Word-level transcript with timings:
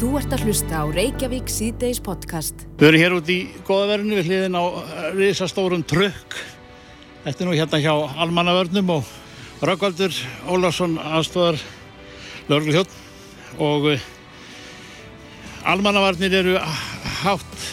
Þú 0.00 0.14
ert 0.16 0.32
að 0.32 0.46
hlusta 0.48 0.78
á 0.80 0.84
Reykjavík 0.88 1.50
síðdeis 1.52 1.98
podcast. 2.00 2.62
Við 2.80 2.86
erum 2.88 3.02
hér 3.02 3.14
út 3.18 3.26
í 3.28 3.34
goðaverðinu 3.68 4.16
við 4.16 4.30
hliðin 4.30 4.56
á 4.56 4.64
risastórum 5.12 5.82
trökk. 5.84 6.38
Þetta 7.26 7.44
er 7.44 7.50
nú 7.50 7.56
hérna 7.58 7.80
hjá 7.84 7.92
Almannavörnum 8.24 8.94
og 8.94 9.10
Rökkvaldur 9.60 10.16
Ólafsson 10.48 10.96
aðstofar 10.96 11.60
Lörglhjótt 12.48 12.96
og 13.60 13.90
uh, 13.92 14.08
Almannavarnir 15.68 16.40
eru 16.40 16.56
hátt 17.20 17.68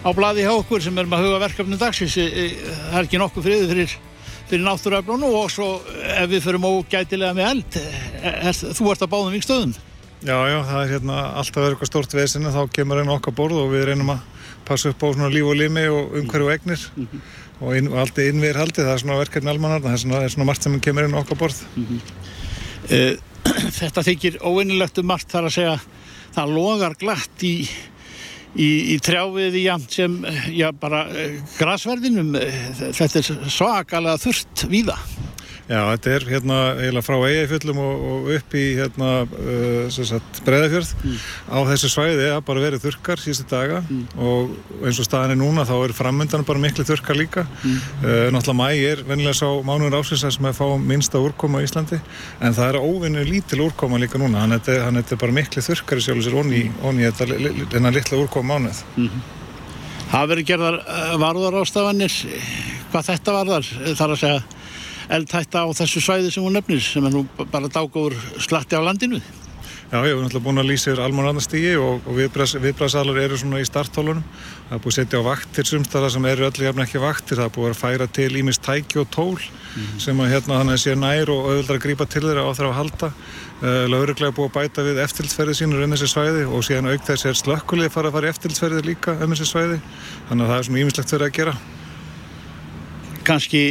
á 0.00 0.08
bladi 0.16 0.48
hjá 0.48 0.54
okkur 0.56 0.80
sem 0.80 0.96
erum 0.96 1.12
að 1.12 1.28
huga 1.28 1.44
verkefni 1.44 1.76
dagsins. 1.76 2.16
Eh, 2.24 2.56
Það 2.88 3.02
er 3.02 3.04
ekki 3.04 3.20
nokkuð 3.20 3.50
friði 3.50 3.72
fyrir, 3.74 3.98
fyrir 4.48 4.64
náttúröflunum 4.64 5.42
og 5.44 5.52
svo 5.52 5.74
ef 6.08 6.24
við 6.32 6.48
förum 6.48 6.70
ógætilega 6.72 7.36
með 7.36 7.50
eld, 7.52 7.82
er, 8.24 8.46
er, 8.48 8.64
þú 8.80 8.94
ert 8.94 9.04
að 9.04 9.12
báðum 9.12 9.36
vingstöðum. 9.36 9.82
Já, 10.24 10.38
já, 10.48 10.58
það 10.64 10.78
er 10.80 10.92
hérna 10.94 11.16
alltaf 11.36 11.60
verið 11.60 11.74
eitthvað 11.74 11.88
stórt 11.90 12.14
vesinu, 12.16 12.52
þá 12.54 12.62
kemur 12.72 13.00
einn 13.02 13.12
okkar 13.12 13.34
borð 13.36 13.58
og 13.60 13.74
við 13.74 13.90
reynum 13.90 14.14
að 14.14 14.22
passa 14.64 14.88
upp 14.94 15.02
á 15.04 15.08
svona 15.12 15.28
líf 15.28 15.50
og 15.50 15.58
limi 15.60 15.82
og 15.92 16.14
umhverju 16.16 16.46
og 16.46 16.52
egnir 16.54 16.84
og, 17.60 17.74
inn, 17.76 17.90
og 17.90 17.98
allt 18.00 18.20
er 18.22 18.30
innviðir 18.30 18.60
haldið, 18.62 18.86
það 18.86 18.94
er 18.94 19.02
svona 19.02 19.18
verkefni 19.20 19.52
almannar, 19.52 19.82
það 19.84 19.96
er 19.96 20.00
svona, 20.00 20.22
er 20.24 20.32
svona 20.32 20.46
margt 20.48 20.64
sem 20.64 20.78
kemur 20.86 21.08
inn 21.08 21.18
okkar 21.20 21.40
borð. 21.42 21.60
Eh, 22.88 23.18
þetta 23.80 24.06
þykir 24.08 24.40
óvinnilegt 24.48 25.02
um 25.02 25.10
margt 25.12 25.28
þar 25.34 25.50
að 25.50 25.56
segja 25.58 25.76
það 26.38 26.56
logar 26.56 26.96
glatt 27.04 27.44
í, 27.44 27.54
í, 28.56 28.70
í 28.94 28.98
trjáviði 29.04 29.66
jafn 29.66 29.86
sem 29.92 30.18
eh, 30.30 30.50
já, 30.56 30.70
bara 30.72 31.04
uh, 31.12 31.36
grasverðinum. 31.60 32.32
Eh, 32.40 32.72
þetta 32.96 33.20
er 33.20 33.52
svakalega 33.52 34.24
þurft 34.24 34.64
víða 34.72 34.96
Já, 35.64 35.78
þetta 35.94 36.10
er 36.12 36.24
hérna 36.28 36.56
eiginlega 36.76 37.04
frá 37.06 37.14
eigafjöllum 37.24 37.78
og, 37.80 38.02
og 38.04 38.26
upp 38.34 38.54
í 38.60 38.64
hérna 38.76 39.06
uh, 39.24 40.18
breðafjörð 40.44 40.90
á 41.48 41.58
þessu 41.70 41.88
svæði 41.88 42.26
að 42.34 42.40
bara 42.50 42.64
verið 42.66 42.82
þurkar 42.82 43.22
síðustu 43.22 43.46
daga 43.48 43.78
og 44.20 44.50
eins 44.84 44.98
og 45.00 45.06
staðan 45.08 45.32
er 45.32 45.38
núna 45.40 45.64
þá 45.64 45.72
er 45.78 45.94
framöndan 45.96 46.44
bara 46.44 46.60
miklu 46.60 46.84
þurkar 46.84 47.16
líka. 47.16 47.46
Uh, 47.64 48.28
náttúrulega 48.34 48.58
mæ 48.60 48.68
er 48.90 49.00
vennilega 49.08 49.38
sá 49.38 49.48
mánuður 49.64 50.02
ásins 50.02 50.26
sem 50.36 50.48
að 50.50 50.58
fá 50.58 50.66
minnsta 50.76 51.22
úrkoma 51.24 51.62
á 51.62 51.64
Íslandi 51.64 52.00
en 52.44 52.56
það 52.58 52.68
er 52.68 52.80
óvinnu 52.84 53.24
lítil 53.24 53.62
úrkoma 53.64 54.00
líka 54.02 54.20
núna. 54.20 54.42
Hann 54.44 54.58
er, 54.58 54.82
hann 54.84 55.00
er 55.00 55.16
bara 55.16 55.32
miklu 55.32 55.64
þurkar 55.64 56.02
í 56.02 56.04
sjálf 56.04 56.26
sér 56.26 56.36
onni, 56.42 56.66
onni 56.84 57.08
þetta 57.08 57.40
þennan 57.72 57.96
litla 57.96 58.20
úrkoma 58.20 58.58
mánuð. 58.58 58.82
Það 60.12 60.28
verður 60.34 60.48
gerðar 60.52 60.76
uh, 60.84 61.16
varðarástafanir 61.24 62.18
hvað 62.92 63.08
þetta 63.08 63.38
varðar 63.38 63.72
þar 63.96 64.12
að 64.12 64.20
segja 64.20 64.42
eldhætta 65.12 65.64
á 65.64 65.68
þessu 65.76 66.02
svæði 66.04 66.34
sem 66.34 66.44
hún 66.44 66.56
nefnir 66.56 66.82
sem 66.84 67.04
er 67.04 67.14
nú 67.14 67.24
bara 67.52 67.72
dágóður 67.72 68.16
slatti 68.38 68.78
á 68.78 68.82
landinu 68.84 69.22
Já, 69.94 70.00
ég 70.02 70.16
hef 70.16 70.24
náttúrulega 70.24 70.42
búin 70.42 70.58
að 70.58 70.70
lýsa 70.72 70.88
yfir 70.90 71.00
almannaðnastígi 71.04 71.74
og, 71.78 72.06
og 72.08 72.16
viðbræðsalar 72.18 73.18
eru 73.20 73.36
svona 73.38 73.60
í 73.62 73.66
starthólunum. 73.68 74.24
Það 74.66 74.72
er 74.74 74.80
búið 74.82 74.90
að 74.90 74.96
setja 74.96 75.20
á 75.20 75.28
vaktir 75.28 75.68
sumstara 75.68 76.08
sem 76.10 76.26
eru 76.26 76.46
öllu 76.48 76.66
jafn 76.66 76.82
ekki 76.82 77.02
vaktir. 77.02 77.38
Það 77.38 77.46
er 77.46 77.52
búið 77.54 77.70
að 77.70 77.78
færa 77.78 78.08
til 78.18 78.30
ímist 78.40 78.64
tæki 78.64 78.98
og 79.04 79.06
tól 79.14 79.36
sem 80.02 80.24
að 80.24 80.32
hérna 80.32 80.58
þannig 80.62 80.82
sé 80.82 80.96
nær 80.98 81.30
og 81.34 81.46
auðvitað 81.50 81.76
að 81.76 81.84
grípa 81.84 82.08
til 82.10 82.24
þeirra 82.24 82.48
á 82.48 82.50
þeirra 82.56 82.72
að 82.72 82.76
halda. 82.80 83.12
Uh, 83.60 83.84
Lauruglega 83.92 84.32
er 84.32 84.36
búið 84.40 84.50
að 84.50 84.56
bæta 84.58 84.88
við 84.88 85.00
eftirlitsferði 85.04 85.56
sínur 85.60 85.86
um 85.86 85.94
þessi 85.94 86.10
svæði 86.10 86.48
og 86.48 86.66
síðan 86.66 86.90
auk 86.90 87.06
þess 87.06 87.30
er 87.30 87.40
slökkulið 87.44 87.94
fara 87.94 88.10
að 88.10 88.18
fara 88.18 88.32
í 88.32 88.34
eftirlitsferði 88.34 88.84
líka 88.88 89.14
um 89.20 89.36
þessi 89.36 89.50
svæði. 89.52 89.80
Þannig 90.30 90.46
að 90.46 90.54
það 90.54 90.58
er 90.58 90.68
svona 90.70 90.84
ímislegt 90.84 91.18
verið 91.18 91.30
að 91.30 91.38
gera. 91.38 91.56
Kannski, 93.26 93.64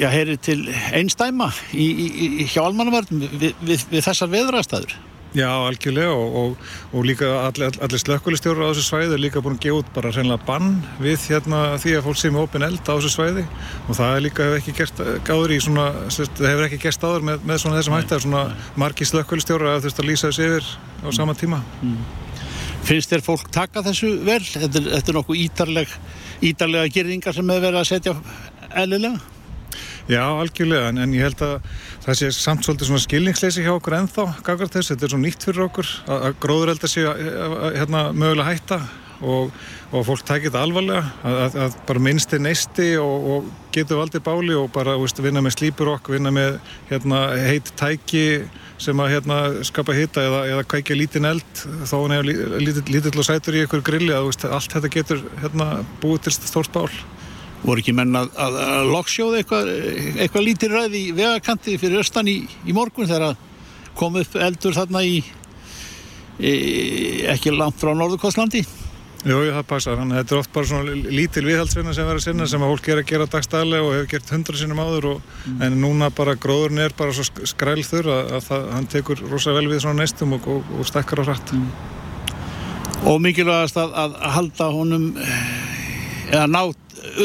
já, 0.00 0.08
heyri 0.12 0.36
til 0.38 0.60
einstæma 0.94 1.50
í, 1.72 1.86
í, 1.86 2.06
í, 2.06 2.48
hjá 2.48 2.62
almannavörnum 2.66 3.26
við, 3.40 3.52
við, 3.60 3.86
við 3.90 4.08
þessar 4.08 4.32
veðurastæður 4.32 4.96
Já, 5.36 5.50
algjörlega 5.66 6.12
og, 6.16 6.36
og, 6.40 6.68
og 6.96 7.04
líka 7.04 7.28
allir, 7.42 7.74
allir 7.84 8.00
slökkulistjórar 8.00 8.70
á 8.70 8.72
þessu 8.72 8.84
svæði 8.86 9.16
er 9.16 9.20
líka 9.20 9.42
búin 9.44 9.58
að 9.58 9.66
gefa 9.66 9.80
út 9.82 9.90
bara 9.92 10.12
hreinlega 10.14 10.46
bann 10.48 10.78
við 11.02 11.26
hérna 11.28 11.60
því 11.82 11.96
að 11.98 12.06
fólk 12.06 12.20
sé 12.20 12.30
með 12.32 12.46
opin 12.46 12.64
eld 12.64 12.80
á 12.80 12.94
þessu 12.94 13.12
svæði. 13.12 13.44
Og 13.84 13.98
það 13.98 14.14
er 14.14 14.24
líka 14.24 14.46
hefur 14.46 14.62
ekki 14.62 14.76
gert 14.78 15.02
gáður 15.28 15.52
í 15.52 15.58
svona, 15.66 15.86
það 16.08 16.48
hefur 16.48 16.68
ekki 16.70 16.80
gerst 16.86 17.04
áður 17.04 17.26
með, 17.28 17.44
með 17.50 17.60
svona 17.62 17.80
þessum 17.80 17.96
hætti 17.98 18.16
að 18.16 18.22
svona 18.24 18.44
margi 18.80 19.08
slökkulistjórar 19.10 19.74
að 19.74 19.82
þurft 19.84 20.00
að 20.00 20.08
lýsa 20.08 20.30
þessu 20.30 20.46
yfir 20.46 20.70
á 21.04 21.08
sama 21.18 21.36
tíma. 21.36 21.60
finnst 22.86 23.12
þér 23.12 23.26
fólk 23.26 23.50
taka 23.52 23.82
þessu 23.82 24.14
vel? 24.24 24.40
Þetta 24.40 24.78
er, 24.78 24.88
þetta 24.94 25.12
er 25.12 25.18
nokkuð 25.18 25.42
ítarleg 25.42 25.96
ítarlega 26.44 26.92
gerðingar 26.92 27.34
sem 27.34 27.48
hefur 27.48 27.64
verið 27.64 27.80
að 27.80 27.88
setja 27.88 28.14
eðlilega? 28.74 29.22
Já, 30.06 30.22
algjörlega, 30.22 30.92
en, 30.92 31.00
en 31.02 31.14
ég 31.16 31.26
held 31.26 31.40
að 31.42 31.56
það 32.04 32.18
sé 32.20 32.28
samt 32.36 32.62
svolítið 32.62 32.90
svona 32.90 33.02
skilningsleysi 33.02 33.64
hjá 33.64 33.72
okkur 33.74 33.96
ennþá, 33.98 34.26
gaggar 34.46 34.70
þess, 34.70 34.92
þetta 34.92 35.08
er 35.08 35.12
svo 35.12 35.18
nýtt 35.22 35.46
fyrir 35.48 35.64
okkur 35.66 35.88
að, 36.06 36.20
að 36.28 36.36
gróðurelda 36.44 36.90
sé 36.90 37.02
að, 37.10 37.24
að, 37.42 37.66
hérna, 37.80 38.02
mögulega 38.14 38.52
hætta 38.52 38.78
og, 39.26 39.56
og 39.90 40.04
fólk 40.06 40.22
tækir 40.28 40.52
þetta 40.52 40.62
alvarlega, 40.62 41.02
að, 41.26 41.80
bara 41.88 42.04
minnsti 42.06 42.38
neisti 42.38 42.92
og, 43.02 43.26
og 43.32 43.50
getur 43.74 44.00
valdið 44.00 44.24
báli 44.28 44.54
og 44.54 44.70
bara 44.76 44.94
veist, 45.00 45.18
vinna 45.24 45.42
með 45.42 45.56
slípur 45.56 45.90
okkur, 45.96 46.16
vinna 46.20 46.32
með 46.34 46.60
hérna, 46.92 47.24
heit 47.48 47.74
tæki 47.80 48.24
sem 48.82 49.02
að 49.02 49.12
hérna, 49.16 49.40
skapa 49.66 49.96
hita 49.96 50.22
eða, 50.28 50.44
eða 50.52 50.64
kveikja 50.68 50.96
lítinn 50.98 51.28
eld. 51.28 51.62
Þó 51.88 51.96
hann 52.04 52.14
hefur 52.16 52.60
lítill, 52.60 53.16
og 53.16 53.26
sætur 53.26 53.56
í 53.56 53.62
ykkur 53.64 53.84
grilli 53.84 54.14
að 54.14 54.28
veist, 54.28 54.44
allt 54.46 54.76
þetta 54.76 54.92
getur 54.92 55.22
hérna, 55.42 55.70
búið 56.02 56.26
til 56.26 56.36
stórt 56.36 56.74
bál. 56.76 56.90
Voru 57.64 57.80
ekki 57.82 57.94
menn 57.96 58.14
að, 58.18 58.30
að, 58.36 58.56
að 58.62 58.90
loksjóða 58.92 59.40
eitthvað, 59.42 59.70
eitthvað 60.22 60.46
lítið 60.46 60.74
ræði 60.76 61.02
í 61.08 61.12
vegakanti 61.16 61.78
fyrir 61.80 62.02
östan 62.04 62.28
í, 62.30 62.36
í 62.68 62.74
morgun 62.76 63.08
þegar 63.10 63.36
kom 63.96 64.18
upp 64.20 64.36
eldur 64.36 64.76
þarna 64.76 65.02
í, 65.08 65.20
í 66.40 66.52
ekki 67.32 67.54
langt 67.56 67.78
frá 67.80 67.94
Norðurkostlandi 67.96 68.64
Jú, 69.26 69.40
það 69.50 69.64
passar. 69.66 69.96
Þannig 69.98 70.14
að 70.14 70.20
þetta 70.20 70.34
er 70.36 70.38
oft 70.38 70.50
bara 70.54 70.68
svona 70.70 70.92
lítil 71.10 71.42
viðhaldsvinna 71.48 71.94
sem 71.96 72.06
verður 72.06 72.20
að 72.20 72.26
sinna 72.28 72.46
sem 72.46 72.62
að 72.62 72.68
fólk 72.70 72.88
er 72.92 73.00
að 73.00 73.08
gera 73.08 73.24
dagstæðlega 73.32 73.82
og 73.86 73.94
hefur 73.96 74.10
gert 74.12 74.28
hundra 74.36 74.60
sinnum 74.60 74.82
áður 74.84 75.08
og, 75.10 75.32
en 75.66 75.78
núna 75.82 76.10
bara 76.14 76.36
gróðurinn 76.38 76.82
er 76.84 76.94
bara 76.94 77.14
svo 77.16 77.24
sk- 77.26 77.42
skrælþur 77.50 78.06
að, 78.12 78.30
að 78.36 78.44
það, 78.46 78.68
hann 78.76 78.86
tekur 78.92 79.24
rosa 79.32 79.56
vel 79.56 79.64
við 79.72 79.82
svona 79.82 80.04
neistum 80.04 80.36
og, 80.36 80.46
og, 80.52 80.70
og 80.78 80.86
stekkar 80.86 81.24
á 81.24 81.28
hratt. 81.32 81.54
og 83.02 83.18
mikilvægast 83.24 83.80
að, 83.82 84.14
halda 84.36 84.70
honum 84.76 85.08
eða 86.30 86.46
ná 86.46 86.62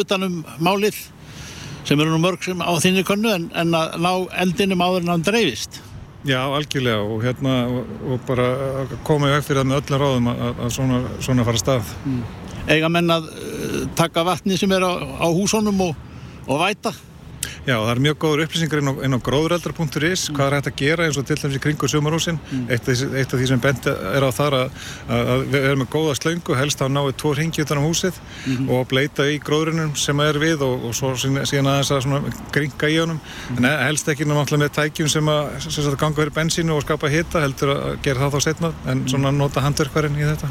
utanum 0.02 0.42
málið 0.60 0.98
sem 1.86 2.00
eru 2.00 2.12
nú 2.14 2.20
mörg 2.22 2.44
sem 2.46 2.60
á 2.62 2.70
þinni 2.82 3.04
könnu 3.08 3.32
en, 3.34 3.48
en 3.58 3.72
að 3.78 3.96
ná 4.04 4.12
eldinum 4.44 4.84
áður 4.86 5.02
en 5.08 5.14
hann 5.16 5.24
dreifist. 5.26 5.80
Já, 6.28 6.38
algjörlega 6.54 7.02
og 7.02 7.24
hérna 7.26 7.54
og, 7.66 7.88
og 8.14 8.20
bara 8.28 8.46
koma 9.08 9.32
í 9.32 9.34
veg 9.34 9.46
fyrir 9.48 9.64
það 9.64 9.70
með 9.72 9.80
öllum 9.82 10.02
ráðum 10.04 10.28
að, 10.30 10.42
að- 10.48 10.60
að 10.68 10.74
svona, 10.76 11.00
svona 11.26 11.46
fara 11.48 11.62
stað. 11.64 11.96
eiga 12.70 12.90
menn 12.94 13.10
að 13.10 13.26
uh, 13.32 13.80
taka 13.98 14.22
vatni 14.28 14.58
sem 14.62 14.72
er 14.78 14.86
á, 14.86 14.92
á 15.02 15.28
húsónum 15.34 15.82
og, 15.88 15.96
og 16.46 16.60
væta 16.62 16.94
Já, 17.66 17.76
það 17.78 17.92
er 17.92 18.00
mjög 18.06 18.18
góður 18.22 18.42
upplýsingar 18.46 18.82
inn 18.82 18.90
á, 18.90 19.18
á 19.18 19.26
gróðureldar.is 19.26 20.24
hvað 20.34 20.48
er 20.48 20.56
hægt 20.58 20.68
að 20.72 20.76
gera 20.82 21.06
eins 21.08 21.18
og 21.18 21.26
til 21.30 21.38
dæmis 21.42 21.58
í 21.58 21.62
kringu 21.64 21.88
sumarhúsin. 21.90 22.40
Eitt, 22.70 22.88
af 22.90 22.98
því- 22.98 23.16
eitt 23.22 23.34
af 23.34 23.40
því 23.42 23.48
sem 23.52 23.62
bent 23.64 23.88
er 23.92 24.26
á 24.26 24.30
þar 24.34 24.58
að, 24.60 24.80
að, 25.10 25.32
að 25.36 25.44
við 25.54 25.68
erum 25.70 25.82
með 25.84 25.90
góða 25.96 26.16
slöngu 26.20 26.58
helst 26.58 26.82
að 26.86 26.94
náðu 26.96 27.16
tvo 27.22 27.34
ringi 27.38 27.62
utan 27.66 27.82
á 27.82 27.84
húsið 27.86 28.20
og 28.70 28.88
bleita 28.92 29.26
í 29.30 29.40
gróðurinnum 29.42 29.96
sem 29.98 30.20
er 30.26 30.40
við 30.42 30.62
og, 30.66 30.86
og 30.90 30.96
svo 30.98 31.14
síðan 31.18 31.72
aðeins 31.74 31.92
að 31.92 32.30
gringa 32.54 32.90
í 32.94 33.00
honum. 33.02 33.22
En 33.58 33.70
helst 33.88 34.10
ekki 34.14 34.26
náttúrulega 34.30 34.66
með 34.66 34.76
tækjum 34.78 35.10
sem 35.10 35.32
að, 35.34 35.50
sem 35.66 35.78
sagt, 35.86 35.98
ganga 36.02 36.18
fyrir 36.22 36.36
bensínu 36.38 36.76
og 36.78 36.86
skapa 36.86 37.10
hita 37.14 37.42
heldur 37.46 37.74
að 37.78 37.98
gera 38.06 38.26
það 38.28 38.38
þá 38.38 38.46
setna 38.50 38.74
en 38.92 39.06
svona 39.10 39.32
nota 39.34 39.62
handverkvarinn 39.66 40.18
í 40.22 40.26
þetta. 40.30 40.50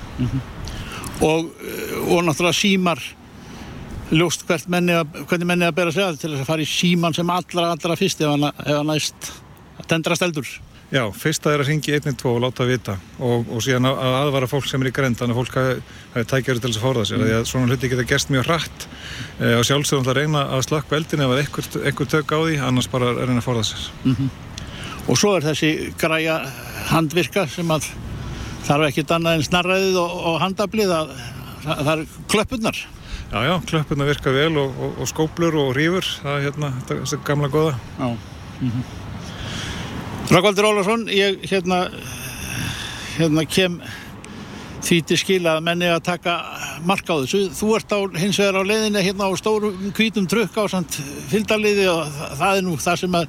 Og, 1.20 1.50
uh, 1.52 2.14
og 2.16 2.22
náttúrulega 2.24 2.56
símar 2.56 3.00
ljóst 4.10 4.48
menni 4.70 4.96
að, 4.96 5.20
hvernig 5.28 5.48
menni 5.48 5.68
að 5.68 5.76
bera 5.76 5.92
sig 5.94 6.04
að 6.04 6.18
til 6.22 6.32
þess 6.32 6.42
að 6.42 6.50
fara 6.50 6.64
í 6.64 6.68
síman 6.68 7.14
sem 7.16 7.30
allra 7.30 7.70
allra 7.74 7.98
fyrst 7.98 8.24
ef 8.24 8.32
hann, 8.32 8.50
ef 8.50 8.74
hann 8.74 8.90
næst 8.90 9.30
að 9.78 9.88
tendrast 9.92 10.26
eldur. 10.26 10.50
Já, 10.90 11.04
fyrsta 11.14 11.52
er 11.54 11.62
að 11.62 11.68
ringi 11.68 11.92
112 11.94 12.32
og 12.32 12.40
láta 12.42 12.64
vita 12.66 12.96
og, 13.22 13.46
og 13.46 13.62
síðan 13.62 13.86
að 13.92 14.00
að 14.02 14.16
aðvara 14.24 14.48
fólk 14.50 14.66
sem 14.66 14.82
er 14.82 14.90
í 14.90 14.92
grend 14.94 15.20
þannig 15.20 15.36
að 15.36 15.38
fólk 15.38 15.58
hafi, 15.60 15.76
tækjari 16.32 16.62
til 16.64 16.70
þess 16.72 16.80
að 16.80 16.86
forða 16.88 17.04
sér 17.06 17.20
mm. 17.20 17.26
því 17.28 17.36
að 17.36 17.46
svona 17.52 17.70
hluti 17.70 17.90
geta 17.92 18.06
gerst 18.10 18.32
mjög 18.34 18.48
hratt. 18.48 18.86
E, 19.38 19.52
og 19.54 19.62
sjálfsögum 19.68 20.08
það 20.08 20.18
reyna 20.18 20.42
að 20.56 20.64
slökka 20.66 20.98
eldin 20.98 21.22
ef 21.22 21.34
að 21.36 21.42
einhver, 21.44 21.70
einhver 21.84 22.10
tök 22.10 22.34
á 22.34 22.38
því 22.40 22.58
annars 22.66 22.90
bara 22.90 23.12
reyna 23.20 23.38
að 23.38 23.46
forða 23.46 23.66
sér. 23.70 23.86
Og 25.06 25.20
svo 25.22 25.36
er 25.36 25.46
þessi 25.46 25.72
græja 26.00 26.40
handvirka 26.90 27.46
sem 27.54 27.70
að 27.70 27.86
þarf 28.66 28.90
ekki 28.90 29.06
annað 29.14 29.38
en 29.38 29.46
snarræðið 29.46 30.00
og, 30.02 30.16
og 30.32 30.40
handablið 30.42 30.96
að 30.96 31.14
það 31.68 31.92
er 31.94 32.08
klöppunar 32.34 32.82
Já, 33.30 33.44
já, 33.46 33.54
klöppuna 33.66 34.08
virka 34.08 34.32
vel 34.34 34.56
og, 34.58 34.74
og, 34.74 34.96
og 35.00 35.10
skóplur 35.10 35.54
og 35.54 35.76
rífur 35.76 36.06
það 36.22 36.32
er 36.36 36.48
hérna, 36.48 36.72
þetta 36.88 37.18
er 37.18 37.24
gamla 37.28 37.52
góða 37.52 37.76
Já. 37.98 38.08
Mm 38.60 38.82
Rökkvaldur 40.30 40.64
Ólafsson, 40.68 41.08
ég 41.10 41.40
hérna, 41.50 41.88
hérna 43.16 43.42
kem 43.50 43.80
því 44.78 44.98
til 45.08 45.16
skil 45.18 45.40
að 45.50 45.64
menni 45.66 45.88
að 45.90 46.04
taka 46.06 46.36
mark 46.86 47.08
á 47.10 47.18
þessu. 47.18 47.48
Þú 47.58 47.70
ert 47.74 47.90
á, 47.90 47.98
hins 48.14 48.38
vegar 48.38 48.60
á 48.62 48.68
leiðinni 48.68 49.02
hérna 49.02 49.26
á 49.26 49.34
stórum 49.40 49.90
hvítum 49.96 50.28
trukk 50.30 50.54
á 50.54 50.70
samt 50.70 51.00
fylgdarliði 51.32 51.88
og 51.90 52.14
það, 52.38 52.60
er 52.60 52.62
nú 52.62 52.76
það 52.78 53.02
sem 53.02 53.18
að 53.18 53.26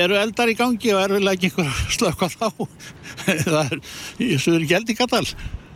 eru 0.00 0.16
eldar 0.22 0.48
í 0.48 0.56
gangi 0.56 0.94
og 0.96 1.02
eru 1.04 1.20
ekki 1.34 1.50
einhver 1.50 1.84
slökk 1.92 2.24
á 2.24 2.28
þá? 2.32 2.48
það 3.44 3.60
er, 3.60 3.78
þessu 4.22 4.56
er 4.56 4.64
ekki 4.64 4.78
eld 4.80 4.94
í 4.94 4.98
Katal. 5.02 5.24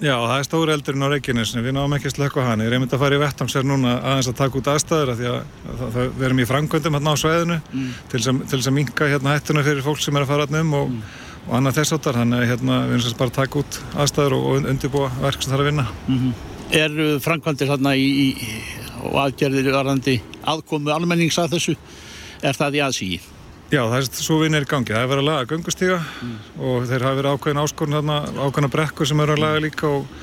Já, 0.04 0.18
það 0.20 0.34
er 0.36 0.44
stóri 0.44 0.72
eldurinn 0.74 1.04
á 1.06 1.08
Reykjanesinu, 1.14 1.62
við 1.64 1.72
náum 1.78 1.94
ekki 1.96 2.10
á 2.12 2.44
hann. 2.44 2.60
Ég 2.60 2.68
er 2.68 2.74
einmitt 2.76 2.92
að 2.92 3.00
fara 3.00 3.16
í 3.16 3.20
vettangsér 3.22 3.64
núna 3.64 3.94
aðeins 4.02 4.28
að 4.28 4.36
taka 4.36 4.58
út 4.60 4.68
aðstæður 4.68 5.12
að 5.14 5.20
því 5.20 5.28
að, 5.30 5.36
að, 5.72 5.84
að 5.86 5.96
við 6.02 6.24
erum 6.28 6.42
í 6.42 6.46
frangöndum 6.50 6.98
hérna 6.98 7.14
á 7.16 7.22
sveðinu 7.22 7.56
mm. 7.62 7.86
til 8.12 8.20
þess 8.20 8.68
að 8.68 8.76
minka 8.76 9.08
hérna 9.08 9.32
hættuna 9.32 9.64
fyrir 9.64 9.86
fólk 9.86 10.02
sem 10.04 10.18
er 10.18 10.26
að 10.26 10.32
fara 10.34 10.44
hérna 10.44 10.60
um 10.60 10.76
og, 10.76 10.92
mm. 10.92 11.14
og 11.46 11.56
annað 11.56 11.78
þess 11.78 11.96
áttar. 11.96 12.18
Þannig 12.20 12.42
að 12.42 12.52
hérna, 12.52 12.80
við 12.90 12.98
erum 12.98 13.18
bara 13.22 13.32
að 13.32 13.38
taka 13.38 13.62
út 13.62 13.80
aðstæður 14.04 14.36
og, 14.36 14.44
og 14.50 14.68
undirbúa 14.74 15.10
verk 15.22 15.40
sem 15.40 15.54
það 15.54 15.56
er 15.56 15.64
að 15.64 15.70
vinna. 15.70 15.86
Mm 16.04 16.18
-hmm. 16.20 16.48
Er 16.84 16.98
frangöndir 17.24 17.72
hérna 17.72 17.94
í, 17.96 18.08
í, 18.26 18.58
og 19.08 19.20
aðgerðir 19.24 19.72
varðandi 19.72 20.18
aðkomu 20.52 20.92
almennings 20.92 21.40
að 21.40 21.56
þessu, 21.56 21.78
er 22.44 22.60
það 22.60 22.76
í 22.76 22.84
aðsígi? 22.90 23.20
Já, 23.74 23.82
það 23.90 23.96
er 23.98 24.08
svo 24.22 24.36
vinni 24.38 24.58
er 24.60 24.64
í 24.66 24.70
gangi. 24.70 24.92
Það 24.94 25.02
er 25.02 25.10
verið 25.10 25.24
að 25.24 25.28
laga 25.30 25.46
göngustíga 25.50 25.98
mm. 25.98 26.34
og 26.62 26.84
þeir 26.86 27.04
hafa 27.08 27.18
verið 27.18 27.34
ákveðin 27.34 27.60
áskorun 27.64 27.96
þarna, 27.98 28.18
ákveðina 28.38 28.70
brekkur 28.70 29.08
sem 29.10 29.22
eru 29.24 29.34
að 29.34 29.42
laga 29.42 29.62
líka 29.64 29.88
og, 29.88 30.18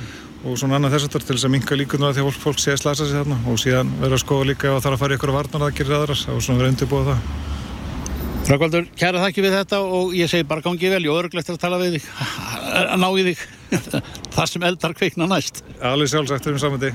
og 0.46 0.60
svona 0.62 0.78
annað 0.78 0.96
þess 0.96 1.10
aftur 1.10 1.26
til 1.26 1.36
þess 1.36 1.48
að 1.50 1.54
minka 1.58 1.78
líkunar 1.80 2.16
því 2.16 2.24
að 2.24 2.30
fólk, 2.30 2.42
fólk 2.46 2.62
sé 2.64 2.76
að 2.76 2.84
slasa 2.86 3.08
sig 3.10 3.20
þarna 3.20 3.40
og 3.52 3.60
síðan 3.60 3.92
verið 4.00 4.16
að 4.16 4.24
skoða 4.24 4.48
líka 4.52 4.70
ef 4.70 4.78
það 4.78 4.86
þarf 4.86 4.96
að 4.96 5.04
fara 5.04 5.18
í 5.18 5.20
ykkur 5.20 5.34
varnar 5.36 5.66
að 5.68 5.80
gera 5.82 5.98
aðras 6.00 6.24
og 6.32 6.40
svona 6.46 6.62
verið 6.62 6.74
undirbúið 6.76 7.10
það. 7.12 7.26
Frækvaldur, 8.48 8.88
kæra 8.98 9.24
þakki 9.26 9.46
við 9.46 9.58
þetta 9.60 9.82
og 10.00 10.16
ég 10.18 10.32
segi 10.32 10.48
bara 10.50 10.66
gangið 10.66 10.96
vel, 10.96 11.04
ég 11.10 11.20
örglegt 11.20 11.52
er 11.52 11.58
að 11.60 11.64
tala 11.66 11.82
við 11.82 11.98
þig, 11.98 12.08
að 12.72 12.94
ná 13.04 13.10
í 13.12 13.26
þig, 13.28 13.48
það 14.38 14.54
sem 14.56 14.70
eldar 14.72 14.96
kveikna 14.98 15.30
næst. 15.30 15.66
Allir 15.92 16.10
sjálfsagt 16.10 16.50
um 16.50 16.62
saman 16.62 16.82
því. 16.82 16.94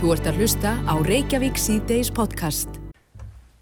Þú 0.00 0.14
ert 0.16 0.30
að 0.30 0.40
hlusta 0.40 0.78
á 0.88 0.94
Reykjavík 1.04 1.60
C-Days 1.60 2.14
podcast. 2.16 2.79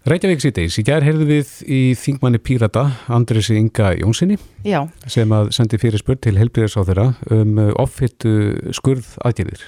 Reykjavík 0.07 0.39
síðdeis, 0.39 0.77
í 0.79 0.83
gerð 0.87 1.09
heyrðu 1.09 1.25
við 1.27 1.49
í 1.67 1.79
þingmanni 1.99 2.39
Pírata, 2.39 2.85
Andrisi 3.11 3.57
Inga 3.59 3.89
Jónssoni 3.99 4.37
Já. 4.63 4.85
sem 5.11 5.27
að 5.35 5.51
sendi 5.57 5.79
fyrir 5.81 5.99
spurt 5.99 6.21
til 6.23 6.37
helbriðarsáþurra 6.39 7.09
um 7.35 7.59
offittu 7.75 8.31
skurð 8.77 9.09
aðgerðir. 9.27 9.65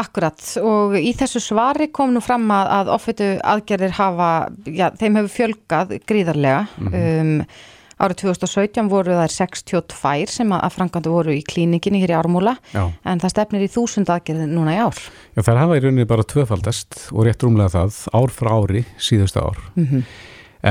Akkurat 0.00 0.40
og 0.64 0.96
í 0.96 1.12
þessu 1.16 1.42
svari 1.44 1.90
kom 1.92 2.14
nú 2.16 2.22
fram 2.24 2.48
að, 2.56 2.72
að 2.78 2.92
offittu 2.96 3.28
aðgerðir 3.44 3.94
hafa, 3.98 4.30
já, 4.64 4.88
þeim 4.96 5.20
hefur 5.20 5.34
fjölgað 5.34 5.94
gríðarlega 6.08 6.66
-hmm. 6.72 6.96
um 6.96 7.75
Árið 7.96 8.26
2017 8.26 8.90
voru 8.92 9.14
þær 9.16 9.32
62 9.32 10.26
sem 10.28 10.50
að 10.52 10.74
frangandu 10.74 11.14
voru 11.14 11.32
í 11.32 11.40
klíninginni 11.40 12.02
hér 12.02 12.12
í 12.12 12.16
Ármúla 12.18 12.52
Já. 12.74 12.90
en 13.08 13.22
það 13.22 13.32
stefnir 13.32 13.64
í 13.64 13.70
þúsund 13.72 14.10
aðgerði 14.12 14.48
núna 14.50 14.74
í 14.74 14.82
ár. 14.84 15.00
Já 15.32 15.40
þær 15.46 15.60
hafa 15.62 15.78
í 15.78 15.82
rauninni 15.84 16.08
bara 16.10 16.26
tvöfaldast 16.28 16.98
og 17.14 17.24
rétt 17.24 17.46
rúmlega 17.46 17.72
það 17.72 18.02
ár 18.20 18.34
frá 18.36 18.50
ári 18.52 18.84
síðustu 19.00 19.40
ár. 19.40 19.62
Mm 19.78 19.86
-hmm. 19.86 20.02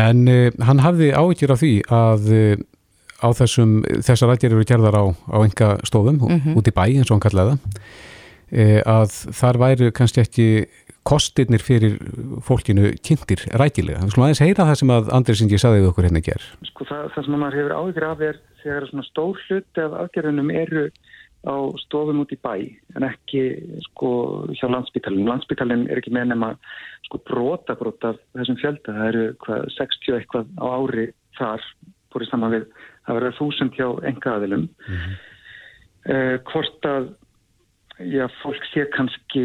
En 0.05 0.27
uh, 0.27 0.51
hann 0.67 0.83
hafði 0.85 1.11
áhyggjur 1.17 1.51
af 1.55 1.61
því 1.63 1.73
að 1.89 2.29
uh, 2.29 2.55
á 3.25 3.27
þessum, 3.33 3.83
þessar 4.05 4.29
aðgerði 4.35 4.55
eru 4.55 4.69
gerðar 4.69 4.99
á, 5.01 5.05
á 5.09 5.37
enga 5.41 5.69
stofum 5.83 6.21
mm 6.21 6.41
-hmm. 6.41 6.57
út 6.57 6.67
í 6.67 6.75
bæ 6.77 6.85
eins 6.85 7.09
og 7.09 7.17
hann 7.17 7.25
kallaði 7.25 7.57
það 7.57 7.59
uh, 8.53 8.81
að 8.85 9.09
þar 9.33 9.57
væru 9.57 9.91
kannski 9.91 10.21
ekki 10.21 10.47
kostirnir 11.05 11.61
fyrir 11.61 11.97
fólkinu 12.45 12.91
kynntir 13.05 13.43
rækilega. 13.59 14.01
Við 14.01 14.13
skulum 14.15 14.25
aðeins 14.27 14.41
heyra 14.41 14.65
það 14.69 14.79
sem 14.81 14.93
að 14.95 15.11
Andrið 15.17 15.39
Singi 15.41 15.59
saði 15.61 15.83
við 15.83 15.89
okkur 15.91 16.07
hérna 16.07 16.21
ger. 16.25 16.47
Sko 16.71 16.87
það, 16.89 17.03
það 17.13 17.27
sem 17.27 17.35
maður 17.37 17.59
hefur 17.59 17.75
áhyggjur 17.79 18.07
af 18.07 18.23
er 18.25 18.39
þegar 18.63 18.87
svona 18.89 19.05
stór 19.09 19.43
hluti 19.45 19.83
af 19.83 19.97
aðgerðunum 20.01 20.49
eru 20.55 20.85
á 21.45 21.55
stofum 21.83 22.23
út 22.23 22.33
í 22.33 22.39
bæ 22.41 22.55
en 22.97 23.05
ekki 23.05 23.43
sko 23.91 24.09
hjá 24.57 24.65
landsbytalinn. 24.65 25.29
Landsbytalinn 25.29 25.85
er 25.91 26.01
ekki 26.01 26.13
með 26.15 26.31
nema 26.33 26.55
sko 27.05 27.21
brota 27.27 27.75
brota 27.77 28.15
þessum 28.33 28.57
fjölda. 28.63 28.95
Það 28.97 29.11
eru 29.11 29.27
hvað, 29.45 29.67
60 29.77 30.17
eitthvað 30.17 30.49
á 30.57 30.65
ári 30.65 31.05
þar 31.37 31.69
búið 32.13 32.31
saman 32.31 32.55
við 32.55 32.65
að 33.05 33.19
vera 33.19 33.35
þúsund 33.37 33.77
hjá 33.77 33.87
enga 34.09 34.33
aðilum. 34.39 34.65
Mm 34.65 34.97
-hmm. 34.97 35.21
uh, 36.15 36.35
hvort 36.49 36.89
að 36.89 37.13
já, 37.99 38.25
fólk 38.41 38.63
sé 38.71 38.85
kannski 38.93 39.43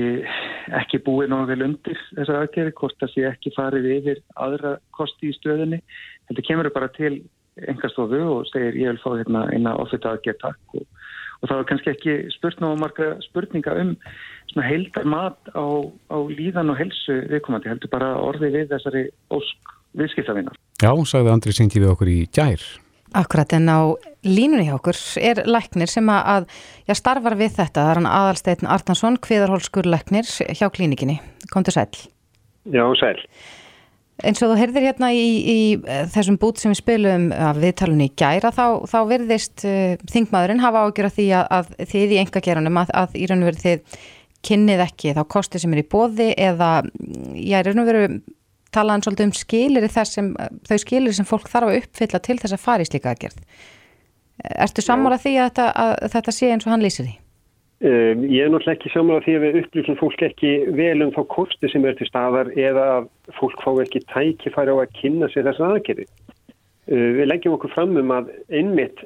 ekki 0.80 1.00
búið 1.06 1.32
náðu 1.32 1.50
vel 1.52 1.66
undir 1.68 2.00
þessa 2.16 2.40
aðgerði, 2.42 2.76
hvort 2.80 2.96
það 3.02 3.12
sé 3.14 3.26
ekki 3.30 3.52
farið 3.56 3.90
yfir 3.96 4.22
aðra 4.46 4.76
kosti 4.96 5.30
í 5.30 5.36
stöðunni. 5.38 5.80
Þetta 6.30 6.46
kemur 6.48 6.70
bara 6.74 6.90
til 6.96 7.14
engastofu 7.70 8.20
og 8.24 8.48
segir 8.50 8.78
ég 8.78 8.94
vil 8.94 9.02
fá 9.02 9.10
hérna 9.18 9.46
eina 9.52 9.74
ofita 9.78 10.14
aðgerð 10.14 10.42
takk 10.42 10.76
og, 10.78 10.84
og 11.40 11.50
það 11.50 11.56
er 11.56 11.68
kannski 11.70 11.92
ekki 11.94 12.16
spurt 12.36 12.62
ná 12.62 12.68
marga 12.78 13.10
spurninga 13.26 13.74
um 13.82 13.96
heildar 14.66 15.06
mat 15.06 15.50
á, 15.54 15.66
á 16.10 16.18
líðan 16.26 16.72
og 16.72 16.78
helsu 16.80 17.20
viðkomandi, 17.30 17.70
heldur 17.70 17.92
bara 17.92 18.14
orði 18.18 18.50
við 18.56 18.70
þessari 18.72 19.06
ósk 19.30 19.74
viðskiptafinnar. 19.98 20.56
Já, 20.82 20.92
sagði 21.06 21.34
Andri 21.34 21.54
Singi 21.54 21.82
við 21.82 21.92
okkur 21.94 22.10
í 22.10 22.20
gær. 22.34 22.64
Akkurat 23.16 23.52
en 23.56 23.66
á 23.66 23.80
línunni 24.22 24.68
hjá 24.68 24.76
okkur 24.76 24.98
er 25.18 25.42
læknir 25.48 25.90
sem 25.90 26.06
að 26.12 26.46
já, 26.86 26.94
starfar 26.94 27.34
við 27.40 27.56
þetta, 27.56 27.82
það 27.82 27.90
er 27.90 28.00
hann 28.00 28.10
aðalsteitin 28.10 28.70
Arnarsson, 28.70 29.16
kviðarhólskur 29.24 29.88
læknir 29.90 30.28
hjá 30.28 30.68
klínikinni. 30.70 31.18
Komdu 31.50 31.74
sæl. 31.74 31.88
Já, 32.70 32.84
sæl. 33.00 33.18
En 34.20 34.36
svo 34.36 34.50
þú 34.50 34.58
heyrðir 34.60 34.86
hérna 34.90 35.10
í, 35.16 35.26
í 35.40 35.58
þessum 36.12 36.36
bút 36.40 36.60
sem 36.60 36.74
við 36.74 36.82
spilum 36.82 37.30
af 37.32 37.58
viðtalunni 37.60 38.10
í 38.10 38.14
gæra 38.20 38.52
þá, 38.52 38.84
þá 38.90 38.98
verðist 39.08 39.64
uh, 39.64 39.94
þingmaðurinn 40.12 40.60
hafa 40.62 40.84
ágjörð 40.86 41.16
því 41.16 41.28
að, 41.38 41.46
að 41.56 41.70
þið 41.94 42.12
í 42.12 42.18
enga 42.20 42.42
geranum 42.44 42.80
að, 42.82 42.92
að 43.00 43.16
í 43.16 43.28
raun 43.30 43.46
og 43.46 43.50
veru 43.50 43.62
þið 43.64 44.02
kynnið 44.46 44.82
ekki 44.86 45.14
þá 45.16 45.22
kosti 45.32 45.60
sem 45.60 45.72
er 45.74 45.82
í 45.82 45.88
bóði 45.88 46.28
eða 46.36 46.70
já, 47.34 47.58
í 47.60 47.64
raun 47.66 47.82
og 47.82 47.90
veru 47.90 48.04
talaðan 48.74 49.04
svolítið 49.04 49.28
um 49.28 49.34
skilir 49.36 49.88
sem, 49.90 50.30
þau 50.68 50.78
skilir 50.82 51.16
sem 51.16 51.28
fólk 51.28 51.50
þarf 51.50 51.70
að 51.70 51.80
uppfylla 51.80 52.20
til 52.22 52.38
þess 52.38 52.56
að 52.56 52.64
fara 52.64 52.84
í 52.84 52.88
slíka 52.88 53.12
aðgerð. 53.12 53.42
Ertu 54.64 54.84
sammála 54.84 55.18
því 55.20 55.34
að 55.36 55.50
þetta, 55.50 55.66
að 55.84 56.14
þetta 56.14 56.34
sé 56.36 56.50
eins 56.52 56.66
og 56.66 56.72
hann 56.74 56.84
lýsir 56.84 57.08
því? 57.08 57.16
Um, 57.80 58.24
ég 58.28 58.44
er 58.44 58.50
náttúrulega 58.52 58.76
ekki 58.76 58.92
sammála 58.92 59.24
því 59.24 59.34
að 59.36 59.44
við 59.44 59.58
upplýsum 59.62 59.96
fólk 60.00 60.22
ekki 60.26 60.50
vel 60.76 61.04
um 61.04 61.12
þá 61.14 61.22
kosti 61.32 61.70
sem 61.72 61.86
er 61.88 61.96
til 61.96 62.08
staðar 62.08 62.50
eða 62.52 62.88
að 62.98 63.06
fólk 63.38 63.62
fá 63.64 63.70
ekki 63.84 64.02
tækifæri 64.12 64.74
á 64.74 64.76
að 64.76 64.92
kynna 64.98 65.30
sér 65.32 65.48
þess 65.48 65.64
aðgerði. 65.64 66.04
Uh, 66.90 67.08
við 67.20 67.30
leggjum 67.30 67.56
okkur 67.56 67.72
fram 67.72 67.96
um 68.00 68.12
að 68.16 68.28
einmitt 68.52 69.00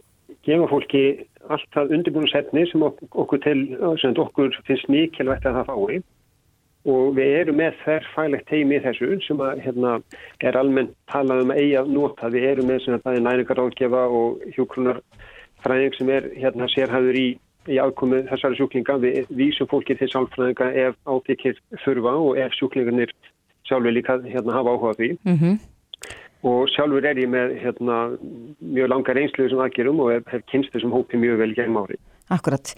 gefa 0.45 0.67
fólki 0.71 1.05
allt 1.53 1.69
það 1.77 1.95
undirbúinusefni 1.99 2.67
sem 2.71 2.83
okkur, 2.85 3.41
til, 3.45 3.61
sem 4.01 4.19
okkur 4.21 4.59
finnst 4.67 4.91
mikilvægt 4.93 5.47
að 5.49 5.61
það 5.61 5.71
fái 5.71 6.03
og 6.85 7.15
við 7.17 7.31
erum 7.41 7.57
með 7.61 7.79
þærfælegt 7.85 8.51
heimi 8.53 8.77
í 8.77 8.83
þessu 8.85 9.17
sem 9.25 9.41
að, 9.41 9.63
hérna, 9.65 9.95
er 10.45 10.59
almennt 10.61 10.93
talað 11.09 11.45
um 11.45 11.53
að 11.55 11.61
eiga 11.63 11.85
nota. 11.89 12.29
Við 12.33 12.49
erum 12.51 12.69
með 12.69 12.83
svona 12.85 13.01
bæði 13.07 13.23
næringaráðgefa 13.25 14.03
og 14.19 14.43
hjókrunarfræðing 14.57 15.97
sem 15.99 16.13
er 16.13 16.29
hérna 16.37 16.69
sérhæður 16.75 17.21
í, 17.21 17.27
í 17.73 17.79
afkomið 17.81 18.29
þessari 18.33 18.61
sjúklinga. 18.61 18.99
Við 19.01 19.33
vísum 19.33 19.71
fólki 19.71 19.97
til 19.97 20.11
sálfræðinga 20.13 20.73
ef 20.85 20.99
átikir 21.09 21.61
þurfa 21.87 22.17
og 22.21 22.43
ef 22.45 22.59
sjúklingarnir 22.59 23.15
sjálfur 23.65 23.97
líka 23.97 24.21
hérna 24.29 24.59
hafa 24.59 24.77
áhuga 24.77 24.97
því. 25.01 25.15
Mm 25.25 25.39
-hmm. 25.41 25.61
Og 26.45 26.69
sjálfur 26.69 27.07
er 27.09 27.17
ég 27.17 27.29
með 27.33 27.57
hérna, 27.65 28.19
mjög 28.61 28.89
langa 28.89 29.13
reynslu 29.17 29.49
sem 29.49 29.59
aðgerum 29.59 30.01
og 30.01 30.13
hef, 30.13 30.27
hef 30.29 30.43
kynst 30.53 30.73
þessum 30.75 30.93
hópi 30.93 31.17
mjög 31.17 31.39
vel 31.39 31.55
gegn 31.55 31.81
árið. 31.81 32.01
Akkurat. 32.33 32.71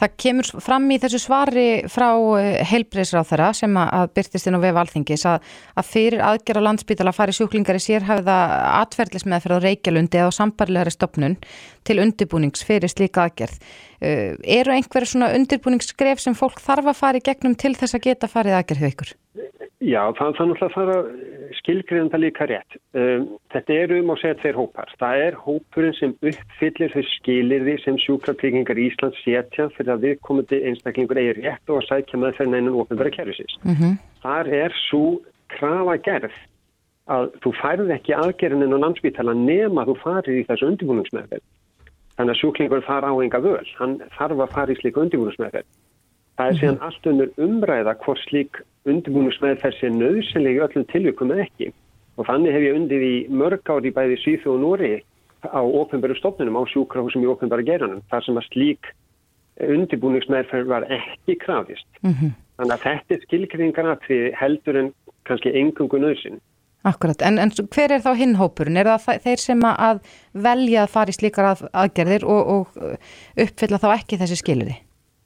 Það 0.00 0.12
kemur 0.16 0.48
fram 0.64 0.86
í 0.88 0.96
þessu 1.02 1.18
svari 1.20 1.64
frá 1.92 2.06
eh, 2.40 2.62
heilbreyðsráð 2.64 3.26
þeirra 3.28 3.48
sem 3.58 3.74
að 3.76 4.06
byrtist 4.16 4.48
inn 4.48 4.56
á 4.56 4.64
vefa 4.64 4.80
alþingis 4.80 5.24
að, 5.28 5.50
að 5.76 5.90
fyrir 5.90 6.22
aðgerra 6.24 6.62
landsbytala 6.64 7.12
fari 7.12 7.34
sjúklingar 7.36 7.76
í 7.76 7.82
sér 7.84 8.06
hafða 8.08 8.36
atverðlismeðferð 8.78 9.60
á 9.60 9.64
Reykjalundi 9.66 10.22
eða 10.22 10.32
á 10.32 10.38
sambarlegari 10.38 10.94
stopnun 10.94 11.36
til 11.84 11.98
undirbúnings 12.00 12.64
fyrir 12.64 12.88
slíka 12.88 13.26
aðgerð. 13.26 13.60
Uh, 14.00 14.40
eru 14.40 14.72
einhverja 14.72 15.12
svona 15.12 15.34
undirbúningsskref 15.36 16.24
sem 16.24 16.36
fólk 16.38 16.64
þarf 16.64 16.88
að 16.94 16.98
fara 17.02 17.20
í 17.20 17.28
gegnum 17.28 17.58
til 17.60 17.76
þess 17.76 17.98
að 18.00 18.08
geta 18.08 18.32
farið 18.32 18.56
aðgerð 18.62 18.86
hjá 18.86 18.92
ykkur? 18.94 19.14
Já, 19.84 20.00
það 20.16 20.26
er 20.26 20.48
náttúrulega 20.48 20.66
að 20.66 20.74
fara 20.74 20.94
skilgriðan 21.58 22.10
það 22.12 22.22
líka 22.22 22.46
rétt. 22.48 22.76
Um, 22.96 23.26
þetta 23.52 23.76
er 23.82 23.92
um 23.98 24.12
að 24.14 24.20
segja 24.22 24.38
tveir 24.40 24.58
hópar. 24.58 24.94
Það 25.00 25.24
er 25.26 25.36
hópurinn 25.44 25.96
sem 25.98 26.14
uppfyllir 26.30 26.94
þau 26.94 27.04
skilirði 27.10 27.74
sem 27.82 27.98
sjúkrapíkingar 28.04 28.80
Íslands 28.80 29.20
setja 29.24 29.68
fyrir 29.76 29.94
að 29.94 30.06
viðkomandi 30.08 30.62
einstaklingur 30.70 31.20
eigi 31.20 31.36
rétt 31.42 31.72
og 31.72 31.82
að 31.82 31.88
sækja 31.90 32.22
með 32.22 32.40
fyrir 32.40 32.52
neinun 32.54 32.80
ofnbæra 32.80 33.12
kervisins. 33.18 33.58
Mm 33.64 33.76
-hmm. 33.76 34.00
Þar 34.24 34.52
er 34.62 34.76
svo 34.88 35.04
krafa 35.52 35.96
gerð 36.08 36.38
að 37.12 37.30
þú 37.44 37.52
færð 37.60 37.94
ekki 37.98 38.16
aðgerðin 38.16 38.64
en 38.64 38.76
á 38.80 38.84
landsbytala 38.84 39.34
nema 39.36 39.84
þú 39.84 39.98
farir 40.00 40.40
í 40.40 40.46
þessu 40.48 40.70
undirbúningsmeðferð. 40.72 41.44
Þannig 42.16 42.32
að 42.32 42.40
sjúklingur 42.40 42.86
fara 42.86 43.10
á 43.12 43.14
enga 43.20 43.40
völ. 43.42 43.68
Hann 43.76 44.00
þarf 44.16 44.38
að 44.40 44.54
fara 44.54 44.72
í 44.72 44.78
slíku 44.80 45.02
undirbúningsmeðferð. 45.04 45.68
Það 46.38 46.50
er 46.50 46.60
síðan 46.60 46.80
allt 46.82 47.08
unnur 47.10 47.32
umræða 47.46 47.94
hvort 48.02 48.22
slík 48.26 48.60
undirbúningsmeðferð 48.90 49.76
sé 49.78 49.90
nöðsynlegi 49.94 50.62
öllum 50.66 50.86
tilvikum 50.90 51.32
eða 51.34 51.46
ekki. 51.46 51.70
Og 52.18 52.28
þannig 52.28 52.54
hef 52.54 52.64
ég 52.66 52.78
undið 52.78 53.04
í 53.06 53.14
mörg 53.30 53.70
ári 53.70 53.92
bæði 53.94 54.18
Svíþu 54.22 54.54
og 54.54 54.60
Nóri 54.62 54.92
á 55.44 55.60
ofnbæru 55.62 56.16
stofnunum, 56.18 56.58
á 56.58 56.62
sjúkrahúsum 56.72 57.24
í 57.24 57.30
ofnbæra 57.30 57.66
geranum, 57.66 58.02
þar 58.10 58.26
sem 58.26 58.40
að 58.40 58.48
slík 58.50 58.90
undirbúningsmeðferð 59.62 60.70
var 60.70 60.86
ekki 60.90 61.36
krafist. 61.42 61.86
Mm 62.02 62.14
-hmm. 62.14 62.34
Þannig 62.58 62.74
að 62.74 62.84
þetta 62.88 63.14
er 63.14 63.22
skilgringarna 63.26 63.94
til 64.06 64.32
heldur 64.34 64.76
en 64.76 64.92
kannski 65.26 65.54
engungu 65.54 65.98
nöðsyn. 65.98 66.40
Akkurat, 66.84 67.22
en, 67.22 67.38
en 67.38 67.50
hver 67.50 67.92
er 67.92 68.02
þá 68.04 68.12
hinnhópurinn? 68.18 68.76
Er 68.76 68.84
það 68.84 69.22
þeir 69.24 69.40
sem 69.40 69.60
að 69.64 70.02
velja 70.32 70.82
að 70.82 70.90
fara 70.92 71.08
í 71.08 71.16
slíkar 71.16 71.46
að, 71.48 71.62
aðgerðir 71.72 72.26
og, 72.28 72.42
og 72.54 72.66
uh, 72.76 72.96
uppfylla 73.40 73.78
þá 73.80 73.88
ekki 73.94 74.18
þessi 74.20 74.36
skilriði? 74.36 74.76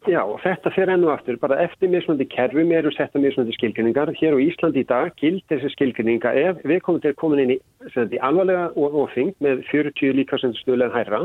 Já, 0.07 0.21
og 0.23 0.39
þetta 0.45 0.71
fer 0.73 0.93
ennu 0.93 1.11
aftur, 1.11 1.37
bara 1.43 1.59
eftir 1.65 1.91
mismöndi 1.91 2.29
kerfum 2.31 2.71
eru 2.73 2.93
setta 2.95 3.19
mismöndi 3.19 3.57
skilgrinningar. 3.57 4.13
Hér 4.21 4.37
á 4.37 4.45
Íslandi 4.45 4.85
í 4.85 4.87
dag 4.87 5.11
gild 5.19 5.43
þessi 5.51 5.73
skilgrinninga 5.75 6.33
ef 6.39 6.63
við 6.63 6.81
komum 6.87 7.03
til 7.03 7.11
að 7.13 7.19
koma 7.19 7.41
inn 7.43 7.57
í, 7.57 7.59
í 7.59 8.21
alvarlega 8.23 8.71
ofing 8.77 9.35
með 9.45 9.65
40 9.73 10.15
líkasendstöðlega 10.21 10.95
hærra 10.95 11.25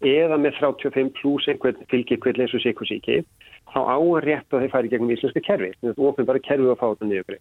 eða 0.00 0.40
með 0.40 0.58
35 0.62 1.12
pluss 1.20 1.50
einhvern 1.52 1.84
fylgjikvill 1.92 2.40
eins 2.40 2.56
og 2.56 2.64
síkusíki, 2.64 3.20
þá 3.72 3.78
á 3.84 3.96
að 4.00 4.24
rétt 4.24 4.48
að 4.48 4.64
þeir 4.64 4.74
færi 4.74 4.92
gegnum 4.94 5.12
íslenska 5.12 5.44
kerfi. 5.44 5.70
Þetta 5.82 5.94
er 5.94 6.08
ofin 6.08 6.28
bara 6.32 6.44
kerfi 6.48 6.72
að 6.72 6.80
fá 6.80 6.88
þetta 6.88 7.12
niður 7.12 7.38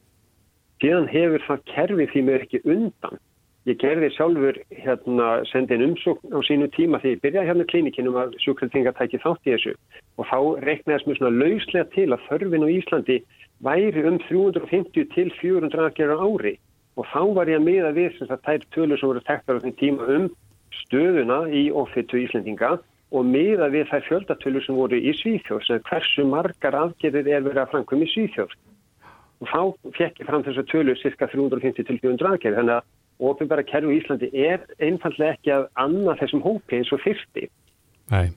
síðan 0.81 1.07
hefur 1.11 1.43
það 1.47 1.63
kerfi 1.71 2.07
því 2.11 2.23
mér 2.27 2.45
ekki 2.45 2.61
undan. 2.67 3.19
Ég 3.65 3.79
gerði 3.81 4.11
sjálfur 4.13 4.59
hérna 4.77 5.27
sendin 5.49 5.81
umsókn 5.81 6.35
á 6.37 6.39
sínu 6.45 6.67
tíma 6.69 6.99
þegar 7.01 7.15
ég 7.15 7.21
byrjaði 7.23 7.49
hérna 7.49 7.65
klínikinum 7.71 8.17
að 8.21 8.35
sjúkvæðingar 8.43 8.93
tæki 8.93 9.17
þátt 9.23 9.47
í 9.49 9.53
þessu. 9.55 9.71
Og 10.21 10.27
þá 10.29 10.39
reiknaðis 10.67 11.05
mjög 11.07 11.17
svona 11.17 11.39
lauslega 11.39 11.87
til 11.95 12.05
að 12.13 12.25
þörfin 12.27 12.65
á 12.65 12.69
Íslandi 12.75 13.15
væri 13.65 14.03
um 14.05 14.19
350 14.27 15.07
til 15.15 15.31
400 15.39 15.81
aðgerðar 15.81 16.21
ári. 16.21 16.51
Og 16.93 17.09
þá 17.09 17.21
var 17.39 17.49
ég 17.49 17.57
að 17.57 17.65
miða 17.65 17.89
við 17.95 18.11
sem 18.19 18.29
það 18.29 18.43
tær 18.45 18.67
tölur 18.75 19.01
sem 19.01 19.09
voru 19.09 19.23
tektar 19.25 19.57
á 19.57 19.63
þenn 19.63 19.79
tíma 19.79 20.09
um 20.13 20.27
stöðuna 20.83 21.39
í 21.49 21.63
ofittu 21.73 22.21
Íslandinga 22.21 22.69
og 23.15 23.25
miða 23.25 23.71
við 23.73 23.89
þær 23.89 24.05
fjöldatölur 24.11 24.65
sem 24.67 24.77
voru 24.77 24.99
í 24.99 25.15
Svíþjóð 25.23 25.65
sem 25.65 25.81
hversu 25.89 26.27
margar 26.29 26.77
aðgerðir 26.83 27.31
er 27.33 27.41
verið 27.49 27.63
að 27.63 27.73
framkvæm 27.73 28.05
í 28.05 28.11
Svíþjóð. 28.13 28.53
Og 29.41 29.49
þá 29.49 29.61
fekk 29.97 30.21
ég 30.21 30.29
fram 30.29 30.45
þess 30.45 30.61
að 30.61 30.69
tölu 30.69 30.95
cirka 31.01 31.31
350 31.33 31.89
til 31.89 31.97
400 32.05 32.29
aðgerði 32.29 32.61
þannig 32.61 32.77
að 32.77 32.93
ofinbæra 33.19 33.63
kerfi 33.63 33.93
í 33.93 33.99
Íslandi 34.01 34.31
er 34.33 34.65
einfallega 34.79 35.37
ekki 35.37 35.53
að 35.55 35.69
anna 35.85 36.17
þessum 36.19 36.43
hópi 36.43 36.79
eins 36.79 36.91
og 36.91 37.03
fyrsti 37.03 37.49
Nei, 38.13 38.27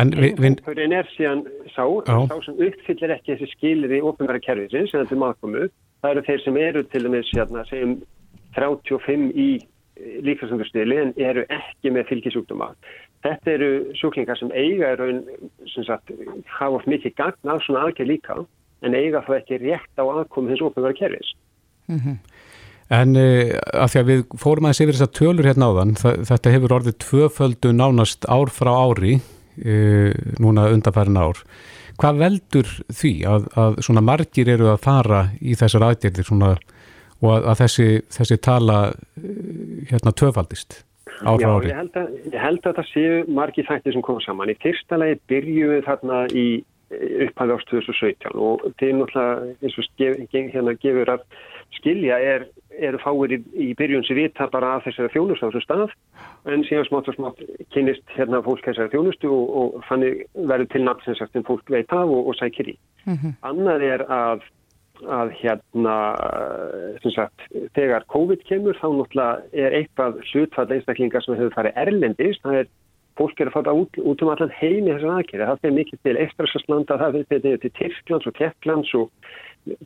en 0.00 0.10
við... 0.18 0.40
Hópurinn 0.64 0.94
er 0.96 1.06
síðan 1.14 1.44
sá, 1.70 1.84
sá 2.08 2.32
sem 2.42 2.56
uppfyllir 2.58 3.12
ekki 3.14 3.36
þessi 3.36 3.52
skilir 3.52 3.94
í 3.94 4.00
ofinbæra 4.02 4.40
kerfi 4.42 4.66
sem 4.72 4.88
þetta 4.90 5.14
er 5.14 5.20
maðurkomu, 5.22 5.68
það 6.02 6.14
eru 6.14 6.24
þeir 6.26 6.42
sem 6.42 6.58
eru 6.58 6.82
til 6.90 7.02
dæmis, 7.06 7.30
hérna, 7.36 7.62
segjum 7.68 8.00
35 8.56 9.28
í 9.38 9.46
líkastöndurstili 10.26 10.98
en 10.98 11.12
eru 11.22 11.44
ekki 11.52 11.92
með 11.94 12.08
fylgisúkduma. 12.10 12.72
Þetta 13.22 13.54
eru 13.54 13.70
sjúklingar 14.00 14.40
sem 14.40 14.50
eiga 14.50 14.90
er 14.90 14.98
raun, 14.98 15.22
sem 15.70 15.86
sagt, 15.86 16.10
hafa 16.58 16.82
mikið 16.90 17.14
gagn 17.20 17.54
af 17.54 17.62
svona 17.62 17.86
aðgerð 17.86 18.10
líka 18.10 18.40
en 18.82 18.98
eiga 18.98 19.22
það 19.28 19.38
ekki 19.38 19.60
rétt 19.62 20.02
á 20.02 20.04
aðkomi 20.04 20.50
hins 20.50 20.64
ofinverða 20.66 20.98
kerfis. 20.98 21.34
Mm 21.86 22.00
-hmm. 22.00 22.16
En 22.92 23.16
uh, 23.16 23.52
af 23.72 23.92
því 23.92 24.00
að 24.00 24.10
við 24.10 24.24
fórum 24.40 24.68
aðeins 24.68 24.82
yfir 24.84 24.96
þess 24.98 25.06
að 25.06 25.14
tölur 25.18 25.48
hérna 25.48 25.68
áðan, 25.70 25.94
þetta 26.00 26.52
hefur 26.52 26.74
orðið 26.78 26.98
tvöföldu 27.06 27.72
nánast 27.76 28.26
ár 28.28 28.52
frá 28.52 28.72
ári, 28.74 29.16
uh, 29.64 30.10
núna 30.42 30.68
undanfærin 30.74 31.20
ár. 31.20 31.40
Hvað 32.00 32.20
veldur 32.20 32.70
því 32.92 33.12
að, 33.28 33.48
að 33.62 33.80
svona 33.86 34.04
margir 34.04 34.50
eru 34.52 34.72
að 34.72 34.82
fara 34.84 35.26
í 35.40 35.56
þessar 35.56 35.86
aðgerðir 35.88 36.28
svona, 36.28 36.54
og 37.22 37.34
að, 37.36 37.50
að 37.52 37.60
þessi, 37.62 37.88
þessi 38.18 38.40
tala 38.44 38.78
uh, 38.90 39.30
hérna 39.88 40.12
tvöfaldist? 40.18 40.82
Ár 41.22 41.38
Já, 41.38 41.48
ég 41.68 41.76
held, 41.76 41.96
að, 41.96 42.12
ég 42.32 42.38
held 42.42 42.66
að 42.66 42.78
það 42.80 42.86
séu 42.90 43.16
margi 43.30 43.64
þættir 43.68 43.94
sem 43.94 44.04
koma 44.04 44.22
saman. 44.24 44.50
Í 44.50 44.58
fyrsta 44.62 44.98
lagi 44.98 45.20
byrjuum 45.30 45.74
við 45.76 45.84
þarna 45.86 46.22
í 46.34 46.46
upphafi 46.92 47.54
ást 47.54 47.70
2017 47.70 48.36
og 48.36 48.64
til 48.80 48.92
náttúrulega 48.98 49.52
eins 49.62 49.78
og 49.80 49.86
skef, 49.86 50.18
hérna 50.32 50.74
gefur 50.82 51.12
að 51.14 51.22
skilja 51.78 52.18
er, 52.20 52.46
eru 52.78 53.00
fáir 53.02 53.36
í, 53.36 53.38
í 53.54 53.68
byrjun 53.78 54.04
sem 54.06 54.18
vita 54.18 54.48
bara 54.52 54.76
að 54.76 54.88
þessari 54.88 55.12
þjónustu 55.14 55.46
á 55.46 55.50
þessu 55.50 55.64
stað 55.64 55.84
en 56.52 56.64
síðan 56.68 56.88
smátt 56.88 57.12
og 57.12 57.18
smátt 57.18 57.44
kynist 57.74 58.16
hérna 58.16 58.42
fólk 58.46 58.64
þessari 58.66 58.92
þjónustu 58.94 59.30
og, 59.32 59.52
og 59.60 59.86
þannig 59.90 60.24
verður 60.34 60.72
til 60.72 60.82
nafn 60.86 61.20
sem 61.20 61.46
fólk 61.48 61.70
veit 61.70 61.92
af 61.92 62.08
og, 62.08 62.32
og 62.32 62.38
sækir 62.40 62.74
í. 62.74 62.76
Mm 63.06 63.16
-hmm. 63.16 63.38
Annað 63.52 63.88
er 63.90 64.06
að 64.08 64.50
að 65.02 65.32
hérna 65.34 65.96
sagt, 67.02 67.40
þegar 67.74 68.04
COVID 68.12 68.44
kemur 68.46 68.76
þá 68.78 68.86
náttúrulega 68.86 69.40
er 69.52 69.74
eitthvað 69.80 70.20
hlutfall 70.30 70.70
einstaklingar 70.70 71.24
sem 71.24 71.34
hefur 71.34 71.56
farið 71.56 71.78
erlendist 71.82 72.42
það 72.44 72.60
er 72.60 72.68
fólk 73.18 73.40
er 73.40 73.50
að 73.50 73.56
fara 73.56 73.74
út, 73.76 73.98
út 74.00 74.22
um 74.24 74.30
allan 74.32 74.52
heimi 74.56 74.92
þessar 74.94 75.18
aðgerði. 75.18 75.48
Það 75.48 75.62
fyrir 75.62 75.76
mikið 75.78 76.02
til 76.06 76.18
Eistrasalslanda, 76.24 76.98
það 77.00 77.18
fyrir 77.28 77.58
til 77.60 77.72
Tyrklands 77.78 78.28
og 78.28 78.36
Kepplands 78.38 78.94
og 78.96 79.32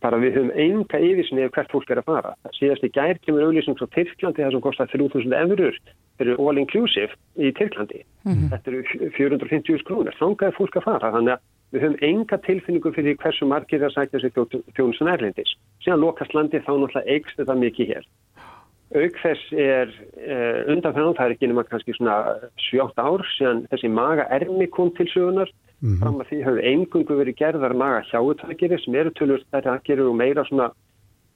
bara 0.00 0.18
við 0.20 0.38
höfum 0.38 0.52
enga 0.56 1.00
yfirsinni 1.04 1.44
ef 1.44 1.52
hvert 1.56 1.72
fólk 1.72 1.90
er 1.92 2.00
að 2.00 2.08
fara. 2.08 2.32
Síðast 2.56 2.84
í 2.86 2.92
gær 2.94 3.18
kemur 3.24 3.44
auðlýsing 3.46 3.76
frá 3.78 3.88
Tyrklandi 3.92 4.44
það 4.44 4.54
sem 4.54 4.64
kostar 4.64 4.90
3000 4.92 5.36
eurur 5.42 5.80
fyrir 6.16 6.40
all 6.40 6.60
inclusive 6.60 7.12
í 7.36 7.52
Tyrklandi. 7.56 8.04
Mm 8.24 8.32
-hmm. 8.32 8.48
Þetta 8.54 8.70
eru 8.70 9.10
450 9.18 9.84
krónir. 9.84 10.16
Þannig 10.20 10.42
er 10.42 10.56
fólk 10.56 10.76
að 10.76 10.86
fara. 10.88 11.12
Þannig 11.12 11.32
að 11.36 11.40
við 11.72 11.82
höfum 11.84 11.98
enga 12.08 12.38
tilfinningu 12.46 12.92
fyrir 12.94 13.18
hversu 13.20 13.46
margir 13.46 13.82
það 13.82 13.94
sækja 13.96 14.20
sér 14.20 14.32
þjónusan 14.76 15.12
erlendis. 15.12 15.56
Síðan 15.84 16.00
lokast 16.00 16.34
landi 16.34 16.58
þá 16.58 16.72
náttúrulega 16.72 17.10
eigst 17.12 17.36
þetta 17.36 17.54
mikið 17.54 17.92
hér. 17.92 18.06
Auk 18.94 19.16
þess 19.18 19.52
er 19.52 19.90
uh, 19.90 20.60
undanfæðan, 20.70 21.16
það 21.18 21.24
er 21.26 21.32
ekki 21.34 21.48
nema 21.50 21.64
kannski 21.66 21.92
svona 21.96 22.38
7-8 22.70 23.02
ár 23.02 23.24
síðan 23.34 23.64
þessi 23.72 23.88
maga 23.90 24.28
ermi 24.30 24.68
kom 24.70 24.92
til 24.94 25.08
sögunar. 25.10 25.50
Mm 25.80 25.88
-hmm. 25.92 25.98
Fram 26.00 26.20
að 26.20 26.28
því 26.30 26.38
hafðu 26.44 26.62
engungu 26.72 27.14
verið 27.20 27.36
gerðar 27.36 27.74
maga 27.74 28.00
hjáutakeri 28.10 28.78
sem 28.80 28.94
eru 28.94 29.10
tölur 29.10 29.42
þær 29.52 29.66
aðgerir 29.72 30.08
og 30.08 30.16
meira 30.16 30.44
svona 30.44 30.70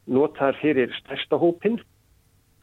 notar 0.06 0.56
fyrir 0.62 0.90
stærsta 1.00 1.36
hópin. 1.36 1.80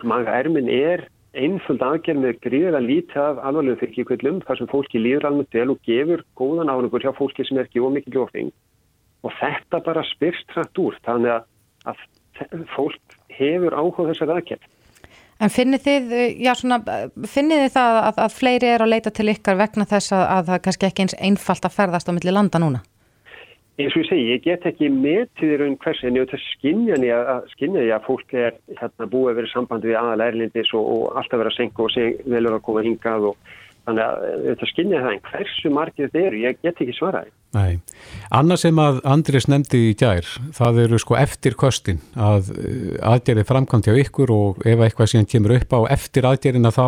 Maga 0.03 0.31
ermin 0.39 0.69
er 0.69 1.07
einföld 1.33 1.81
aðgerð 1.81 2.19
með 2.23 2.39
gríðilega 2.45 2.81
lítið 2.81 3.21
af 3.21 3.41
alvarlegu 3.45 3.79
fyrkjikvillum 3.81 4.41
þar 4.47 4.57
sem 4.57 4.67
fólki 4.71 4.99
líður 4.99 5.27
alveg 5.29 5.47
del 5.53 5.69
og 5.73 5.79
gefur 5.85 6.23
góðan 6.39 6.71
árangur 6.71 7.03
hjá 7.03 7.13
fólki 7.13 7.45
sem 7.45 7.57
er 7.57 7.67
ekki 7.67 7.83
ómikið 7.83 8.15
lofing. 8.15 8.51
Og 9.25 9.31
þetta 9.41 9.83
bara 9.85 10.03
spyrst 10.03 10.49
hrætt 10.55 10.81
úr 10.81 10.97
þannig 11.05 11.31
að, 11.37 11.43
að 11.85 12.65
fólk 12.75 13.17
hefur 13.37 13.77
áhuga 13.77 14.09
þessar 14.11 14.33
aðgerð. 14.37 14.65
En 15.37 15.53
finnir 15.53 15.81
þið, 15.83 16.13
já 16.41 16.53
svona, 16.57 16.79
finnir 17.29 17.67
þið 17.67 17.73
það 17.75 17.97
að, 18.01 18.21
að 18.25 18.37
fleiri 18.39 18.69
er 18.73 18.83
að 18.83 18.93
leita 18.95 19.13
til 19.13 19.27
ykkar 19.29 19.59
vegna 19.59 19.85
þess 19.85 20.15
að, 20.17 20.23
að 20.33 20.47
það 20.51 20.61
kannski 20.65 20.87
ekki 20.87 21.03
eins 21.05 21.17
einfalt 21.29 21.67
að 21.67 21.75
ferðast 21.75 22.09
á 22.09 22.15
milli 22.17 22.33
landa 22.33 22.61
núna? 22.63 22.81
Eins 23.77 23.93
og 23.93 24.01
ég 24.01 24.07
segi, 24.09 24.29
ég 24.31 24.41
get 24.41 24.63
ekki 24.65 24.87
metið 24.89 25.51
í 25.53 25.57
raun 25.61 25.75
hvers 25.83 25.99
en 26.01 26.15
ég 26.17 26.25
veit 26.25 26.33
að 26.33 26.45
skinja 26.55 26.97
því 26.97 27.11
að, 27.13 27.51
því 27.61 27.83
að 27.93 28.07
fólk 28.07 28.33
er 28.33 28.55
hérna 28.79 29.09
búið 29.11 29.29
að 29.29 29.37
vera 29.37 29.51
sambandi 29.51 29.91
við 29.91 29.99
aðal 29.99 30.23
erlindis 30.25 30.71
og, 30.73 30.87
og 30.95 31.19
alltaf 31.21 31.43
vera 31.43 31.51
að 31.53 31.59
senka 31.59 31.85
og 31.85 31.93
seg, 31.93 32.23
velur 32.25 32.57
að 32.57 32.63
koma 32.65 32.85
hingað 32.87 33.27
og 33.29 33.51
þannig 33.87 34.03
að 34.03 34.45
þetta 34.45 34.69
skinja 34.71 35.01
það 35.03 35.13
en 35.13 35.21
hversu 35.31 35.71
margir 35.73 36.09
þetta 36.09 36.23
eru, 36.27 36.39
ég 36.43 36.57
get 36.63 36.81
ekki 36.83 36.95
svaraði. 36.97 37.31
Nei, 37.55 37.77
annað 38.35 38.61
sem 38.65 38.81
að 38.83 38.97
Andris 39.07 39.47
nefndi 39.47 39.83
í 39.89 39.93
gær, 39.97 40.27
það 40.57 40.81
eru 40.83 40.99
sko 41.01 41.15
eftir 41.19 41.55
kostin 41.59 42.01
að 42.13 42.51
eh, 42.57 42.97
aðgerið 43.07 43.47
framkvæmt 43.47 43.87
hjá 43.87 44.01
ykkur 44.03 44.33
og 44.35 44.65
ef 44.67 44.83
eitthvað 44.83 45.13
síðan 45.13 45.31
kemur 45.31 45.55
upp 45.55 45.77
á 45.77 45.79
eftir 45.95 46.27
aðgerina 46.27 46.73
þá 46.75 46.85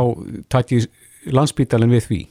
takir 0.51 0.89
landsbítalinn 1.31 1.95
við 1.95 2.05
því. 2.09 2.21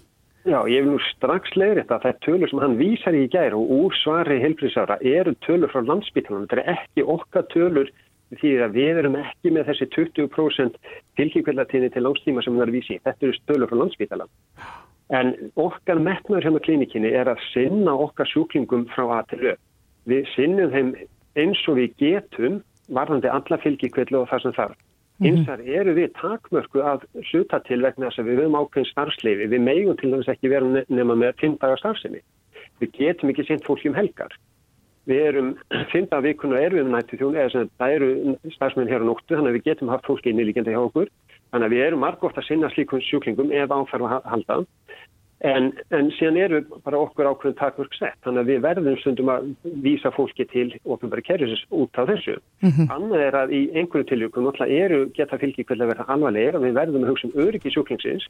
Já, 0.49 0.63
ég 0.71 0.85
vil 0.85 0.95
nú 0.95 0.99
strax 1.11 1.51
leiðri 1.59 1.83
þetta 1.83 1.97
að 1.97 2.05
það 2.05 2.13
er 2.13 2.21
tölur 2.25 2.51
sem 2.51 2.61
hann 2.63 2.77
vísar 2.79 3.17
í 3.17 3.25
gær 3.33 3.57
og 3.57 3.73
úr 3.75 3.97
svari 4.01 4.39
helbriðsára 4.41 4.97
eru 5.05 5.35
tölur 5.45 5.73
frá 5.73 5.83
landsbítalinn, 5.85 6.47
þetta 6.49 6.63
er 6.63 6.77
ekki 6.77 7.05
okkar 7.17 7.49
tölur 7.53 7.91
því 8.37 8.53
að 8.65 8.77
við 8.77 9.01
erum 9.03 9.17
ekki 9.21 9.53
með 9.55 9.71
þessi 9.71 9.89
20% 9.95 10.77
fylgjikvellatíni 11.17 11.91
til 11.93 12.05
langstíma 12.05 12.45
sem 12.45 12.57
hann 12.57 12.67
er 12.67 12.75
vísi, 12.75 12.99
þetta 13.05 13.27
eru 13.27 13.41
tölur 13.49 13.71
frá 13.71 13.81
landsbítalinn. 13.83 14.33
En 15.09 15.33
okkar 15.57 16.03
metnaður 16.05 16.45
hérna 16.45 16.65
klínikinni 16.65 17.13
er 17.17 17.31
að 17.33 17.41
sinna 17.53 17.95
okkar 17.97 18.29
sjúklingum 18.29 18.85
frá 18.93 19.07
að 19.21 19.31
til 19.31 19.41
auð. 19.47 19.63
Við 20.09 20.29
sinnum 20.35 20.75
þeim 20.75 20.91
eins 21.41 21.63
og 21.69 21.79
við 21.79 21.95
getum 22.03 22.61
varðandi 22.93 23.31
alla 23.33 23.59
fylgjikvellu 23.63 24.23
og 24.23 24.29
það 24.31 24.45
sem 24.45 24.57
þarf. 24.59 24.77
Mm 25.19 25.27
-hmm. 25.27 25.39
Einsar 25.39 25.61
eru 25.61 25.93
við 25.95 26.13
takmörku 26.21 26.79
að 26.81 27.01
hluta 27.31 27.59
til 27.67 27.83
vegna 27.83 28.07
þess 28.07 28.21
að 28.21 28.29
við 28.29 28.39
höfum 28.39 28.59
ákveðin 28.61 28.91
starfsleifi. 28.93 29.47
Við 29.49 29.61
megum 29.61 29.97
til 29.97 30.11
dæmis 30.11 30.29
ekki 30.29 30.49
vera 30.49 30.85
nema 30.89 31.15
með 31.15 31.33
5 31.41 31.59
dagar 31.59 31.79
starfsemi. 31.79 32.21
Við 32.81 32.93
getum 32.93 33.31
ekki 33.31 33.45
sendt 33.45 33.67
fólki 33.67 33.89
um 33.89 33.95
helgar. 33.95 34.33
Við 35.09 35.23
erum 35.25 35.49
5 35.73 36.11
dagar 36.11 36.25
vikuna 36.27 36.61
erum 36.61 36.83
við 36.83 36.91
nættu 36.93 37.17
þjón, 37.17 37.37
eða 37.41 37.53
sem 37.55 37.71
það 37.81 37.95
eru 37.97 38.09
starfsmenn 38.57 38.91
hér 38.91 39.05
á 39.05 39.09
nóttu, 39.09 39.33
þannig 39.33 39.55
að 39.55 39.57
við 39.57 39.69
getum 39.71 39.93
haft 39.93 40.09
fólki 40.09 40.33
inn 40.33 40.43
í 40.43 40.49
líkjandi 40.51 40.75
hjá 40.75 40.83
okkur. 40.83 41.09
Þannig 41.49 41.69
að 41.69 41.75
við 41.75 41.85
erum 41.87 42.03
margótt 42.05 42.37
að 42.37 42.49
sinna 42.51 42.69
slíkun 42.75 43.05
sjúklingum 43.07 43.55
ef 43.57 43.73
áferð 43.73 44.11
að 44.13 44.29
halda. 44.35 44.59
En, 45.47 45.69
en 45.95 46.09
síðan 46.17 46.37
eru 46.43 46.59
bara 46.83 46.99
okkur 46.99 47.29
ákveðin 47.31 47.59
takmörk 47.61 47.93
sett, 47.95 48.17
þannig 48.27 48.43
að 48.43 48.49
við 48.51 48.63
verðum 48.65 48.97
stundum 48.99 49.29
að 49.31 49.45
vísa 49.85 50.11
fólki 50.11 50.49
til 50.51 50.67
ofnbæri 50.83 51.23
kerjusins 51.29 51.63
út 51.71 51.95
á 51.95 52.03
þessu. 52.11 52.35
Mm 52.65 52.73
-hmm. 52.75 52.89
Annað 52.97 53.23
er 53.23 53.39
að 53.39 53.55
í 53.55 53.61
einhverju 53.79 54.09
tilvíkum 54.09 54.49
náttúrulega 54.49 54.85
eru 54.85 55.01
geta 55.15 55.39
fylgi 55.39 55.65
hvernig 55.65 55.87
að 55.87 55.93
vera 55.93 56.09
alvarlega 56.09 56.59
og 56.59 56.65
við 56.67 56.79
verðum 56.81 57.05
að 57.05 57.11
hugsa 57.13 57.29
um 57.29 57.39
öryggi 57.47 57.71
sjúklingsins 57.71 58.27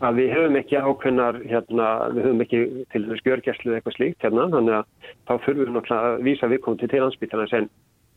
að 0.00 0.14
við 0.14 0.28
höfum 0.34 0.56
ekki 0.56 0.76
ákveðnar, 0.78 1.34
hérna, 1.50 1.86
við 2.14 2.22
höfum 2.26 2.44
ekki 2.44 2.60
til 2.92 3.02
skjörgjæslu 3.18 3.74
eitthvað 3.74 3.96
slíkt 3.96 4.22
hérna, 4.22 4.50
þannig 4.54 4.74
að 4.78 4.84
þá 5.26 5.32
þurfum 5.44 5.64
við 5.66 5.74
náttúrulega 5.74 6.14
að 6.14 6.22
vísa 6.22 6.46
viðkomandi 6.46 6.88
til 6.88 7.02
ansbytjarnas 7.02 7.52
en 7.58 7.68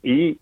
í 0.06 0.36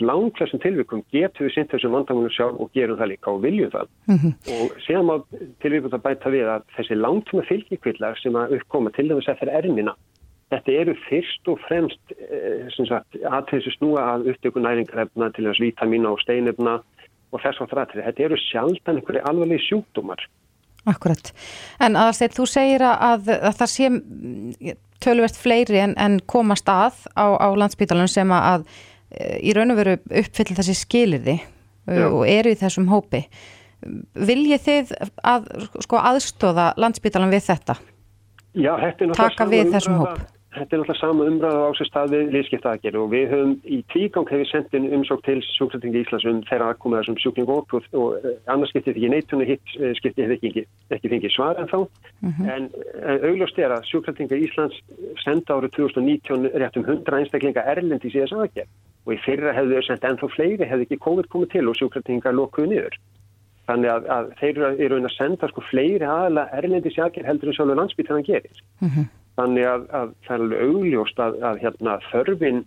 langflestum 0.00 0.60
tilvikum 0.62 1.04
getum 1.12 1.46
við 1.46 1.54
sint 1.54 1.72
þessum 1.74 1.92
vandamunum 1.96 2.32
sjálf 2.32 2.60
og 2.60 2.72
gerum 2.76 2.98
það 2.98 3.12
líka 3.12 3.32
og 3.32 3.42
viljum 3.44 3.70
það. 3.74 3.88
Mm 4.08 4.18
-hmm. 4.18 4.32
og 4.56 4.76
séðan 4.86 5.08
má 5.10 5.16
tilvikum 5.62 5.92
það 5.92 6.06
bæta 6.08 6.34
við 6.34 6.46
að 6.54 6.62
þessi 6.76 7.00
langtuma 7.00 7.48
fylgjikvillar 7.50 8.18
sem 8.22 8.36
að 8.36 8.56
uppkoma 8.58 8.90
til 8.90 9.08
dæmis 9.08 9.28
eftir 9.28 9.52
ermina 9.52 9.96
þetta 10.52 10.74
eru 10.80 10.94
fyrst 11.08 11.50
og 11.50 11.60
fremst 11.66 12.14
eh, 12.14 12.68
að 13.26 13.48
þessu 13.50 13.74
snúa 13.76 14.04
að 14.14 14.30
upptöku 14.32 14.62
næringarefna 14.62 15.30
til 15.34 15.48
þess 15.48 15.62
vítamína 15.64 16.12
og 16.14 16.22
steinefna 16.22 16.78
og 17.34 17.42
þess 17.42 17.62
að 17.62 17.72
það 17.74 17.94
þetta 18.06 18.26
eru 18.28 18.40
sjaldan 18.46 19.00
einhverju 19.00 19.24
alveg 19.26 19.64
sjúkdómar. 19.66 20.26
Akkurat, 20.86 21.32
en 21.82 21.98
aðalsteyt, 21.98 22.36
þú 22.36 22.44
segir 22.46 22.84
að, 22.86 23.32
að 23.34 23.56
það 23.58 23.70
sé 23.72 23.88
tölvert 25.04 25.36
fleiri 25.38 25.80
en, 25.82 25.96
en 26.00 26.20
komast 26.26 26.68
að 26.70 27.02
á, 27.16 27.26
á 27.36 27.48
landsbytalanum 27.56 28.10
sem 28.10 28.32
að 28.32 28.66
í 29.16 29.52
raun 29.56 29.72
og 29.74 29.80
veru 29.80 29.98
uppfyll 30.22 30.56
þessi 30.56 30.74
skilirði 30.76 31.36
Já. 31.86 32.08
og 32.08 32.24
eru 32.26 32.52
í 32.52 32.58
þessum 32.58 32.88
hópi 32.90 33.22
viljið 34.16 34.62
þið 34.64 34.94
að, 35.22 35.50
sko, 35.84 36.00
aðstóða 36.00 36.70
landsbytalan 36.80 37.30
við 37.30 37.44
þetta? 37.50 37.76
Já, 38.56 38.72
þetta 38.80 39.04
er 39.04 39.12
taka 39.20 39.46
við 39.50 39.70
þessum 39.74 40.00
hóp 40.00 40.24
Þetta 40.56 40.72
er 40.72 40.80
náttúrulega 40.80 41.00
sama 41.00 41.24
umræða 41.28 41.64
á 41.68 41.70
sér 41.76 41.88
stað 41.90 42.12
við 42.14 42.30
liðskiptaðagjör 42.32 42.94
og 43.02 43.08
við 43.12 43.24
höfum 43.32 43.50
í 43.68 43.78
tígang 43.92 44.30
hefur 44.30 44.48
sendin 44.48 44.86
umsók 44.96 45.20
til 45.26 45.36
sjúkvæmtingi 45.44 46.00
Íslands 46.00 46.24
um 46.30 46.38
þeirra 46.48 46.70
aðkomið 46.72 47.02
þessum 47.02 47.18
sjúkling 47.20 47.50
og 47.52 47.74
og, 47.76 48.06
eh, 48.16 48.38
annars 48.48 48.72
skiptið 48.72 48.96
ekki 48.96 49.10
neitunni 49.12 49.48
hitt 49.50 49.74
eh, 49.76 49.92
skiptið 49.98 50.24
hefur 50.24 50.48
ekki, 50.48 50.64
ekki 50.96 51.12
fengið 51.12 51.34
svar 51.34 51.60
en 51.60 51.68
þá 51.68 51.76
mm 51.82 52.32
-hmm. 52.32 52.48
en, 52.54 52.70
en 53.12 53.26
augljóst 53.28 53.58
er 53.58 53.74
að 53.76 53.84
sjúkvæmtingi 53.90 54.40
Íslands 54.46 54.80
senda 55.24 55.58
árið 55.58 55.76
2019 55.76 56.48
rétt 56.56 56.76
um 56.80 56.88
100 56.88 57.18
einstaklinga 57.20 57.66
erlendi 57.74 58.08
síðan 58.08 58.46
aðgjör 58.46 58.68
og 59.06 59.12
í 59.12 59.20
fyrra 59.26 59.52
hefðu 59.52 59.76
þau 59.76 59.86
sendt 59.86 60.08
ennþá 60.08 60.28
fleiri 60.32 60.64
hefðu 60.64 60.88
ekki 60.88 61.04
COVID 61.04 61.28
komið 61.28 61.52
til 61.52 61.68
og 61.68 61.76
sjúkvæmtinga 61.76 62.32
lokuð 62.32 62.66
niður. 62.72 62.96
Þannig 63.66 63.90
að, 63.90 64.02
að 64.16 64.24
þeir 64.40 64.58
eru 64.86 64.98
að 65.02 65.16
senda 65.18 65.48
sko 65.50 65.60
fleiri 65.68 66.06
aðla 66.06 66.48
erlendi 66.54 66.90
sjakir 66.94 67.26
heldur 67.26 67.50
en 67.50 67.56
sjálfur 67.56 67.80
landsbyt 67.80 68.08
þannig 68.08 68.28
að 68.28 68.32
gerir. 68.32 68.60
Mm 68.80 68.88
-hmm. 68.88 69.06
Þannig 69.36 69.68
að, 69.68 69.86
að 69.92 70.12
það 70.26 70.34
er 70.34 70.42
alveg 70.42 70.66
augljóst 70.66 71.18
að, 71.20 71.38
að 71.44 71.62
hérna, 71.64 71.96
þörfin 72.10 72.62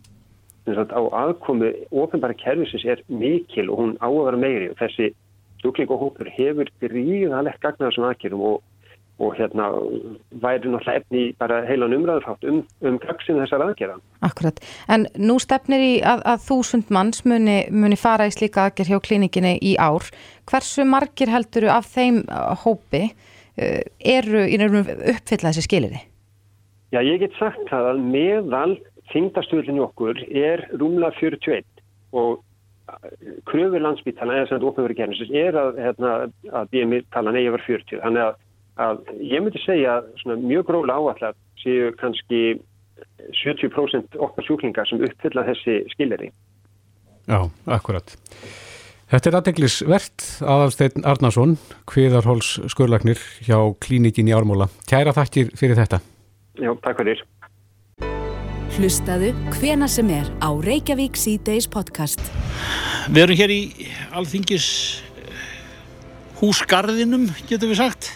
sagt, 0.76 0.94
á 0.94 1.02
aðkomi 1.02 1.72
ofinbæra 1.90 2.38
kervisins 2.38 2.86
er 2.86 3.04
mikil 3.08 3.70
og 3.70 3.80
hún 3.82 3.96
á 4.02 4.08
að 4.10 4.26
vera 4.28 4.42
meiri 4.42 4.72
og 4.72 4.82
þessi 4.82 5.14
stúkling 5.60 5.92
og 5.92 6.04
hópur 6.04 6.30
hefur 6.34 6.70
gríðalegt 6.84 7.62
gagnaðar 7.64 7.96
sem 7.96 8.06
aðgerum 8.08 8.44
og, 8.52 8.60
og 9.20 9.34
hérna 9.36 9.70
væri 10.44 10.70
náttúrulega 10.72 11.02
efni 11.02 11.24
bara 11.40 11.62
heilan 11.68 11.96
umræðufátt 11.98 12.46
um, 12.48 12.62
um 12.86 13.00
gagsinu 13.04 13.44
þessar 13.44 13.66
aðgera. 13.66 13.98
Akkurat, 14.26 14.62
en 14.88 15.08
nú 15.20 15.40
stefnir 15.44 15.84
í 15.84 15.96
að, 16.00 16.24
að 16.34 16.46
þúsund 16.48 16.94
manns 16.96 17.26
muni, 17.28 17.62
muni 17.72 18.00
fara 18.00 18.30
í 18.30 18.36
slíka 18.36 18.68
aðger 18.68 18.94
hjá 18.94 19.02
klínikinni 19.10 19.58
í 19.60 19.76
ár. 19.82 20.08
Hversu 20.50 20.88
margir 20.88 21.34
heldur 21.34 21.68
af 21.74 21.92
þeim 21.96 22.24
hópi 22.64 23.10
uh, 23.10 23.82
eru 24.00 24.46
í 24.48 24.62
nefnum 24.62 24.88
uppfylla 24.88 25.52
þessi 25.52 25.68
skiliði? 25.68 26.06
Já, 26.94 27.02
ég 27.06 27.22
get 27.22 27.36
sagt 27.38 27.62
það 27.70 27.92
að 27.92 28.06
meðal 28.14 28.78
þingdastuðlinni 29.14 29.84
okkur 29.84 30.22
er 30.30 30.66
rúmla 30.74 31.12
41 31.20 31.66
og 32.18 32.40
kröfur 33.50 33.84
landsbytala 33.84 34.38
eða 34.40 34.50
sem 34.50 34.58
þetta 34.58 34.70
ofnverður 34.72 34.98
gerðins 34.98 35.34
er 35.38 35.58
að, 35.62 35.82
hérna, 35.84 36.14
að 36.58 36.72
BMI 36.74 37.02
tala 37.14 37.34
neyja 37.36 37.54
var 37.54 37.66
40 37.68 38.02
þannig 38.02 38.26
að, 38.26 38.40
að 38.86 39.04
ég 39.30 39.44
myndi 39.46 39.62
segja 39.62 40.00
mjög 40.26 40.66
gróla 40.72 40.98
áallat 40.98 41.38
séu 41.62 41.92
kannski 42.00 42.42
70% 43.44 44.18
okkar 44.18 44.48
sjúklingar 44.48 44.90
sem 44.90 45.02
uppfylla 45.06 45.46
þessi 45.48 45.84
skilleri. 45.94 46.32
Já, 47.30 47.44
akkurat. 47.70 48.16
Þetta 49.10 49.30
er 49.30 49.38
aðteglisvert 49.40 50.26
aðalsteinn 50.46 51.06
Arnason, 51.10 51.58
hviðarhóls 51.90 52.56
skurlagnir 52.74 53.22
hjá 53.46 53.58
klínikin 53.82 54.30
í 54.30 54.36
Ármúla. 54.38 54.70
Kæra 54.90 55.14
þakkir 55.18 55.54
fyrir 55.58 55.78
þetta. 55.82 56.02
Já, 56.60 56.74
takk 56.84 57.00
fyrir. 57.00 57.22
Hlustaðu 58.76 59.32
hvena 59.56 59.88
sem 59.92 60.10
er 60.12 60.28
á 60.44 60.50
Reykjavík 60.52 61.16
C-Days 61.20 61.70
podcast. 61.72 62.20
Við 63.08 63.22
erum 63.24 63.40
hér 63.40 63.54
í 63.54 63.62
alþingis 64.16 64.68
húsgarðinum, 66.42 67.30
getur 67.48 67.72
við 67.72 67.80
sagt. 67.80 68.10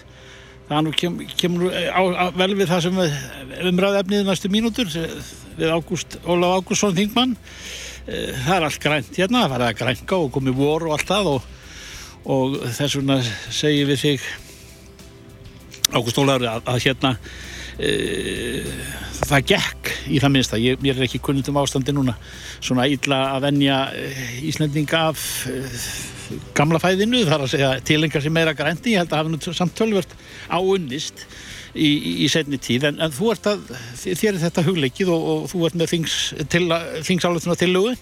Þannig 0.68 0.98
kem, 1.00 1.16
kemur 1.40 1.72
á, 1.72 2.04
á, 2.04 2.26
vel 2.36 2.52
við 2.60 2.68
það 2.72 2.84
sem 2.88 3.00
við 3.00 3.16
umræðu 3.72 4.02
efnið 4.02 4.28
næstu 4.28 4.52
mínútur 4.52 4.92
við 4.92 5.72
Ágúst, 5.72 6.20
Ólaf 6.28 6.58
Ágústsson 6.60 6.96
Þingmann. 7.00 7.38
Eh, 8.08 8.36
það 8.44 8.58
er 8.58 8.68
allt 8.68 8.84
grænt 8.84 9.22
hérna, 9.22 9.46
það 9.48 9.58
er 9.60 9.66
að 9.70 9.80
grænka 9.80 10.20
og 10.20 10.32
komið 10.36 10.60
vor 10.60 10.88
og 10.90 10.98
allt 10.98 11.08
það 11.08 11.32
og, 11.38 11.50
og 12.28 12.60
þess 12.66 13.00
vegna 13.00 13.20
segjum 13.24 13.92
við 13.94 14.04
þig 14.04 14.30
Ágúst 15.94 16.20
Ólafur 16.20 16.50
að, 16.52 16.64
að 16.68 16.86
hérna 16.88 17.16
Eh, 17.16 17.53
það 19.24 19.46
gekk 19.52 19.92
í 20.12 20.20
það 20.22 20.34
minnsta. 20.36 20.60
Ég, 20.62 20.82
ég 20.84 20.98
er 20.98 21.06
ekki 21.08 21.22
kunnund 21.24 21.50
um 21.52 21.60
ástandi 21.62 21.96
núna. 21.96 22.16
Svona 22.64 22.88
illa 22.92 23.20
að 23.36 23.48
venja 23.48 23.80
eh, 23.98 24.24
Íslandinga 24.50 25.06
af 25.12 25.24
uh, 25.50 25.80
gamla 26.58 26.82
fæðinu 26.82 27.24
þar 27.28 27.46
að 27.46 27.54
segja 27.54 27.72
tilengar 27.86 28.24
sem 28.24 28.34
meira 28.36 28.56
grænti, 28.58 28.94
ég 28.94 29.04
held 29.04 29.14
að 29.14 29.24
hafa 29.24 29.56
samt 29.58 29.76
tölvört 29.78 30.16
áunnist 30.50 31.26
í, 31.74 31.88
í, 31.88 32.12
í 32.26 32.30
setni 32.32 32.60
tíð, 32.62 32.90
en, 32.92 33.02
en 33.04 33.14
þú 33.14 33.34
ert 33.34 33.50
að 33.52 33.66
þér 34.02 34.32
er 34.34 34.42
þetta 34.46 34.66
hugleikið 34.68 35.14
og, 35.14 35.28
og 35.34 35.46
þú 35.52 35.66
ert 35.68 35.78
með 35.82 35.94
þings, 35.96 36.18
þingsáluðuna 37.10 37.60
tillögu 37.60 37.96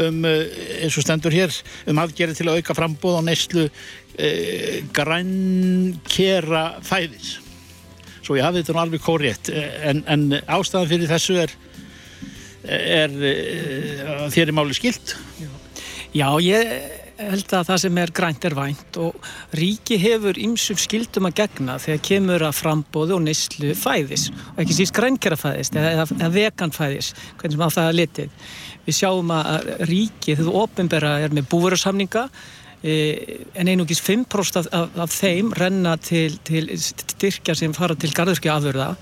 um 0.00 0.22
eins 0.22 0.96
og 0.96 1.02
stendur 1.02 1.34
hér 1.34 1.54
um 1.90 1.98
aðgerið 1.98 2.38
til 2.38 2.46
að 2.46 2.60
auka 2.60 2.76
frambóð 2.78 3.18
á 3.20 3.22
neyslu 3.26 3.66
uh, 3.66 4.74
grænkera 4.96 6.64
fæðis 6.86 7.40
svo 8.30 8.38
ég 8.38 8.46
hafi 8.46 8.62
þetta 8.62 8.76
nú 8.76 8.82
alveg 8.84 9.02
kórétt 9.02 9.48
en, 9.50 10.04
en 10.06 10.28
ástæðan 10.46 10.90
fyrir 10.92 11.10
þessu 11.10 11.34
er, 11.42 11.54
er, 12.62 13.10
er 13.10 13.16
eh, 13.26 14.28
þér 14.30 14.52
er 14.52 14.54
máli 14.54 14.76
skilt 14.78 15.16
Já, 16.10 16.26
ég 16.42 16.70
held 17.20 17.52
að 17.54 17.66
það 17.68 17.80
sem 17.84 17.98
er 18.02 18.12
grænt 18.16 18.46
er 18.48 18.54
vænt 18.56 18.96
og 18.98 19.28
ríki 19.54 19.98
hefur 20.00 20.38
ymsum 20.42 20.78
skildum 20.80 21.28
að 21.28 21.36
gegna 21.42 21.76
þegar 21.78 22.00
kemur 22.08 22.44
að 22.48 22.56
frambóðu 22.58 23.14
og 23.14 23.22
nýslu 23.28 23.74
fæðis. 23.78 24.24
Og 24.56 24.64
ekki 24.64 24.78
síst 24.80 24.96
grænkera 24.96 25.38
fæðis 25.38 25.70
eða, 25.70 26.08
eða 26.16 26.32
vegan 26.34 26.74
fæðis, 26.74 27.12
hvernig 27.38 27.54
sem 27.54 27.62
á 27.62 27.76
það 27.76 27.90
er 27.92 27.98
litið. 28.00 28.48
Við 28.88 28.98
sjáum 28.98 29.30
að 29.36 29.70
ríki, 29.92 30.34
þú 30.40 30.56
ofinbera 30.64 31.12
er 31.22 31.36
með 31.36 31.46
búverðarsamninga 31.52 32.26
en 32.82 33.68
einungis 33.68 34.00
5% 34.00 34.70
af, 34.72 34.88
af, 34.96 35.12
þeim 35.12 35.52
renna 35.58 35.96
til, 36.00 36.38
til 36.48 36.70
styrkja 36.80 37.54
sem 37.58 37.74
fara 37.76 37.96
til 37.98 38.12
garðurskja 38.16 38.56
afurða. 38.56 38.94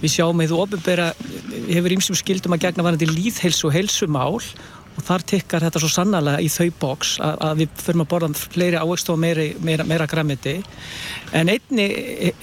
Við 0.00 0.16
sjáum 0.16 0.42
að 0.42 0.50
þú 0.50 0.58
ofinbera 0.64 1.12
hefur 1.70 1.94
ímsum 1.94 2.18
skildum 2.18 2.56
að 2.56 2.66
gegna 2.66 2.86
varandi 2.88 3.06
líðheilsu 3.06 3.68
og 3.68 3.76
heilsumál 3.76 4.40
og 4.98 5.04
þar 5.06 5.24
tikkar 5.32 5.64
þetta 5.66 5.82
svo 5.82 5.90
sannlega 5.92 6.40
í 6.42 6.48
þau 6.52 6.68
bóks 6.80 7.14
að, 7.22 7.36
að 7.46 7.60
við 7.62 7.82
förum 7.84 8.04
að 8.04 8.10
borða 8.12 8.30
fleiri 8.40 8.80
ávext 8.80 9.12
og 9.12 9.20
meira, 9.22 9.46
meira, 9.64 9.86
meira 9.88 10.08
græmiti 10.10 10.56
en 11.36 11.52
einni 11.52 11.86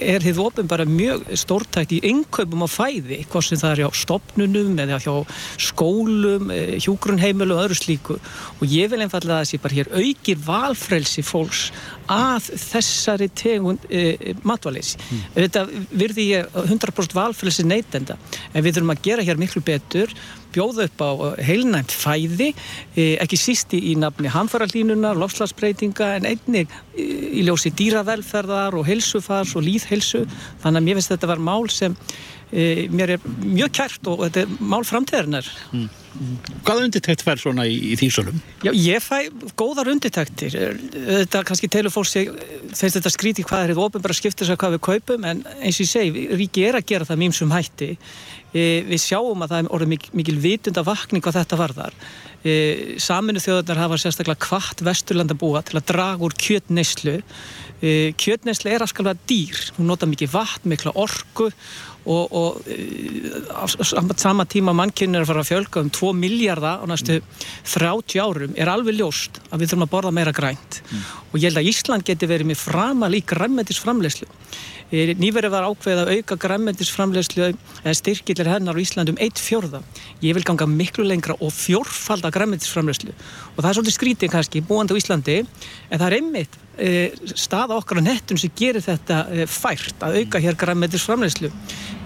er 0.00 0.24
þið 0.24 0.40
ofin 0.42 0.70
bara 0.70 0.86
mjög 0.88 1.26
stórtækt 1.38 1.94
í 1.98 2.00
innkaupum 2.08 2.64
á 2.64 2.68
fæði, 2.70 3.20
hvað 3.28 3.46
sem 3.48 3.60
það 3.60 3.74
er 3.74 3.82
hjá 3.82 4.00
stopnunum 4.02 4.82
eða 4.84 5.00
hjá 5.04 5.14
skólum 5.68 6.52
eh, 6.54 6.74
hjúgrunheimil 6.80 7.50
og 7.52 7.64
öðru 7.66 7.78
slíku 7.78 8.18
og 8.18 8.64
ég 8.64 8.90
vil 8.92 9.02
einfallega 9.04 9.42
að 9.42 9.50
sé 9.52 9.62
bara 9.62 9.78
hér 9.78 9.92
aukir 9.92 10.40
valfrelsi 10.46 11.24
fólks 11.26 11.68
að 12.08 12.48
þessari 12.56 13.28
tegund 13.36 13.84
e, 13.92 14.34
matvalis. 14.48 14.94
Mm. 14.96 15.24
Þetta 15.36 15.64
virði 15.90 16.28
ég 16.30 16.58
100% 16.64 17.16
valfrelsi 17.16 17.66
neytenda 17.68 18.16
en 18.54 18.64
við 18.64 18.78
þurfum 18.78 18.94
að 18.94 19.02
gera 19.04 19.26
hér 19.26 19.40
miklu 19.40 19.62
betur 19.64 20.14
bjóða 20.54 20.88
upp 20.88 21.04
á 21.04 21.10
heilnæmt 21.44 21.94
fæði 21.94 22.52
e, 22.94 23.16
ekki 23.22 23.38
sísti 23.40 23.80
í 23.90 23.94
nafni 24.00 24.30
hamfarallínunar, 24.32 25.18
lofslagsbreytinga 25.20 26.14
en 26.18 26.28
einnig 26.32 26.74
í 26.96 27.44
ljósi 27.46 27.72
dýravelferðar 27.78 28.76
og 28.78 28.88
helsufars 28.88 29.54
og 29.58 29.66
líðhelsu 29.66 30.24
þannig 30.62 30.80
að 30.80 30.88
mér 30.88 31.00
finnst 31.00 31.14
þetta 31.14 31.32
var 31.32 31.46
mál 31.50 31.70
sem 31.72 31.96
e, 32.50 32.88
mér 32.92 33.16
er 33.16 33.30
mjög 33.44 33.72
kært 33.80 34.10
og 34.10 34.26
þetta 34.26 34.44
er 34.44 34.60
mál 34.60 34.84
framtíðarinnar 34.88 35.50
mm. 35.72 35.88
Hvaða 36.66 36.86
undirtækt 36.88 37.22
fær 37.22 37.38
svona 37.38 37.66
í, 37.68 37.76
í 37.92 37.96
þýrsalum? 38.00 38.40
Já, 38.64 38.72
ég 38.72 39.04
fæ 39.04 39.28
góðar 39.58 39.90
undirtæktir 39.92 40.56
þetta 40.94 41.42
kannski 41.46 41.68
telur 41.70 41.94
fólk 41.94 42.08
sig 42.10 42.32
þegar 42.72 42.94
þetta 42.96 43.12
skríti 43.14 43.44
hvað 43.46 43.62
er 43.62 43.72
þetta 43.72 43.84
ofinbara 43.84 44.16
skiptis 44.16 44.50
að 44.50 44.58
hvað 44.62 44.74
við 44.74 44.82
kaupum 44.88 45.28
en 45.28 45.44
eins 45.60 45.78
og 45.78 45.84
ég 45.84 45.92
segi, 45.92 46.24
ríki 46.40 46.64
er 46.66 46.80
að 46.80 46.88
gera 46.90 47.06
það 47.06 47.26
sem 47.38 47.54
hætti 47.54 47.90
við 48.54 49.02
sjáum 49.02 49.44
að 49.44 49.52
það 49.52 49.60
er 49.60 49.70
orðið 49.76 49.92
mikil, 49.92 50.10
mikil 50.20 50.38
vitunda 50.40 50.84
vakning 50.86 51.24
hvað 51.24 51.40
þetta 51.42 51.60
varðar. 51.60 51.98
E, 52.46 52.54
saminu 53.02 53.42
þjóðarnar 53.42 53.82
hafa 53.82 53.98
sérstaklega 53.98 54.44
kvart 54.44 54.82
vesturlanda 54.86 55.36
búa 55.38 55.62
til 55.66 55.80
að 55.80 55.88
draga 55.90 56.24
úr 56.24 56.36
kjötneyslu. 56.38 57.18
E, 57.82 57.92
kjötneyslu 58.18 58.72
er 58.72 58.84
afskalvað 58.86 59.20
dýr. 59.28 59.60
Hún 59.76 59.90
nota 59.90 60.08
mikið 60.08 60.32
vatn, 60.32 60.70
mikla 60.70 60.94
orku 60.98 61.50
og, 62.08 62.32
og 62.32 62.68
eh, 62.70 63.36
á 63.52 63.64
sama 64.16 64.46
tíma 64.48 64.72
mannkynir 64.76 65.22
að 65.24 65.30
fara 65.30 65.42
að 65.44 65.50
fjölga 65.50 65.82
um 65.84 65.90
2 65.92 66.12
miljardar 66.16 66.80
á 66.80 66.84
næstu 66.88 67.18
30 67.68 68.22
árum 68.22 68.56
er 68.56 68.70
alveg 68.72 68.98
ljóst 68.98 69.40
að 69.50 69.62
við 69.62 69.72
þurfum 69.72 69.86
að 69.86 69.92
borða 69.92 70.14
meira 70.16 70.32
grænt. 70.32 70.80
Mm. 70.88 71.04
og 71.28 71.36
ég 71.38 71.50
held 71.50 71.60
að 71.60 71.70
Ísland 71.72 72.06
geti 72.08 72.30
verið 72.30 72.50
með 72.50 72.62
framal 72.62 73.12
í 73.12 73.24
græmmetisframlegslu 73.28 74.28
Nýverið 74.88 75.52
var 75.52 75.66
ákveð 75.68 75.98
að 76.00 76.10
auka 76.16 76.36
græmmendisframlegslu 76.40 77.50
eða 77.50 77.92
styrkilir 77.98 78.48
hennar 78.48 78.72
á 78.72 78.80
Íslandum 78.80 79.18
eitt 79.20 79.36
fjórða. 79.36 79.82
Ég 80.24 80.32
vil 80.32 80.44
ganga 80.48 80.64
miklu 80.64 81.04
lengra 81.04 81.34
og 81.44 81.52
fjórfalda 81.52 82.30
græmmendisframlegslu 82.32 83.12
og 83.12 83.58
það 83.58 83.68
er 83.68 83.76
svolítið 83.76 83.96
skrítið 83.98 84.32
kannski 84.32 84.62
búandi 84.64 84.96
á 84.96 85.00
Íslandi 85.00 85.34
en 85.44 85.98
það 86.00 86.06
er 86.06 86.16
einmitt 86.16 86.56
e, 86.80 86.92
staða 87.36 87.76
okkar 87.76 88.00
á 88.00 88.06
nettun 88.06 88.40
sem 88.40 88.54
gerir 88.56 88.80
þetta 88.80 89.26
e, 89.28 89.44
fært 89.44 90.00
að 90.00 90.22
auka 90.22 90.40
hér 90.40 90.56
græmmendisframlegslu. 90.56 91.50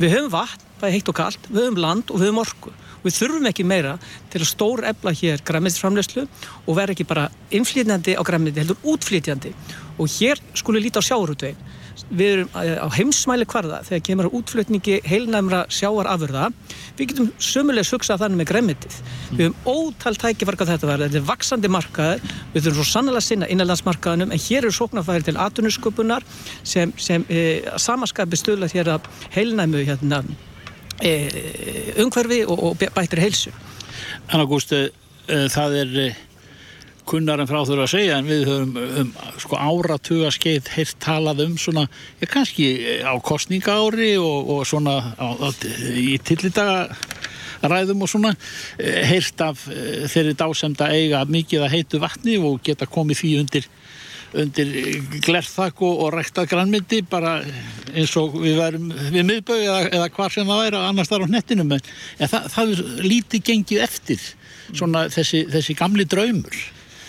Við 0.01 0.17
höfum 0.17 0.33
vatn, 0.35 0.65
það 0.81 0.89
er 0.89 0.97
heitt 0.97 1.13
og 1.13 1.19
kallt, 1.21 1.47
við 1.53 1.69
höfum 1.69 1.79
land 1.85 2.11
og 2.11 2.19
við 2.19 2.33
höfum 2.33 2.43
orku. 2.43 2.73
Við 3.03 3.15
þurfum 3.19 3.47
ekki 3.51 3.67
meira 3.67 3.95
til 4.31 4.43
að 4.43 4.51
stór 4.51 4.83
ebla 4.91 5.15
hér 5.15 5.47
græmmendisframlegslu 5.47 6.27
og 6.67 6.75
vera 6.81 6.97
ekki 6.97 7.07
bara 7.07 7.29
innflýtjandi 7.55 8.19
á 8.19 8.23
græmmendi, 8.27 8.63
heldur 8.63 8.83
útflýtjandi 8.83 9.55
og 10.03 10.11
hér 10.19 10.43
skulum 10.59 10.83
líta 10.83 10.99
á 10.99 11.07
sjáurútveginn 11.07 11.72
við 12.11 12.33
erum 12.33 12.57
eh, 12.61 12.77
á 12.81 12.89
heimsmæli 12.93 13.47
hvarða 13.49 13.83
þegar 13.87 14.05
kemur 14.09 14.29
á 14.29 14.37
útflutningi 14.39 14.99
heilnæmra 15.09 15.65
sjáarafurða 15.73 16.51
við 16.99 17.13
getum 17.13 17.31
sömulegs 17.43 17.93
hugsað 17.95 18.23
þannig 18.25 18.43
með 18.43 18.51
gremmitið 18.53 18.97
mm. 18.99 19.37
við 19.39 19.45
höfum 19.47 19.71
ótal 19.73 20.15
tækifarka 20.21 20.69
þetta 20.69 20.91
var 20.91 21.05
þetta 21.05 21.21
er 21.21 21.27
vaksandi 21.29 21.71
markaður. 21.73 22.35
Við 22.55 22.67
þurfum 22.67 22.79
svo 22.79 22.89
sannlega 22.91 23.25
sinna 23.25 23.51
innanlandsmarkaðunum 23.53 24.35
en 24.35 24.43
hér 24.47 24.63
eru 24.63 24.75
sóknarfæri 24.77 25.29
til 25.29 25.39
atunusköpunar 25.41 26.27
sem, 26.63 26.93
sem 26.97 27.25
e, 27.29 27.63
samaskapi 27.81 28.39
stöðla 28.41 28.71
hér 28.73 28.95
að 28.97 29.09
heilnæmu 29.37 29.85
hérna, 29.87 30.23
e, 31.01 31.15
umhverfi 32.03 32.43
og, 32.47 32.67
og 32.71 32.85
bættir 32.97 33.23
heilsu. 33.23 33.55
Anna 34.31 34.47
Gústi, 34.49 34.85
e, 35.29 35.41
það 35.53 35.81
er 35.83 35.97
kunnar 37.13 37.43
en 37.43 37.51
frá 37.51 37.61
þurfa 37.69 37.87
að 37.87 37.93
segja 37.95 38.19
en 38.19 38.29
við 38.31 38.47
höfum 38.49 38.79
um, 38.83 39.11
sko 39.45 39.59
áratuga 39.61 40.33
skeið 40.35 40.71
heilt 40.77 40.97
talað 41.03 41.45
um 41.47 41.59
svona, 41.61 41.87
ég 42.23 42.33
kannski 42.33 42.69
á 43.05 43.15
kostningaári 43.23 44.15
og, 44.21 44.55
og 44.57 44.65
svona 44.69 44.99
á, 45.15 45.29
á, 45.37 45.49
í 45.93 46.17
tillidaga 46.25 46.89
ræðum 47.63 48.03
og 48.03 48.11
svona 48.11 48.33
eh, 48.79 49.03
heilt 49.07 49.41
af 49.45 49.67
eh, 49.71 50.09
þeirri 50.11 50.35
dásemda 50.39 50.91
eiga 50.91 51.23
mikið 51.29 51.67
að 51.67 51.75
heitu 51.77 52.03
vatni 52.03 52.39
og 52.41 52.61
geta 52.65 52.89
komið 52.91 53.23
því 53.23 53.33
undir 53.43 53.71
undir 54.33 54.69
glerþak 55.27 55.83
og, 55.85 55.99
og 56.07 56.15
ræktað 56.15 56.49
grannmyndi 56.55 57.03
bara 57.05 57.39
eins 57.93 58.15
og 58.17 58.39
við 58.41 58.57
værum 58.61 58.87
við 59.13 59.27
miðbögu 59.29 59.67
eða, 59.67 59.81
eða 59.91 60.13
hvar 60.17 60.33
sem 60.33 60.49
það 60.49 60.63
væri 60.65 60.81
annars 60.81 61.11
þar 61.11 61.27
á 61.29 61.35
nettinum 61.35 61.75
en, 61.77 61.83
en 62.17 62.33
það, 62.33 62.47
það 62.55 62.73
er 62.73 63.11
lítið 63.13 63.45
gengið 63.51 63.85
eftir 63.85 64.31
svona 64.73 65.05
þessi, 65.13 65.45
þessi 65.53 65.77
gamli 65.77 66.09
draumur 66.09 66.63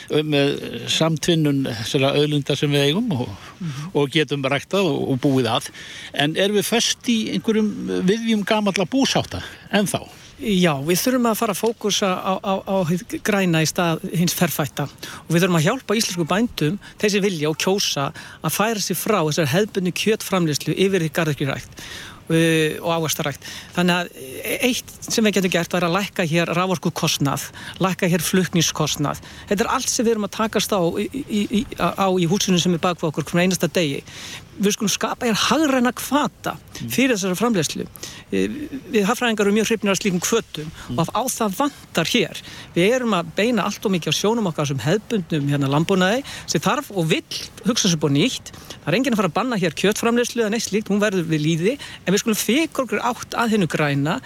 með 0.10 0.88
samtvinnun 0.92 1.64
þessara 1.68 2.14
öðlunda 2.20 2.58
sem 2.60 2.72
við 2.72 2.90
eigum 2.90 3.12
og, 3.16 3.28
mm 3.28 3.70
-hmm. 3.70 3.94
og 3.94 4.10
getum 4.12 4.44
ræktað 4.44 4.90
og, 4.90 5.00
og 5.14 5.22
búið 5.24 5.52
að 5.52 5.70
en 6.14 6.36
er 6.36 6.52
við 6.52 6.68
först 6.68 7.08
í 7.10 7.34
einhverjum 7.36 7.72
viðjum 8.08 8.44
gamalla 8.44 8.86
búsáta 8.86 9.44
en 9.72 9.88
þá? 9.88 10.02
Já, 10.44 10.74
við 10.82 10.98
þurfum 11.00 11.28
að 11.30 11.38
fara 11.40 11.54
að 11.54 11.60
fókusa 11.62 12.08
á, 12.20 12.34
á, 12.42 12.54
á 12.66 12.76
græna 13.24 13.62
í 13.64 13.68
stað 13.70 14.02
hins 14.12 14.34
ferfætta 14.34 14.90
og 14.90 15.30
við 15.30 15.44
þurfum 15.44 15.60
að 15.60 15.68
hjálpa 15.68 15.96
íslensku 15.96 16.26
bændum 16.28 16.80
þessi 17.00 17.22
vilja 17.24 17.52
og 17.52 17.60
kjósa 17.62 18.10
að 18.42 18.56
færa 18.56 18.82
sér 18.82 18.98
frá 18.98 19.20
þessar 19.22 19.54
hefðbunni 19.54 19.94
kjötframleyslu 19.94 20.74
yfir 20.74 21.06
því 21.06 21.14
garðurkjurækt 21.14 21.78
Uh, 21.78 22.13
og 22.30 22.90
áastarækt. 23.04 23.48
Þannig 23.76 23.96
að 23.98 24.12
eitt 24.70 24.94
sem 25.08 25.26
við 25.26 25.38
getum 25.38 25.54
gert 25.58 25.76
er 25.78 25.88
að 25.88 25.96
lækka 25.98 26.28
hér 26.30 26.54
rávorku 26.56 26.94
kostnað, 26.96 27.50
lækka 27.84 28.10
hér 28.12 28.24
fluknískostnað. 28.24 29.22
Þetta 29.50 29.66
er 29.66 29.74
allt 29.76 29.92
sem 29.92 30.06
við 30.06 30.16
erum 30.16 30.30
að 30.30 30.36
takast 30.38 30.74
á 30.74 30.82
í, 30.82 31.10
í, 31.24 31.44
í, 31.60 31.66
í 31.66 32.30
húsinu 32.32 32.62
sem 32.62 32.78
er 32.78 32.84
bakvað 32.84 33.12
okkur 33.12 33.30
hvernig 33.32 33.52
einasta 33.52 33.72
degi 33.74 34.04
við 34.58 34.76
skulum 34.76 34.92
skapa 34.92 35.30
hér 35.30 35.40
hagræna 35.48 35.94
kvata 35.98 36.58
fyrir 36.92 37.16
þessari 37.16 37.40
framlegslu 37.40 37.88
við 38.34 39.06
hafðræðingar 39.08 39.46
eru 39.46 39.54
mjög 39.56 39.70
hrifnir 39.70 39.94
af 39.94 40.00
slíkum 40.00 40.22
kvötum 40.24 40.70
mm. 40.70 41.00
og 41.02 41.10
á 41.14 41.22
það 41.30 41.58
vantar 41.60 42.10
hér. 42.10 42.42
Við 42.74 42.96
erum 42.98 43.16
að 43.18 43.30
beina 43.38 43.66
allt 43.68 43.86
og 43.86 43.94
mikið 43.94 44.14
á 44.14 44.20
sjónum 44.20 44.50
okkar 44.50 44.70
sem 44.70 44.82
hefbundum 44.82 45.50
hérna 45.52 45.70
landbúnaði 45.70 46.24
sem 46.50 46.64
þarf 46.64 46.90
og 46.94 47.10
vill 47.12 47.42
hugsa 47.68 47.92
sér 47.92 48.02
búin 48.02 48.18
nýtt. 48.18 48.54
Það 48.84 48.90
er 48.90 48.98
enginn 49.00 49.18
að 49.18 49.22
fara 49.22 49.32
að 49.32 49.38
banna 49.38 49.60
hér 49.62 49.78
kjötframlegslu 49.78 50.44
eða 50.44 50.54
neitt 50.56 50.66
slíkt, 50.66 50.90
hún 50.90 51.04
verður 51.04 51.28
við 51.30 51.46
líði 51.46 51.76
en 51.78 52.16
við 52.16 52.24
skulum 52.24 52.40
fyrir 52.42 52.72
okkur 52.74 53.06
átt 53.06 53.38
að 53.38 53.56
hennu 53.56 53.70
græna 53.70 54.18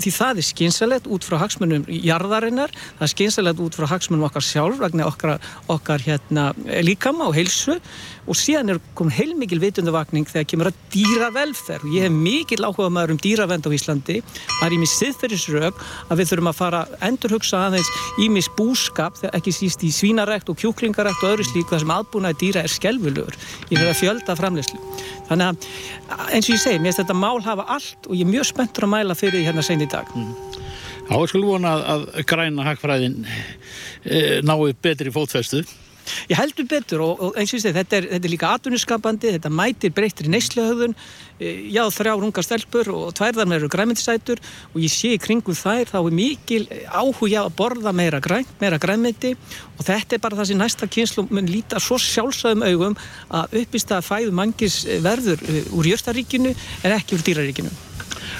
því 0.00 0.14
það 0.14 0.40
er 0.40 0.48
skynsalegt 0.48 1.08
út 1.10 1.26
frá 1.26 1.38
hagsmunum 1.42 1.86
jarðarinnar, 1.88 2.72
það 2.98 3.06
er 3.06 3.12
skynsalegt 3.14 3.62
út 3.64 3.78
frá 3.78 3.88
hagsmunum 3.94 4.26
okkar 4.28 4.44
sjálf, 4.44 4.80
vegna 4.82 5.06
okkar, 5.08 5.38
okkar 5.72 6.04
hérna, 6.04 6.50
líkama 6.84 7.28
og 7.28 7.38
heilsu. 7.38 7.78
Og 8.24 8.38
síðan 8.40 8.72
er 8.72 8.78
komin 8.96 9.12
heilmikil 9.12 9.58
vitundavakning 9.60 10.24
þegar 10.24 10.46
kemur 10.48 10.70
að 10.70 10.78
dýra 10.94 11.26
velferð 11.34 11.84
og 11.84 11.92
ég 11.92 12.06
hef 12.06 12.14
mikil 12.14 12.64
áhuga 12.64 12.88
maður 12.88 13.12
um 13.12 13.20
dýravend 13.20 13.68
á 13.68 13.70
Íslandi. 13.76 14.16
Það 14.24 14.64
er 14.64 14.76
í 14.76 14.78
mig 14.80 14.90
siðferðisrög 14.94 15.82
að 16.08 16.22
við 16.22 16.30
þurfum 16.30 16.48
að 16.48 16.56
fara 16.56 16.80
endur 17.04 17.34
hugsa 17.36 17.60
aðeins 17.66 17.90
í 18.24 18.30
mig 18.32 18.48
búskap, 18.56 19.20
ekki 19.28 19.52
síst 19.52 19.84
í 19.84 19.92
svínarækt 19.92 20.48
og 20.48 20.56
kjúklingarækt 20.62 21.20
og 21.20 21.34
öðru 21.34 21.48
slíku 21.50 21.74
það 21.74 21.84
sem 21.84 21.94
aðbúnaði 21.98 22.40
dýra 22.40 22.64
er 22.64 22.72
skelvulur 22.72 23.36
verði 23.84 23.92
að 23.92 24.00
fjölda 24.00 24.36
framleyslu 24.38 24.80
þannig 25.28 25.46
að 25.50 26.34
eins 26.34 26.48
og 26.48 26.54
ég 26.54 26.62
segi, 26.62 26.80
mér 26.80 26.92
finnst 26.92 27.02
þetta 27.02 27.18
mál 27.18 27.40
hafa 27.44 27.68
allt 27.76 28.08
og 28.08 28.16
ég 28.16 28.26
er 28.26 28.32
mjög 28.32 28.50
spenntur 28.50 28.86
að 28.86 28.94
mæla 28.96 29.18
fyrir 29.18 29.38
því 29.38 29.46
hérna 29.48 29.64
sen 29.66 29.84
í 29.84 29.90
dag 29.90 30.10
mm. 30.14 30.34
Á, 31.04 31.14
ég 31.20 31.28
skulle 31.28 31.48
vona 31.48 31.74
að, 31.76 32.06
að 32.16 32.26
græna 32.30 32.64
hagfræðin 32.64 33.16
e, 33.28 34.20
nái 34.44 34.72
betri 34.84 35.12
fótfestu 35.12 35.64
Ég 36.30 36.38
heldur 36.38 36.68
betur 36.70 37.04
og, 37.04 37.20
og 37.20 37.38
eins 37.38 37.52
og 37.52 37.58
ég 37.58 37.64
segi 37.64 37.78
þetta 37.78 37.94
þetta 38.02 38.26
er 38.26 38.32
líka 38.32 38.50
atvinnuskapandi, 38.54 39.32
þetta 39.36 39.52
mætir 39.52 39.92
breyttir 39.94 40.28
í 40.28 40.32
neysluhauðun, 40.34 40.96
e, 41.38 41.52
já 41.74 41.82
þrjá 41.94 42.14
runga 42.18 42.44
stelpur 42.44 42.90
og 42.94 43.14
tværðar 43.18 43.48
með 43.50 43.62
eru 43.62 43.70
græmyndisætur 43.74 44.42
og 44.72 44.78
ég 44.82 44.92
sé 44.92 45.14
í 45.14 45.22
kringum 45.22 45.56
þær 45.58 45.92
þá 45.92 45.98
er 46.02 46.18
mikil 46.18 46.62
áhugja 46.90 47.44
að 47.44 47.56
borða 47.60 47.94
meira 47.96 48.20
grænt, 48.24 48.50
meira 48.60 48.80
græmyndi 48.82 49.34
og 49.78 49.86
þetta 49.86 50.16
er 50.18 50.24
bara 50.24 50.40
það 50.40 50.50
sem 50.50 50.62
næsta 50.62 50.90
kynslu 50.90 51.26
mun 51.30 51.50
líta 51.50 51.82
svo 51.82 51.98
sjálfsögum 52.00 52.66
augum 52.68 52.98
að 53.30 53.58
uppist 53.64 53.94
að 53.94 54.06
fæðu 54.10 54.36
mangis 54.36 54.84
verður 55.04 55.42
e, 55.48 55.66
úr 55.74 55.92
Jöstaríkinu 55.94 56.54
en 56.54 56.96
ekki 56.96 57.18
úr 57.18 57.26
dýraríkinu. 57.26 57.93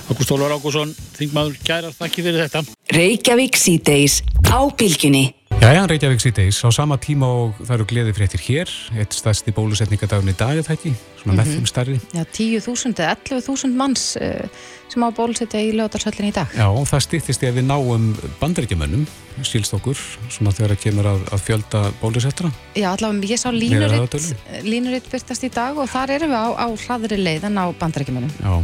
Ágúst 0.05 0.33
Ólvar 0.35 0.53
Ágússon, 0.53 0.90
þingmaður, 1.17 1.55
gærar 1.64 1.95
þakki 1.97 2.25
fyrir 2.27 2.43
þetta. 2.45 2.61
Reykjavík 2.93 3.57
síðdeis 3.57 4.19
á 4.53 4.61
bylginni. 4.77 5.31
Jæja, 5.62 5.87
Reykjavík 5.88 6.21
síðdeis 6.21 6.59
á 6.61 6.69
sama 6.77 6.99
tíma 7.01 7.25
og 7.25 7.55
það 7.62 7.75
eru 7.79 7.87
gleði 7.88 8.12
fréttir 8.12 8.43
hér, 8.45 8.73
eitt 9.01 9.14
stærsti 9.17 9.55
bólusetningadagin 9.57 10.29
í 10.29 10.35
dag, 10.37 10.59
þetta 10.59 10.75
ekki, 10.75 10.93
svona 11.23 11.23
mm 11.23 11.31
-hmm. 11.31 11.38
með 11.40 11.53
þeim 11.55 11.69
starri. 11.71 11.97
Já, 12.12 12.21
10.000 12.37 13.01
eða 13.01 13.14
11.000 13.17 13.79
manns 13.79 14.03
uh, 14.21 14.45
sem 14.93 15.01
á 15.01 15.09
bólusetja 15.09 15.62
í 15.64 15.71
lögdarsöllin 15.73 16.29
í 16.29 16.35
dag. 16.37 16.53
Já, 16.53 16.69
og 16.69 16.85
það 16.90 17.05
stýttist 17.07 17.47
í 17.47 17.49
að 17.49 17.57
við 17.62 17.67
náum 17.71 18.12
bandaríkjumönnum, 18.43 19.07
sílst 19.40 19.73
okkur, 19.73 19.97
svona 20.29 20.53
þegar 20.53 20.77
það 20.77 20.83
kemur 20.85 21.09
að, 21.14 21.25
að 21.33 21.45
fjölda 21.49 21.83
bólusettra. 22.03 22.53
Já, 22.77 22.90
allavega, 22.93 23.33
ég 23.33 23.40
sá 23.40 23.49
línuritt, 23.49 24.21
línuritt 24.69 25.09
byrtast 25.09 25.49
í 25.49 25.51
dag 25.55 25.81
og 25.81 25.88
þar 25.88 26.19
erum 26.19 26.37
við 26.37 26.45
á, 26.45 26.49
á 26.61 26.67
hraðri 26.85 27.23
leiðan 27.25 27.57
á 27.57 27.73
bandaríkjumönnum. 27.73 28.37
Já. 28.45 28.61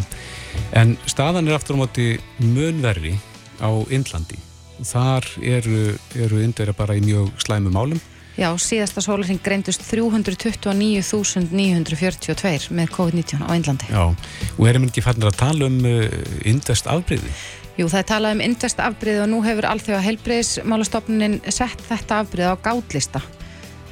En 0.76 0.96
staðan 1.10 1.48
er 1.48 1.54
aftur 1.58 1.76
á 1.76 1.82
móti 1.82 2.06
munverri 2.38 3.14
á 3.60 3.70
Indlandi. 3.92 4.38
Þar 4.80 5.26
eru, 5.44 5.92
eru 6.16 6.40
indverja 6.40 6.72
bara 6.76 6.96
í 6.96 7.02
mjög 7.04 7.28
slæmu 7.44 7.70
málum. 7.74 8.00
Já, 8.40 8.48
síðasta 8.56 9.02
sólarinn 9.04 9.36
greindust 9.44 9.82
329.942 9.90 12.70
með 12.72 12.88
COVID-19 12.94 13.42
á 13.44 13.52
Indlandi. 13.52 13.84
Já, 13.90 14.16
og 14.56 14.68
erum 14.70 14.86
við 14.86 14.90
ekki 14.94 15.04
fannir 15.04 15.28
að 15.28 15.42
tala 15.42 15.66
um 15.68 15.76
uh, 15.84 16.08
indvest 16.48 16.86
afbreyði? 16.88 17.28
Jú, 17.76 17.84
það 17.90 18.00
er 18.00 18.08
talað 18.08 18.34
um 18.36 18.44
indvest 18.46 18.78
afbreyði 18.80 19.20
og 19.24 19.28
nú 19.32 19.38
hefur 19.44 19.66
allþjóða 19.68 20.06
heilbreyðismálastofnunin 20.06 21.36
sett 21.52 21.80
þetta 21.90 22.12
afbreyði 22.24 22.50
á 22.54 22.56
gátlista. 22.64 23.20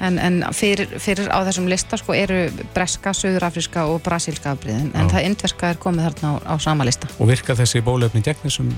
En, 0.01 0.19
en 0.23 0.45
fyrir, 0.55 0.87
fyrir 1.03 1.27
á 1.27 1.43
þessum 1.49 1.67
lista 1.71 1.99
sko, 1.99 2.15
eru 2.15 2.45
breska, 2.75 3.11
söðurafriska 3.17 3.89
og 3.91 3.99
brasilska 4.05 4.53
afbríðin, 4.55 4.93
en 4.95 5.11
það 5.11 5.27
indverska 5.27 5.73
er 5.73 5.81
komið 5.83 6.07
þarna 6.07 6.31
á, 6.31 6.55
á 6.55 6.55
sama 6.63 6.87
lista. 6.87 7.11
Og 7.19 7.31
virka 7.33 7.57
þessi 7.59 7.83
bólöfni 7.83 8.23
gegn 8.23 8.45
þessum, 8.45 8.71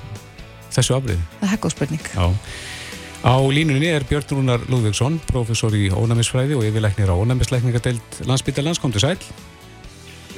þessu 0.73 0.97
afbríðin? 0.97 1.27
Það 1.43 1.53
er 1.53 1.63
góð 1.67 1.75
spurning. 1.77 2.09
Já. 2.15 2.25
Á 3.21 3.37
línunni 3.53 3.91
er 3.93 4.07
Björn 4.09 4.33
Rúnar 4.33 4.63
Lúðvíksson, 4.73 5.21
professor 5.29 5.75
í 5.77 5.91
ónæmisfræði 5.93 6.57
og 6.57 6.65
yfirleiknir 6.65 7.13
á 7.13 7.21
ónæmisleikningadeild 7.21 8.23
landsbyttalans, 8.25 8.81
kom 8.81 8.97
til 8.97 9.05
sæl. 9.05 9.19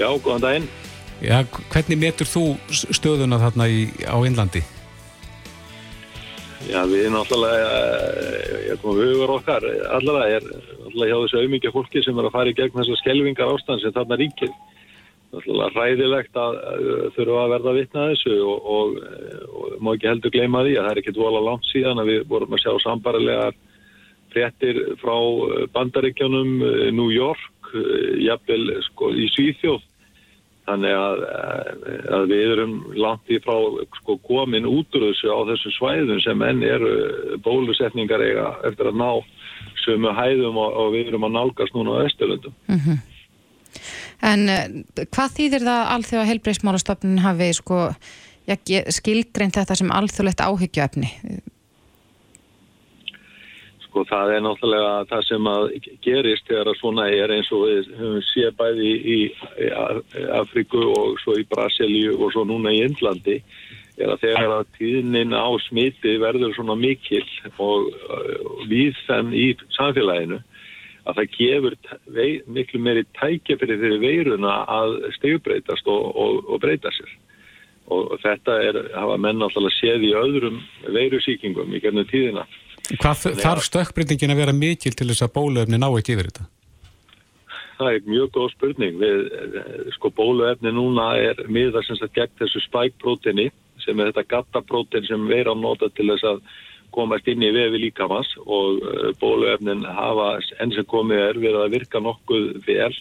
Já, 0.00 0.08
góðan 0.18 0.42
daginn. 0.42 0.70
Já, 1.22 1.44
hvernig 1.70 2.00
metur 2.02 2.26
þú 2.26 2.56
stöðuna 2.66 3.38
þarna 3.38 3.70
í, 3.70 3.84
á 4.02 4.18
Innlandi? 4.26 4.64
Já, 6.70 6.84
við 6.86 7.08
náttúrulega, 7.10 7.70
eh, 8.70 8.76
hugur 8.82 9.32
okkar, 9.34 9.64
allavega 9.96 10.36
er 10.36 10.44
allavega 10.86 11.10
hjá 11.10 11.22
þessu 11.24 11.40
auðmyggja 11.40 11.72
fólki 11.74 12.02
sem 12.04 12.18
er 12.18 12.28
að 12.28 12.36
fara 12.36 12.52
í 12.52 12.54
gegn 12.54 12.76
þessar 12.76 13.00
skelvingar 13.00 13.50
ástand 13.50 13.82
sem 13.82 13.92
þarna 13.92 14.18
ríkir. 14.20 14.52
náttúrulega 15.32 15.74
ræðilegt 15.74 16.34
að 16.36 16.56
þurfa 17.16 17.42
að 17.42 17.52
verða 17.54 17.72
vitna 17.72 18.00
að 18.02 18.10
þessu 18.12 18.34
og, 18.44 18.66
og, 18.76 18.96
og 19.48 19.76
má 19.80 19.94
ekki 19.94 20.10
heldur 20.10 20.30
gleyma 20.30 20.64
því 20.66 20.74
að 20.76 20.84
það 20.84 20.90
er 20.90 21.00
ekkert 21.00 21.22
vola 21.22 21.40
langt 21.40 21.68
síðan 21.70 22.02
að 22.02 22.10
við 22.12 22.26
vorum 22.28 22.52
að 22.52 22.62
sjá 22.62 22.72
sambarilegar 22.84 23.54
fréttir 24.32 24.82
frá 25.00 25.16
uh, 25.16 25.64
bandaríkjónum 25.72 26.52
New 26.92 27.08
York, 27.10 27.72
jafnvel 28.20 28.82
sko 28.84 29.08
í 29.16 29.24
Svíþjóð 29.32 29.80
þannig 30.68 30.96
að, 30.96 31.22
uh, 31.26 32.00
að 32.18 32.26
við 32.32 32.42
erum 32.54 32.74
langt 32.98 33.32
í 33.32 33.38
frá 33.42 33.54
sko 33.98 34.18
komin 34.26 34.68
út 34.68 34.98
úr 34.98 35.08
þessu 35.08 35.32
á 35.32 35.38
þessu 35.50 35.72
svæðum 35.76 36.20
sem 36.24 36.44
enn 36.48 36.62
eru 36.66 36.92
bólusetningar 37.44 38.24
eiga 38.24 38.48
eftir 38.68 38.92
að 38.92 39.00
ná 39.02 39.10
sömu 39.82 40.12
hæðum 40.16 40.60
og, 40.62 40.76
og 40.78 40.92
við 40.94 41.12
erum 41.12 41.26
að 41.28 41.36
nálgast 41.38 41.74
núna 41.76 41.98
á 41.98 42.04
Östurlundum. 42.06 42.54
En 44.22 44.46
uh, 44.52 44.66
hvað 45.08 45.38
þýðir 45.38 45.66
það 45.70 45.94
alþjóða 45.96 46.28
heilbreyðsmálastofnun 46.30 47.24
hafi 47.24 47.50
sko, 47.58 47.80
skilgreint 48.92 49.58
þetta 49.58 49.78
sem 49.78 49.90
alþjóðlegt 49.94 50.44
áhyggjöfni? 50.46 51.10
Sko 53.92 54.06
það 54.08 54.30
er 54.32 54.40
náttúrulega 54.40 54.92
það 55.10 55.24
sem 55.28 55.48
að 55.50 55.64
gerist 56.00 56.46
þegar 56.48 56.68
að 56.70 56.78
svona 56.78 57.02
er 57.12 57.32
eins 57.34 57.50
og 57.52 57.66
við 57.68 57.90
höfum 57.98 58.22
séð 58.24 58.54
bæði 58.56 58.86
í, 58.88 59.16
í 59.28 59.66
Af- 59.76 60.14
Afríku 60.38 60.86
og 60.94 61.18
svo 61.20 61.34
í 61.36 61.44
Brasilíu 61.50 62.14
og 62.16 62.32
svo 62.32 62.46
núna 62.48 62.72
í 62.72 62.80
Indlandi 62.86 63.34
er 64.00 64.14
að 64.14 64.22
þegar 64.22 64.54
að 64.56 64.70
tíðnin 64.78 65.36
á 65.36 65.44
smiti 65.66 66.14
verður 66.22 66.56
svona 66.56 66.78
mikil 66.80 67.20
og, 67.60 67.92
við 68.72 68.96
þeim 69.04 69.36
í 69.36 69.44
samfélaginu 69.76 70.40
að 71.04 71.20
það 71.20 71.36
gefur 71.36 71.76
miklu 72.56 72.80
meiri 72.80 73.04
tækjafyrir 73.20 73.84
fyrir 73.84 74.00
veiruna 74.00 74.56
að 74.72 74.96
stegubreitast 75.18 75.92
og, 75.92 76.08
og, 76.16 76.40
og 76.48 76.64
breyta 76.64 76.96
sér. 76.96 77.12
Og 77.92 78.16
þetta 78.24 78.56
er, 78.70 78.82
hafa 78.96 79.20
menn 79.20 79.42
náttúrulega 79.42 79.76
séð 79.76 80.08
í 80.08 80.16
öðrum 80.16 80.60
veirusýkingum 80.96 81.76
í 81.76 81.84
gernum 81.84 82.08
tíðina. 82.08 82.48
Hvað 82.90 83.38
þarf 83.40 83.68
stökkbreytingin 83.68 84.34
að 84.34 84.42
vera 84.42 84.56
mikil 84.56 84.94
til 84.96 85.08
þess 85.10 85.24
að 85.26 85.34
bóluefni 85.36 85.78
ná 85.78 85.88
ekki 85.90 86.16
yfir 86.16 86.30
þetta? 86.30 86.48
Það 87.78 87.96
er 87.96 88.10
mjög 88.10 88.28
góð 88.34 88.50
spurning. 88.52 88.98
Við, 89.00 89.22
sko, 89.96 90.10
bóluefni 90.14 90.72
núna 90.74 91.12
er 91.18 91.40
miða 91.50 91.82
sem 91.86 91.98
sagt 91.98 92.14
gegn 92.18 92.34
þessu 92.40 92.62
spike-prótini 92.66 93.48
sem 93.82 93.98
er 93.98 94.12
þetta 94.12 94.28
gatta-prótin 94.36 95.08
sem 95.08 95.24
veira 95.30 95.54
á 95.54 95.56
nota 95.58 95.88
til 95.90 96.10
þess 96.12 96.28
að 96.34 96.44
komast 96.92 97.28
inn 97.30 97.42
í 97.42 97.50
vefi 97.54 97.80
líkamans 97.86 98.30
og 98.42 98.82
eh, 98.84 99.10
bóluefnin 99.20 99.84
hafa 99.88 100.34
enn 100.60 100.74
sem 100.76 100.86
komið 100.88 101.22
er 101.24 101.40
verið 101.40 101.60
að 101.64 101.76
virka 101.76 102.02
nokkuð 102.04 102.48
vel 102.66 102.92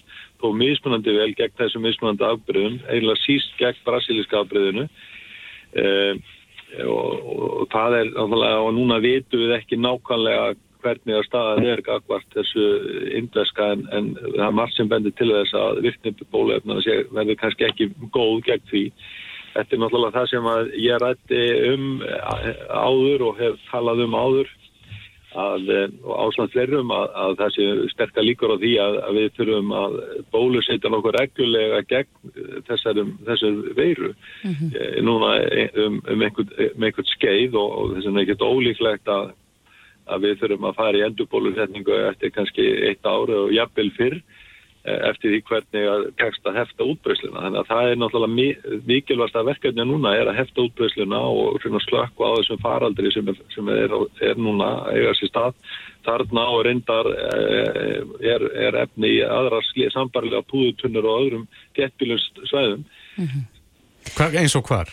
þó 0.41 0.51
mismunandi 0.57 1.15
vel 1.17 1.31
gegn 1.37 1.57
þessu 1.59 1.81
mismunandi 1.83 2.27
afbreyðum, 2.27 2.79
eiginlega 2.87 3.23
síst 3.25 3.57
gegn 3.59 3.81
brasilíska 3.85 4.41
afbreyðinu 4.41 4.87
eh, 4.87 6.13
og, 6.15 6.21
og, 6.85 7.31
og 7.61 7.69
það 7.71 7.97
er 7.99 8.11
og 8.21 8.69
núna 8.75 8.99
vitum 9.03 9.45
við 9.45 9.55
ekki 9.57 9.79
nákvæmlega 9.79 10.53
hvernig 10.81 11.17
að 11.17 11.25
staðan 11.27 11.67
er 11.69 11.81
gagvart 11.85 12.35
þessu 12.35 12.67
indveska 13.19 13.71
en, 13.75 13.83
en 13.93 14.13
það 14.21 14.45
er 14.47 14.55
margt 14.57 14.77
sem 14.77 14.89
bendir 14.89 15.13
til 15.17 15.29
þess 15.33 15.57
að 15.57 15.81
virkni 15.85 16.13
bóluefna 16.33 16.79
verður 17.13 17.37
kannski 17.41 17.67
ekki 17.67 17.91
góð 18.15 18.41
gegn 18.47 18.65
því. 18.71 18.85
Þetta 19.51 19.75
er 19.75 19.81
náttúrulega 19.83 20.15
það 20.15 20.29
sem 20.31 20.49
ég 20.79 21.01
rætti 21.03 21.43
um 21.73 21.87
áður 22.71 23.27
og 23.29 23.41
hef 23.41 23.63
talað 23.69 24.05
um 24.07 24.17
áður 24.17 24.51
að, 25.37 25.69
eh, 25.71 25.91
og 26.03 26.15
ásland 26.25 26.51
fleirum 26.51 26.91
að, 26.91 27.05
að 27.23 27.35
það 27.39 27.53
sé 27.55 27.67
sterkar 27.93 28.25
líkur 28.25 28.53
á 28.55 28.57
því 28.61 28.71
að, 28.83 28.97
að 29.07 29.19
við 29.19 29.29
þurfum 29.37 29.73
að 29.79 29.97
bólusetja 30.33 30.91
nokkuð 30.91 31.15
reglulega 31.17 31.81
gegn 31.87 32.33
þessarum, 32.67 33.13
þessar 33.27 33.61
veiru. 33.77 34.11
Eh, 34.43 34.99
núna 35.05 35.33
um, 35.85 36.01
um 36.03 36.25
einhvern 36.27 37.11
skeið 37.13 37.55
og, 37.55 37.71
og 37.71 37.95
þess 37.95 38.09
vegna 38.09 38.21
er 38.21 38.27
ekkert 38.27 38.47
ólíklegt 38.47 39.11
að, 39.11 39.33
að 40.11 40.27
við 40.27 40.37
þurfum 40.43 40.69
að 40.69 40.77
fara 40.81 40.99
í 40.99 41.05
endurbólusetningu 41.07 41.99
eftir 42.09 42.35
kannski 42.35 42.67
eitt 42.89 43.07
ári 43.07 43.37
og 43.39 43.55
jafnvel 43.55 43.91
fyrr. 43.97 44.19
eh, 44.19 44.40
eftir 44.83 45.29
því 45.29 45.39
hvernig 45.45 45.87
að 45.91 46.05
tekst 46.17 46.47
að 46.49 46.57
hefta 46.57 46.87
útbreysluna. 46.89 47.43
Þannig 47.43 47.59
að 47.61 47.69
það 47.69 47.89
er 47.89 47.99
náttúrulega 48.01 48.33
mi 48.33 48.79
mikilvægast 48.89 49.37
að 49.37 49.49
verkefni 49.51 49.85
núna 49.85 50.15
er 50.17 50.31
að 50.31 50.39
hefta 50.39 50.65
útbreysluna 50.65 51.19
og 51.29 51.67
slökku 51.85 52.25
á 52.25 52.31
þessum 52.39 52.61
faraldri 52.63 53.11
sem 53.13 53.29
er, 53.29 53.37
sem 53.53 53.69
er, 53.75 53.93
er 54.25 54.41
núna 54.41 54.71
eiga 54.89 55.13
sér 55.19 55.29
stað. 55.29 55.61
Þarna 56.01 56.47
og 56.55 56.63
reyndar 56.65 57.11
eh, 57.13 58.01
er, 58.33 58.47
er 58.57 58.79
efni 58.87 59.19
í 59.19 59.21
aðra 59.21 59.61
sambarilega 59.93 60.47
púðutunnur 60.49 61.05
og 61.05 61.25
öðrum 61.27 61.47
gettbílum 61.77 62.21
svæðum. 62.49 62.85
Hva, 64.17 64.31
eins 64.33 64.57
og 64.57 64.65
hvar? 64.65 64.89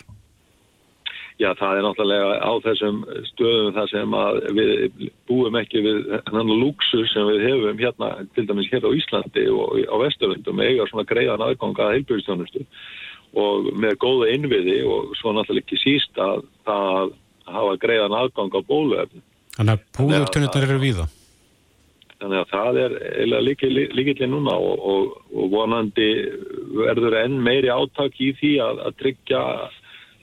Já, 1.38 1.52
það 1.54 1.76
er 1.78 1.84
náttúrulega 1.86 2.30
á 2.42 2.52
þessum 2.64 2.96
stöðum 3.28 3.74
þar 3.76 3.90
sem 3.92 4.14
að 4.18 4.38
við 4.56 4.70
búum 5.30 5.58
ekki 5.60 5.82
við 5.84 6.00
þannig 6.26 6.62
lúksu 6.64 7.04
sem 7.12 7.28
við 7.28 7.44
hefum 7.46 7.78
hérna, 7.78 8.08
til 8.34 8.46
dæmis 8.48 8.70
hér 8.72 8.88
á 8.88 8.90
Íslandi 8.98 9.44
og 9.54 9.76
á 9.86 9.96
Vesturlundum 10.02 10.64
eiga 10.64 10.88
svona 10.90 11.06
greiðan 11.06 11.44
aðganga 11.46 11.86
að 11.86 11.94
heilbjörnstjónustu 11.94 12.64
og 13.38 13.70
með 13.78 13.94
góða 14.02 14.32
innviði 14.34 14.80
og 14.90 15.14
svo 15.20 15.36
náttúrulega 15.36 15.62
ekki 15.62 15.78
síst 15.84 16.18
að 16.18 16.42
það 16.66 17.14
hafa 17.52 17.78
greiðan 17.82 18.18
aðgang 18.18 18.58
á 18.58 18.60
bóluefni. 18.66 19.22
Þannig 19.56 19.74
að 19.78 19.86
púðurtunnirnar 19.96 20.68
eru 20.68 20.82
víða. 20.82 21.08
Þannig 22.18 22.40
að 22.40 22.48
það 22.50 22.78
er 22.82 22.94
eiginlega 23.06 23.94
líkillin 23.94 24.32
núna 24.34 24.54
og, 24.58 24.86
og, 24.90 25.10
og 25.30 25.52
vonandi 25.52 26.08
verður 26.80 27.20
enn 27.20 27.36
meiri 27.46 27.70
átak 27.70 28.18
í 28.18 28.32
því 28.40 28.56
að, 28.64 28.80
að 28.88 28.96
tryggja 29.04 29.42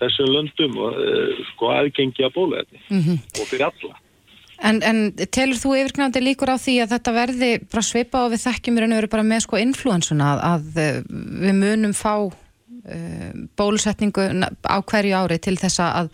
þessum 0.01 0.31
löndum 0.31 0.79
uh, 0.81 1.43
sko 1.51 1.71
aðgengja 1.75 2.31
bóluefni 2.35 2.81
og 3.39 3.45
fyrir 3.47 3.67
alla. 3.69 3.95
En, 4.63 4.79
en 4.87 4.99
telur 5.35 5.59
þú 5.59 5.73
yfirknandi 5.81 6.21
líkur 6.23 6.53
á 6.55 6.57
því 6.59 6.77
að 6.85 6.95
þetta 6.95 7.13
verði 7.15 7.49
bara 7.67 7.83
svipa 7.83 8.23
og 8.23 8.31
við 8.31 8.45
þekkjum 8.45 8.79
raun 8.79 8.95
og 8.95 9.01
veru 9.01 9.11
bara 9.11 9.27
með 9.27 9.43
sko 9.43 9.59
influensuna 9.59 10.31
að, 10.31 10.43
að 10.47 10.79
eh, 10.79 10.99
við 11.43 11.57
munum 11.59 11.95
fá 11.97 12.13
uh, 12.23 13.29
bólusetningu 13.59 14.29
á 14.63 14.77
hverju 14.79 15.19
ári 15.19 15.39
til 15.43 15.57
þess 15.59 15.83
að 15.83 16.11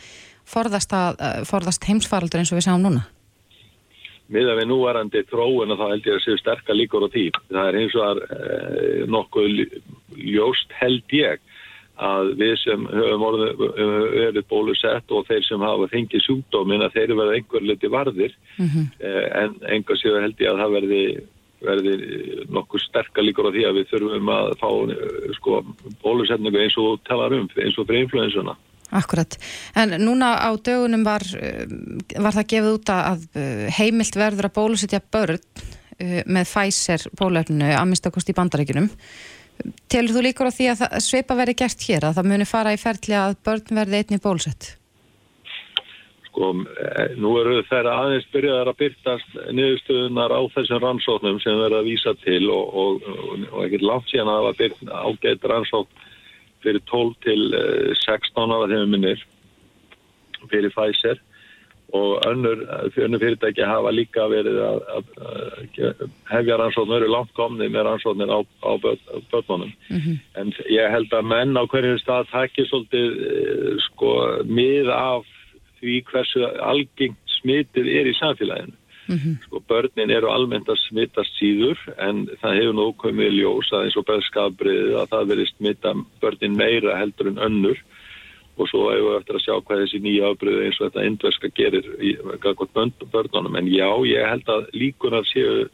forðast, 0.52 0.94
að, 0.94 1.22
forðast 1.48 1.86
heimsfaraldur 1.88 2.42
eins 2.42 2.52
og 2.52 2.58
við 2.58 2.68
sáum 2.68 2.82
núna? 2.86 3.06
Miða 4.32 4.56
við 4.58 4.70
núvarandi 4.72 5.22
þróun 5.30 5.76
og 5.76 5.78
þá 5.78 5.88
held 5.92 6.06
ég 6.08 6.18
að 6.18 6.26
séu 6.26 6.40
sterkar 6.40 6.78
líkur 6.80 7.04
á 7.04 7.10
því. 7.12 7.24
Það 7.52 7.68
er 7.68 7.78
eins 7.82 7.96
og 8.00 8.06
að 8.08 8.22
nokkuð 9.12 9.64
ljóst 10.18 10.76
held 10.80 11.16
ég 11.16 11.42
að 12.02 12.32
við 12.40 12.54
sem 12.64 12.86
höfum 12.90 13.24
verið 14.16 14.46
bólusett 14.50 15.12
og 15.14 15.28
þeir 15.28 15.44
sem 15.46 15.62
hafa 15.62 15.90
fengið 15.92 16.24
sjúkdómin 16.26 16.82
að 16.86 16.96
þeir 16.96 17.14
verða 17.20 17.36
einhver 17.38 17.68
liti 17.68 17.92
varðir 17.94 18.34
Mhm. 18.58 18.88
eh, 19.00 19.28
en 19.44 19.56
einhver 19.70 20.00
séu 20.02 20.18
held 20.22 20.40
ég 20.42 20.50
að 20.50 20.62
það 20.62 20.74
verði, 20.78 21.04
verði 21.62 21.94
nokkuð 22.50 22.82
sterkar 22.88 23.24
líkur 23.28 23.50
á 23.50 23.54
því 23.54 23.66
að 23.70 23.78
við 23.78 23.92
þurfum 23.92 24.32
að 24.34 24.50
fá 24.62 24.70
eh, 24.96 25.34
sko, 25.38 25.60
bólusetningu 26.02 26.64
eins 26.64 26.78
og 26.82 27.04
talar 27.06 27.34
um, 27.38 27.50
eins 27.56 27.78
og 27.78 27.86
fyrir 27.88 28.08
influensuna. 28.08 28.56
Akkurat. 28.92 29.38
En 29.76 29.94
núna 30.02 30.34
á 30.42 30.52
dögunum 30.58 31.06
var, 31.06 31.22
uh, 31.22 31.64
var 32.20 32.34
það 32.36 32.50
gefið 32.52 32.74
út 32.76 32.90
að 32.92 33.22
uh, 33.38 33.70
heimilt 33.78 34.18
verður 34.20 34.50
að 34.50 34.58
bólusetja 34.58 35.00
börn 35.12 35.40
með 36.02 36.48
Pfizer 36.50 37.04
bólefninu 37.14 37.68
að 37.78 37.86
minnstakost 37.86 38.30
í 38.32 38.34
bandaríkinum. 38.34 38.88
Telur 39.92 40.16
þú 40.16 40.22
líkur 40.26 40.50
á 40.50 40.58
því 40.58 40.68
að 40.72 40.84
það, 40.84 41.00
svipa 41.06 41.38
verði 41.40 41.58
gert 41.62 41.88
hér, 41.88 42.06
að 42.08 42.20
það 42.20 42.30
muni 42.32 42.48
fara 42.50 42.76
í 42.76 42.80
ferli 42.82 43.18
að 43.18 43.36
börn 43.46 43.80
verði 43.82 44.00
einni 44.02 44.22
bólusett? 44.24 44.70
Sko, 46.30 46.52
eh, 46.80 47.16
nú 47.20 47.34
eru 47.42 47.58
þeirra 47.68 47.98
aðeins 48.06 48.30
byrjaðar 48.32 48.72
að 48.72 48.80
byrtast 48.80 49.34
niðurstöðunar 49.52 50.32
á 50.32 50.42
þessum 50.56 50.80
rannsóknum 50.86 51.42
sem 51.44 51.60
verða 51.60 51.82
að 51.82 51.90
vísa 51.92 52.14
til 52.24 52.46
og, 52.54 52.78
og, 52.84 53.10
og, 53.12 53.44
og 53.52 53.66
ekkert 53.66 53.88
langt 53.90 54.08
síðan 54.12 54.32
að 54.32 54.40
það 54.40 54.48
var 54.48 54.62
byrt 54.62 54.80
ágætt 55.02 55.50
rannsókn 55.52 56.08
fyrir 56.64 56.86
12 56.88 57.12
til 57.26 57.42
eh, 57.58 57.92
16 58.06 58.56
ára 58.56 58.70
þegar 58.72 58.90
minnir 58.94 59.28
fyrir 60.48 60.74
Pfizer 60.74 61.20
og 61.92 62.26
önnur, 62.28 62.64
önnur 62.98 63.20
fyrirtæki 63.20 63.66
hafa 63.68 63.92
líka 63.92 64.28
verið 64.32 64.60
að, 64.64 64.80
að, 64.96 65.10
að 65.28 66.04
hefja 66.32 66.58
rannsóknir, 66.62 67.02
eru 67.02 67.12
langt 67.12 67.34
komni 67.36 67.68
með 67.68 67.88
rannsóknir 67.90 68.32
á, 68.32 68.40
á 68.64 68.72
börnunum. 69.32 69.74
En 70.40 70.54
ég 70.72 70.92
held 70.94 71.12
að 71.14 71.28
menn 71.34 71.60
á 71.60 71.64
hverjum 71.68 72.00
stað 72.00 72.30
takir 72.32 72.70
svolítið 72.70 73.08
eh, 73.28 73.74
sko 73.90 74.14
mið 74.48 74.92
af 74.96 75.28
því 75.82 75.98
hversu 76.12 76.46
algengt 76.62 77.36
smitið 77.42 77.92
er 77.92 78.08
í 78.08 78.16
samfélaginu. 78.20 78.78
Sko 79.44 79.60
börnin 79.68 80.12
eru 80.14 80.30
almennt 80.32 80.70
að 80.70 80.80
smittast 80.86 81.36
síður 81.36 81.80
en 82.00 82.28
það 82.40 82.58
hefur 82.60 82.76
nú 82.78 82.86
komið 83.02 83.34
ljós 83.36 83.72
að 83.74 83.88
eins 83.88 83.98
og 84.00 84.06
bæðskabriðið 84.08 84.94
að 85.02 85.10
það 85.12 85.32
verið 85.34 85.50
smitta 85.50 85.94
börnin 86.22 86.56
meira 86.56 86.96
heldur 86.96 87.32
en 87.34 87.42
önnur 87.50 87.82
og 88.58 88.70
svo 88.70 88.88
hefur 88.92 89.08
við 89.10 89.20
eftir 89.20 89.38
að 89.38 89.46
sjá 89.46 89.54
hvað 89.60 89.84
þessi 89.84 90.02
nýja 90.04 90.32
afbröðu 90.32 90.66
eins 90.66 90.80
og 90.80 90.90
þetta 90.90 91.06
indverska 91.08 91.52
gerir 91.56 91.88
í 92.02 92.16
börnunum 93.14 93.56
en 93.60 93.70
já, 93.72 93.90
ég 94.10 94.28
held 94.28 94.52
að 94.52 94.68
líkunar 94.76 95.28
séu 95.30 95.70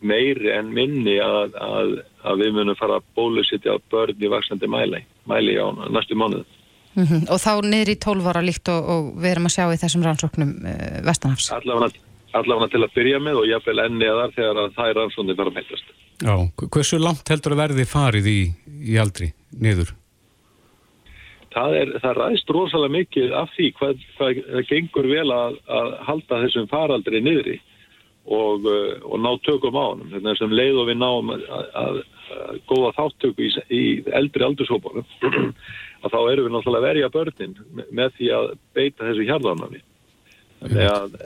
meiri 0.00 0.52
en 0.54 0.72
minni 0.72 1.18
að, 1.20 1.56
að, 1.60 1.92
að 2.24 2.42
við 2.44 2.56
munum 2.56 2.78
fara 2.78 2.98
að 3.00 3.08
bólusittja 3.18 3.76
börn 3.92 4.24
í 4.24 4.30
vaksandi 4.32 4.70
mæli, 4.70 5.02
mæli 5.28 5.58
á 5.60 5.68
næstu 5.92 6.16
mánuðu. 6.16 6.46
Mm 6.94 7.06
-hmm. 7.06 7.28
Og 7.32 7.38
þá 7.40 7.52
niður 7.64 7.92
í 7.92 7.98
12 8.04 8.26
ára 8.28 8.42
líkt 8.44 8.68
og, 8.68 8.88
og 8.92 9.12
við 9.16 9.30
erum 9.30 9.48
að 9.48 9.54
sjá 9.56 9.64
í 9.72 9.80
þessum 9.80 10.04
rannsóknum 10.04 10.52
uh, 10.60 10.98
Vestanhafs. 11.06 11.50
Allavega, 11.52 11.92
allavega 12.32 12.68
til 12.68 12.82
að 12.84 12.94
byrja 12.96 13.20
með 13.20 13.40
og 13.40 13.48
jáfnveil 13.48 13.84
enni 13.86 14.08
að 14.08 14.20
þar 14.20 14.34
þegar 14.36 14.60
að 14.62 14.74
það 14.76 14.90
er 14.90 14.98
rannsóknir 15.00 15.36
fara 15.36 15.52
að 15.52 15.56
meitast. 15.56 15.86
Já, 16.22 16.34
hversu 16.68 16.98
langt 17.00 17.28
heldur 17.28 17.56
að 17.56 17.62
verði 17.64 17.84
farið 17.88 18.26
í, 18.26 18.40
í 18.92 18.98
aldri 19.00 19.32
niður? 19.56 19.94
Það, 21.52 21.74
er, 21.76 21.92
það 22.00 22.18
ræðist 22.18 22.50
rosalega 22.54 22.96
mikið 22.96 23.34
af 23.36 23.52
því 23.56 23.68
hvað 23.78 24.06
það 24.18 24.40
gengur 24.70 25.08
vel 25.10 25.28
að, 25.34 25.60
að 25.68 25.92
halda 26.08 26.40
þessum 26.46 26.68
faraldri 26.70 27.20
niðri 27.20 27.58
og, 28.24 28.66
uh, 28.66 28.98
og 29.02 29.20
ná 29.20 29.30
tökum 29.42 29.78
á 29.78 29.84
hann. 29.90 30.04
Þannig 30.12 30.38
sem 30.38 30.54
leið 30.54 30.82
og 30.82 30.90
við 30.90 31.00
náum 31.00 31.32
að, 31.34 31.46
að, 31.52 31.98
að 32.32 32.60
góða 32.70 32.92
þáttöku 32.98 33.46
í, 33.46 33.50
í 33.68 33.82
eldri 34.20 34.46
aldurshópanum 34.46 35.08
að 36.02 36.14
þá 36.14 36.20
erum 36.20 36.46
við 36.46 36.54
náttúrulega 36.56 36.82
að 36.82 36.88
verja 36.88 37.12
börnin 37.16 37.58
með 37.90 38.14
því 38.18 38.30
að 38.38 38.54
beita 38.78 39.08
þessu 39.08 39.28
hjarðanami. 39.28 39.82
Þannig 40.62 40.88
að, 40.92 41.16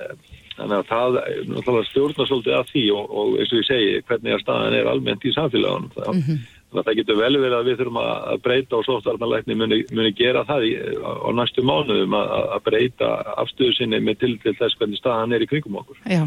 þannig 0.57 0.77
að 0.79 0.91
það 0.91 1.19
náttúrulega 1.53 1.89
stjórnar 1.91 2.31
svolítið 2.31 2.59
að 2.59 2.71
því 2.73 2.85
og, 2.97 3.17
og 3.21 3.35
eins 3.37 3.53
og 3.53 3.61
ég 3.61 3.69
segi 3.69 3.97
hvernig 4.09 4.37
að 4.37 4.45
staðan 4.45 4.79
er 4.81 4.91
almennt 4.91 5.27
í 5.29 5.35
samfélagunum. 5.37 5.91
Það, 5.97 6.13
mm 6.13 6.23
-hmm. 6.27 6.45
Það 6.75 6.97
getur 6.99 7.19
vel 7.21 7.37
verið 7.39 7.55
að 7.57 7.69
við 7.69 7.77
þurfum 7.79 7.99
að 8.03 8.41
breyta 8.43 8.77
og 8.77 8.85
sóttvarnalækni 8.85 9.55
muni, 9.57 9.79
muni 9.95 10.11
gera 10.19 10.43
það 10.49 10.65
í, 10.67 10.73
á 10.99 11.29
næstu 11.39 11.63
mánuðum 11.65 12.17
að, 12.19 12.33
að 12.57 12.65
breyta 12.67 13.11
afstöðu 13.39 13.77
sinni 13.77 14.01
með 14.03 14.19
til, 14.23 14.33
til 14.43 14.55
þess 14.59 14.79
hvernig 14.81 14.99
staðan 14.99 15.37
er 15.37 15.45
í 15.45 15.49
kringum 15.49 15.79
okkur. 15.79 16.01
Já, 16.11 16.25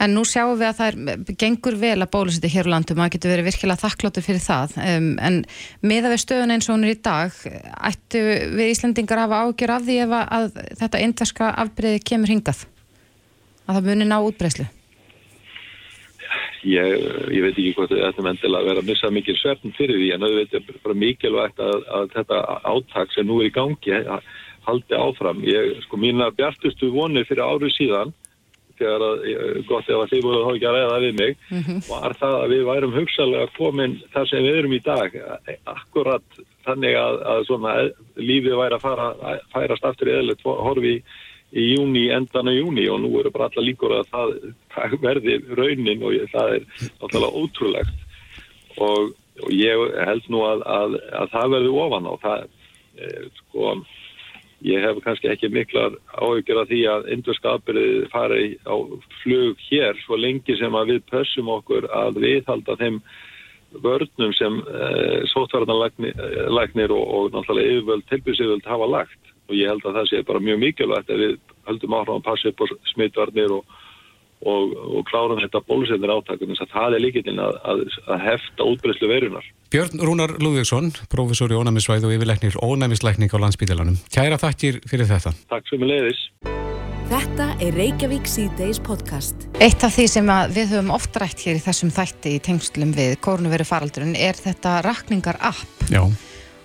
en 0.00 0.16
nú 0.16 0.24
sjáum 0.28 0.56
við 0.56 0.70
að 0.70 0.80
það 0.80 0.88
er, 0.88 1.36
gengur 1.44 1.76
vel 1.82 1.98
að 1.98 2.10
bólusiti 2.16 2.52
hér 2.54 2.70
á 2.72 2.74
landum, 2.74 2.98
maður 2.98 3.14
getur 3.18 3.34
verið 3.34 3.50
virkilega 3.50 3.84
þakkláttu 3.84 4.24
fyrir 4.24 4.42
það, 4.46 4.74
um, 4.86 5.12
en 5.28 5.38
með 5.92 6.08
að 6.08 6.16
við 6.16 6.24
stöðun 6.24 6.56
eins 6.56 6.70
og 6.70 6.74
hún 6.74 6.88
er 6.88 6.96
í 6.96 7.02
dag, 7.10 7.38
ættu 7.92 8.24
við 8.56 8.72
Íslandingar 8.72 9.22
hafa 9.26 9.44
ágjör 9.44 9.76
af 9.76 9.84
því 9.84 10.00
ef 10.06 10.16
að, 10.22 10.34
að 10.40 10.74
þetta 10.80 11.04
indverska 11.04 11.52
afbreyði 11.66 12.02
kemur 12.08 12.34
hingað, 12.34 12.64
að 13.68 13.78
það 13.82 13.92
muni 13.92 14.08
ná 14.08 14.18
útbreyslu? 14.24 14.70
Ég, 16.66 16.94
ég 17.30 17.44
veit 17.44 17.54
ekki 17.54 17.74
hvort 17.76 17.92
þetta 17.92 18.22
er 18.22 18.30
endilega 18.32 18.62
að 18.64 18.68
vera 18.70 18.82
að 18.82 18.90
missa 18.90 19.10
mikil 19.14 19.36
svefn 19.38 19.74
fyrir 19.76 20.00
því 20.00 20.08
en 20.14 20.26
auðvitað 20.26 20.58
er 20.72 20.80
bara 20.82 21.00
mikilvægt 21.04 21.60
að, 21.62 21.84
að 21.98 22.08
þetta 22.16 22.40
áttak 22.72 23.14
sem 23.14 23.28
nú 23.28 23.40
er 23.40 23.50
í 23.50 23.54
gangi 23.54 24.00
haldi 24.68 24.98
áfram. 24.98 25.44
Ég, 25.46 25.76
sko 25.86 26.00
mína 26.00 26.32
bjartustu 26.34 26.90
vonir 26.94 27.28
fyrir 27.28 27.46
árið 27.46 27.76
síðan 27.76 28.14
þegar 28.78 29.04
að, 29.04 29.24
gott 29.68 29.88
ef 29.90 30.02
að 30.02 30.12
þið 30.12 30.26
voru 30.26 30.42
þá 30.44 30.50
ekki 30.52 30.68
að 30.68 30.76
ræða 30.76 30.98
við 31.04 31.16
mig, 31.18 31.38
mm 31.48 31.62
-hmm. 31.66 31.80
var 31.88 32.14
það 32.18 32.36
að 32.42 32.52
við 32.52 32.62
værum 32.68 32.94
hugsalega 32.94 33.48
komin 33.56 33.96
þar 34.14 34.28
sem 34.30 34.44
við 34.46 34.58
erum 34.60 34.76
í 34.76 34.82
dag, 34.84 35.16
akkurat 35.64 36.38
þannig 36.66 36.98
að, 37.00 37.16
að 37.32 37.46
svona 37.48 37.72
lífið 38.16 38.58
væri 38.60 38.78
að 38.78 38.84
fara, 38.84 39.08
færast 39.54 39.88
aftur 39.88 40.12
eðlert 40.12 40.44
horfi 40.44 40.94
í 40.98 41.02
í 41.56 41.64
júni, 41.72 42.08
endan 42.12 42.50
á 42.50 42.52
júni 42.52 42.84
og 42.92 43.00
nú 43.02 43.12
eru 43.20 43.32
bara 43.32 43.48
alla 43.48 43.64
líkur 43.64 43.94
að 43.98 44.10
það, 44.12 44.34
það 44.74 44.96
verði 45.04 45.38
raunin 45.56 46.04
og 46.04 46.16
ég, 46.16 46.26
það 46.32 46.58
er 46.58 46.66
náttúrulega 47.00 47.40
ótrúlegt. 47.42 48.02
Og, 48.78 49.14
og 49.44 49.54
ég 49.54 49.86
held 50.08 50.28
nú 50.28 50.42
að, 50.46 50.66
að, 50.68 50.98
að 51.22 51.32
það 51.36 51.54
verði 51.56 51.72
ofan 51.84 52.10
á. 52.10 52.12
Það 52.24 52.44
e, 52.98 53.14
sko 53.40 53.72
ég 54.66 54.82
hef 54.82 55.00
kannski 55.04 55.30
ekki 55.30 55.50
miklar 55.54 55.96
áhugir 56.18 56.60
af 56.60 56.68
því 56.68 56.82
að 56.90 57.08
indurskapirði 57.14 57.88
fari 58.12 58.50
á 58.66 58.74
flug 59.22 59.64
hér 59.70 59.98
svo 60.02 60.18
lengi 60.18 60.56
sem 60.58 60.74
að 60.74 60.94
við 60.94 61.02
pössum 61.12 61.50
okkur 61.54 61.86
að 61.94 62.20
viðhalda 62.24 62.76
þeim 62.80 63.00
vörnum 63.84 64.32
sem 64.36 64.60
e, 64.64 64.84
sótvarnarlæknir 65.32 66.92
og, 66.92 67.04
og 67.04 67.32
náttúrulega 67.32 67.78
yfirvöld, 67.78 68.06
tilbyrgsiföld 68.10 68.68
hafa 68.68 68.88
lagt 68.90 69.27
og 69.48 69.56
ég 69.56 69.70
held 69.70 69.84
að 69.88 69.98
það 69.98 70.08
sé 70.10 70.22
bara 70.28 70.44
mjög 70.44 70.62
mikilvægt 70.62 71.12
að 71.12 71.22
við 71.24 71.36
höldum 71.68 71.96
áhrifan 71.96 72.20
að 72.20 72.26
passa 72.28 72.50
upp 72.52 72.64
á 72.64 72.66
smittvarnir 72.92 73.54
og, 73.56 73.78
og, 74.44 74.74
og 74.98 75.06
klárum 75.08 75.40
þetta 75.40 75.64
bólusetnir 75.68 76.12
átakum 76.12 76.52
þess 76.52 76.66
að 76.66 76.74
það 76.74 76.96
er 76.98 77.04
líkillin 77.04 77.42
að, 77.44 77.58
að, 77.72 77.82
að 78.08 78.24
hefta 78.26 78.68
útbreyslu 78.68 79.10
verunar. 79.10 79.48
Björn 79.72 80.04
Rúnar 80.04 80.36
Lúðvíksson, 80.40 80.92
professor 81.12 81.52
í 81.52 81.58
ónæmisvæð 81.58 82.08
og 82.08 82.14
yfirleiknir 82.16 82.60
ónæmisleikning 82.60 83.32
á 83.32 83.38
landsbítalanum. 83.44 83.98
Kæra 84.12 84.40
þakkir 84.40 84.80
fyrir 84.88 85.10
þetta. 85.10 85.34
Takk 85.52 85.68
sem 85.68 85.84
er 85.84 85.92
leiðis. 85.92 86.22
Þetta 87.08 87.44
er 87.64 87.72
Reykjavík 87.72 88.26
C-Days 88.28 88.82
podcast. 88.84 89.46
Eitt 89.64 89.80
af 89.80 89.94
því 89.96 90.04
sem 90.12 90.26
við 90.52 90.74
höfum 90.74 90.90
oft 90.92 91.14
rætt 91.16 91.40
hér 91.40 91.56
í 91.56 91.62
þessum 91.64 91.92
þætti 91.92 92.34
í 92.36 92.40
tengslum 92.44 92.92
við 92.92 93.14
kórnuveru 93.24 93.64
faraldurinn 93.64 94.12
er 94.12 94.36
þetta 94.36 94.82
rakningar 94.84 95.40
app. 95.40 95.86
Já. 95.88 96.02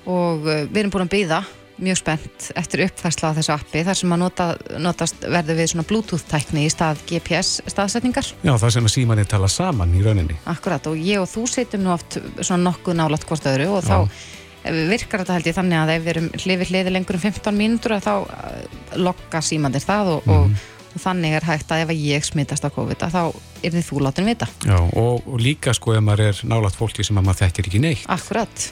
Og 0.03 0.43
uh, 0.43 0.65
við 0.67 0.81
erum 0.81 0.91
búin 0.91 1.05
að 1.05 1.13
byggja 1.15 1.39
mjög 1.83 1.99
spennt 1.99 2.49
eftir 2.59 2.85
uppfærsla 2.87 3.31
á 3.31 3.37
þessu 3.37 3.53
appi 3.55 3.83
þar 3.87 3.99
sem 3.99 4.15
að 4.15 4.21
nota, 4.23 4.47
notast 4.81 5.25
verður 5.25 5.59
við 5.59 5.71
svona 5.73 5.87
bluetooth-tækni 5.89 6.67
í 6.67 6.71
stað 6.73 7.01
GPS 7.09 7.63
staðsetningar. 7.71 8.29
Já, 8.43 8.53
það 8.53 8.75
sem 8.77 8.87
að 8.89 8.95
símanir 8.95 9.29
tala 9.29 9.49
saman 9.51 9.95
í 9.97 10.03
rauninni. 10.05 10.37
Akkurat 10.49 10.87
og 10.91 10.99
ég 10.99 11.23
og 11.23 11.29
þú 11.31 11.47
setjum 11.51 11.85
nú 11.85 11.93
oft 11.95 12.19
svona 12.39 12.69
nokkuð 12.69 12.99
nálat 12.99 13.27
hvort 13.29 13.51
öðru 13.53 13.69
og 13.77 13.83
Já. 13.83 13.99
þá 13.99 14.31
virkar 14.63 15.23
þetta 15.23 15.37
held 15.37 15.49
ég 15.49 15.57
þannig 15.57 15.79
að 15.79 15.93
ef 15.93 16.03
við 16.03 16.11
erum 16.13 16.29
hlifið 16.39 16.69
hliði 16.71 16.93
lengur 16.93 17.17
um 17.17 17.23
15 17.23 17.57
mínútur 17.57 17.97
að 17.97 18.05
þá 18.05 18.13
uh, 18.23 18.61
lokka 18.99 19.41
símanir 19.43 19.83
það 19.83 20.11
og, 20.13 20.27
mm. 20.27 20.35
og, 20.35 20.85
og 20.93 21.03
þannig 21.03 21.37
er 21.37 21.47
hægt 21.47 21.73
að 21.73 21.83
ef 21.83 21.95
ég 21.97 22.27
smittast 22.27 22.67
á 22.67 22.71
COVID 22.71 23.07
að 23.07 23.17
þá 23.17 23.23
er 23.63 23.73
þið 23.75 23.87
þú 23.89 24.03
látin 24.05 24.29
vita. 24.29 24.47
Já, 24.63 24.77
og, 24.79 25.25
og 25.27 25.41
líka 25.41 25.73
sko 25.75 25.97
ef 25.97 26.05
maður 26.05 26.29
er 26.29 26.43
nálat 26.47 26.77
fólki 26.77 27.03
sem 27.05 27.19
maður 27.19 27.43
þekkir 27.43 27.69
ekki 27.69 27.83
neitt. 27.83 28.07
Akkurat, 28.11 28.69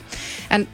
en 0.52 0.66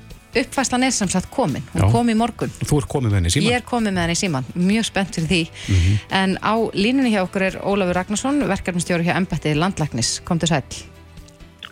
uppfæslan 0.43 0.87
er 0.87 0.95
sem 0.95 1.11
sagt 1.13 1.31
komin, 1.35 1.65
hún 1.73 1.85
Já. 1.85 1.91
kom 1.93 2.11
í 2.11 2.17
morgun. 2.19 2.53
Þú 2.61 2.81
er 2.81 2.89
komið 2.95 3.11
með 3.11 3.19
henni 3.19 3.33
í 3.33 3.35
síman? 3.35 3.49
Ég 3.49 3.61
er 3.61 3.67
komið 3.69 3.95
með 3.95 4.05
henni 4.05 4.17
í 4.17 4.21
síman, 4.23 4.49
mjög 4.55 4.89
spennt 4.89 5.19
fyrir 5.19 5.29
því. 5.33 5.43
Mm 5.49 5.81
-hmm. 5.81 5.97
en 6.21 6.31
á 6.43 6.55
línunni 6.75 7.13
hjá 7.15 7.23
okkur 7.23 7.43
er 7.43 7.59
Ólafur 7.63 7.95
Ragnarsson 7.95 8.49
verkefnstjóri 8.49 9.05
hjá 9.05 9.17
Embætti 9.17 9.55
Landlæknis. 9.55 10.21
Kom 10.25 10.39
til 10.39 10.49
sæl 10.49 10.63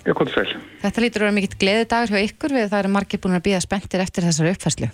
Já, 0.07 0.15
kom 0.15 0.27
til 0.27 0.35
sæl 0.35 0.61
Þetta 0.83 1.01
lítur 1.01 1.23
að 1.23 1.27
vera 1.27 1.35
mikill 1.35 1.59
gleði 1.59 1.85
dagur 1.85 2.15
hjá 2.15 2.21
ykkur 2.23 2.53
við 2.55 2.71
það 2.71 2.85
er 2.85 2.89
margir 2.89 3.21
búin 3.21 3.35
að 3.35 3.47
býða 3.47 3.61
spenntir 3.61 4.01
eftir 4.01 4.23
þessari 4.23 4.51
uppfæslu 4.55 4.89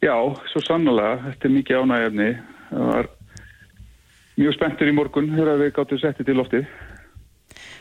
Já, 0.00 0.16
svo 0.52 0.60
sannlega 0.64 1.20
þetta 1.26 1.44
er 1.44 1.52
mikið 1.52 1.76
var 2.70 3.08
mjög 4.38 4.56
spenntur 4.56 4.90
í 4.90 4.94
morgun 4.96 5.32
þegar 5.34 5.58
við 5.60 5.72
gáttum 5.76 6.00
settið 6.00 6.30
til 6.30 6.36
loftið. 6.38 6.70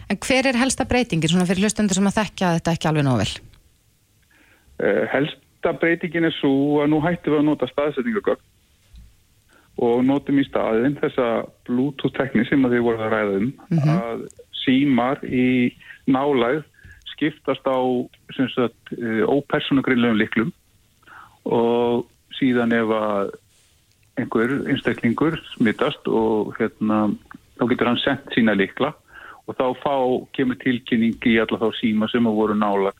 En 0.09 0.17
hver 0.25 0.49
er 0.49 0.57
helsta 0.57 0.87
breytingin 0.89 1.31
svona 1.31 1.47
fyrir 1.49 1.67
hlustendur 1.67 1.99
sem 1.99 2.09
að 2.09 2.17
þekkja 2.17 2.55
þetta 2.57 2.73
ekki 2.75 2.89
alveg 2.89 3.05
nóvel? 3.05 3.29
Uh, 3.29 4.68
helsta 5.11 5.73
breytingin 5.81 6.29
er 6.29 6.35
svo 6.37 6.79
að 6.83 6.91
nú 6.93 7.01
hættum 7.03 7.33
við 7.33 7.41
að 7.41 7.49
nota 7.49 7.67
staðsetningagögn 7.67 8.45
og 9.79 10.03
notum 10.03 10.39
í 10.41 10.45
staðin 10.47 10.97
þessa 10.99 11.27
Bluetooth-tekni 11.67 12.45
sem 12.47 12.65
að 12.67 12.75
þið 12.75 12.85
voruð 12.87 13.05
að 13.05 13.13
ræða 13.13 13.35
um 13.37 13.47
mm 13.47 13.79
-hmm. 13.79 13.99
að 14.03 14.23
símar 14.63 15.23
í 15.23 15.73
nálæð 16.07 16.63
skiptast 17.13 17.67
á 17.67 17.79
sagt, 18.55 18.93
uh, 18.95 19.23
ópersonagrinnlegum 19.27 20.19
liklum 20.19 20.51
og 21.45 22.07
síðan 22.39 22.75
ef 22.75 22.91
að 22.95 23.31
einhver 24.19 24.51
einstaklingur 24.67 25.39
smittast 25.55 26.07
og 26.07 26.55
hérna, 26.59 27.15
þá 27.57 27.63
getur 27.69 27.87
hann 27.87 28.03
sendt 28.03 28.33
sína 28.35 28.55
likla 28.55 28.93
og 29.47 29.55
þá 29.55 29.65
fá, 29.83 29.95
kemur 30.35 30.59
tilkynning 30.61 31.15
í 31.25 31.39
alla 31.39 31.57
þá 31.57 31.69
síma 31.79 32.09
sem 32.11 32.27
að 32.27 32.37
voru 32.39 32.55
nálagt 32.55 32.99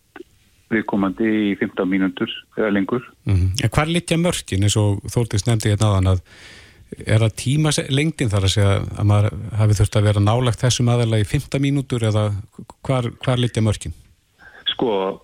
viðkomandi 0.70 1.30
í 1.52 1.52
15 1.60 1.90
mínútur 1.90 2.32
eða 2.58 2.72
lengur. 2.74 3.04
Mm 3.26 3.36
-hmm. 3.36 3.70
Hvar 3.70 3.88
litja 3.88 4.18
mörkin 4.18 4.64
eins 4.64 4.78
og 4.78 5.02
Þórtís 5.10 5.48
nefndi 5.48 5.70
hérna 5.70 5.90
aðan 5.90 6.14
að 6.14 6.22
er 6.98 7.22
það 7.22 7.36
tíma 7.38 7.72
lengtin 7.94 8.32
þar 8.32 8.46
að 8.48 8.54
segja 8.56 8.76
að 8.98 9.08
maður 9.12 9.34
hafi 9.60 9.78
þurft 9.78 9.98
að 10.00 10.08
vera 10.10 10.24
nálagt 10.24 10.64
þessum 10.64 10.90
aðalega 10.90 11.26
í 11.26 11.32
15 11.32 11.62
mínútur 11.62 12.06
eða 12.10 12.24
hvar, 12.86 13.10
hvar 13.22 13.42
litja 13.42 13.62
mörkin? 13.62 13.94
Sko, 14.74 15.22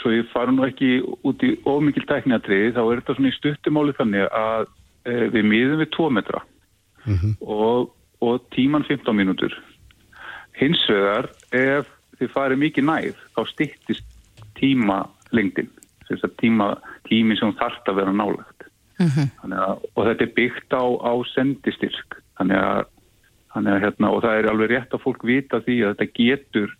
svo 0.00 0.14
ég 0.14 0.30
fara 0.32 0.54
nú 0.54 0.66
ekki 0.66 0.98
út 1.26 1.44
í 1.46 1.54
ómikil 1.66 2.06
tækniatriði 2.08 2.74
þá 2.74 2.82
er 2.82 3.00
þetta 3.00 3.18
svona 3.18 3.30
í 3.30 3.36
stuttumáli 3.38 3.94
þannig 3.98 4.26
að 4.26 4.66
e, 5.06 5.14
við 5.34 5.48
miðum 5.52 5.82
við 5.84 5.90
2 5.96 6.10
metra 6.18 6.42
mm 7.04 7.14
-hmm. 7.14 7.34
og, 7.46 7.94
og 8.20 8.42
tíman 8.54 8.86
15 8.88 9.14
mínútur. 9.16 9.54
Hins 10.58 10.82
vegar 10.90 11.30
ef 11.54 11.86
þið 12.18 12.34
farið 12.34 12.62
mikið 12.64 12.84
nær 12.84 13.26
þá 13.36 13.42
stittist 13.46 14.06
tíma 14.58 15.02
lengdin 15.34 15.70
tíma, 16.40 16.72
tími 17.08 17.36
sem 17.36 17.52
þarf 17.58 17.88
að 17.90 18.00
vera 18.00 18.12
nálagt 18.12 18.68
mm 18.98 19.06
-hmm. 19.06 19.52
að, 19.52 19.82
og 19.94 20.06
þetta 20.06 20.24
er 20.24 20.36
byggt 20.36 20.72
á, 20.72 20.84
á 20.84 21.12
sendistyrk 21.34 22.20
þannig 22.38 22.58
að, 22.58 22.84
þannig 23.54 23.72
að 23.72 23.82
hérna, 23.84 24.10
og 24.10 24.22
það 24.22 24.38
er 24.38 24.50
alveg 24.50 24.70
rétt 24.70 24.94
að 24.94 25.04
fólk 25.04 25.24
vita 25.24 25.60
því 25.60 25.76
að 25.82 25.92
þetta 25.94 26.12
getur 26.14 26.70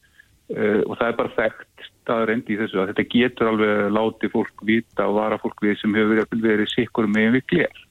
uh, 0.56 0.80
og 0.86 0.94
það 0.98 1.08
er 1.08 1.18
bara 1.20 1.36
þekkt 1.36 1.90
staðarendi 1.90 2.54
í 2.54 2.58
þessu 2.62 2.80
að 2.80 2.88
þetta 2.92 3.12
getur 3.12 3.50
alveg 3.52 3.92
láti 3.92 4.32
fólk 4.32 4.64
vita 4.64 5.06
og 5.06 5.18
vara 5.20 5.38
fólk 5.38 5.60
við 5.62 5.76
sem 5.80 5.94
hefur 5.94 6.16
verið, 6.16 6.42
verið 6.42 6.72
sikkur 6.72 7.06
með 7.06 7.32
við 7.36 7.44
glér 7.52 7.84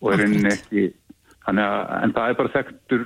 og 0.00 0.12
er 0.12 0.24
einnig 0.24 0.52
ekki 0.52 0.92
Að, 1.48 2.02
en 2.04 2.12
það 2.12 2.30
er 2.30 2.34
bara 2.36 2.50
þekktur, 2.52 3.04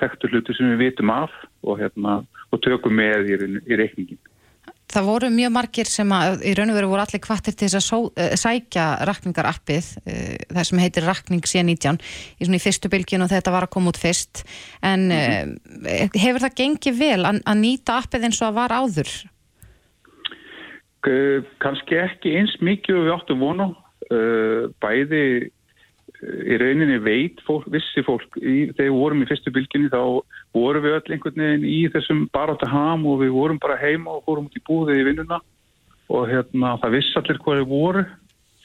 þekktur 0.00 0.32
hluti 0.32 0.54
sem 0.56 0.70
við 0.72 0.78
vitum 0.80 1.10
af 1.12 1.32
og, 1.60 1.74
hérna, 1.76 2.22
og 2.48 2.62
tökum 2.64 2.94
með 2.96 3.28
í, 3.28 3.36
í 3.68 3.76
reikningin. 3.76 4.20
Það 4.92 5.06
voru 5.08 5.30
mjög 5.34 5.52
margir 5.54 5.88
sem 5.90 6.12
að 6.14 6.44
í 6.46 6.52
raun 6.56 6.70
og 6.70 6.76
veru 6.78 6.90
voru 6.92 7.02
allir 7.02 7.22
kvartir 7.24 7.56
til 7.56 7.66
þess 7.66 7.78
að 7.80 7.84
só, 7.86 7.98
uh, 8.06 8.34
sækja 8.38 8.84
rakningarappið, 9.08 9.88
uh, 10.02 10.34
það 10.52 10.68
sem 10.68 10.82
heitir 10.84 11.08
rakning 11.08 11.42
C19 11.42 11.98
í 11.98 12.46
svona 12.46 12.60
í 12.60 12.62
fyrstu 12.62 12.90
bylgin 12.92 13.24
og 13.26 13.32
þetta 13.32 13.54
var 13.54 13.66
að 13.66 13.74
koma 13.76 13.90
út 13.90 14.00
fyrst 14.00 14.44
en 14.86 15.08
mm 15.08 15.56
-hmm. 15.56 16.12
hefur 16.14 16.44
það 16.46 16.58
gengið 16.62 17.00
vel 17.00 17.22
að, 17.24 17.42
að 17.42 17.58
nýta 17.64 17.98
appið 18.02 18.28
eins 18.28 18.42
og 18.42 18.48
að 18.48 18.58
var 18.60 18.76
áður? 18.76 19.10
Kanski 21.62 21.98
ekki 22.02 22.38
eins 22.38 22.56
mikið 22.60 23.04
við 23.06 23.12
áttum 23.14 23.42
vonu 23.42 23.68
bæði 24.82 25.50
í 26.24 26.56
rauninni 26.60 26.96
veit 27.02 27.40
fólk, 27.46 27.66
vissi 27.72 28.02
fólk 28.06 28.38
í, 28.40 28.70
þegar 28.72 28.88
við 28.88 28.96
vorum 28.96 29.22
í 29.22 29.28
fyrstu 29.28 29.52
bylginni 29.52 29.90
þá 29.92 30.00
vorum 30.56 30.84
við 30.86 30.96
öll 30.96 31.12
einhvern 31.12 31.42
veginn 31.42 31.68
í 31.68 31.80
þessum 31.92 32.24
baráta 32.32 32.68
ham 32.70 33.04
og 33.10 33.20
við 33.20 33.34
vorum 33.36 33.60
bara 33.62 33.76
heima 33.80 34.16
og 34.16 34.24
fórum 34.24 34.48
út 34.48 34.56
í 34.56 34.64
búðið 34.66 35.02
í 35.02 35.06
vinnuna 35.10 35.40
og 36.08 36.26
hérna 36.30 36.74
það 36.82 36.96
vissi 36.96 37.20
allir 37.20 37.40
hvað 37.42 37.60
við 37.60 37.70
voru 37.74 38.04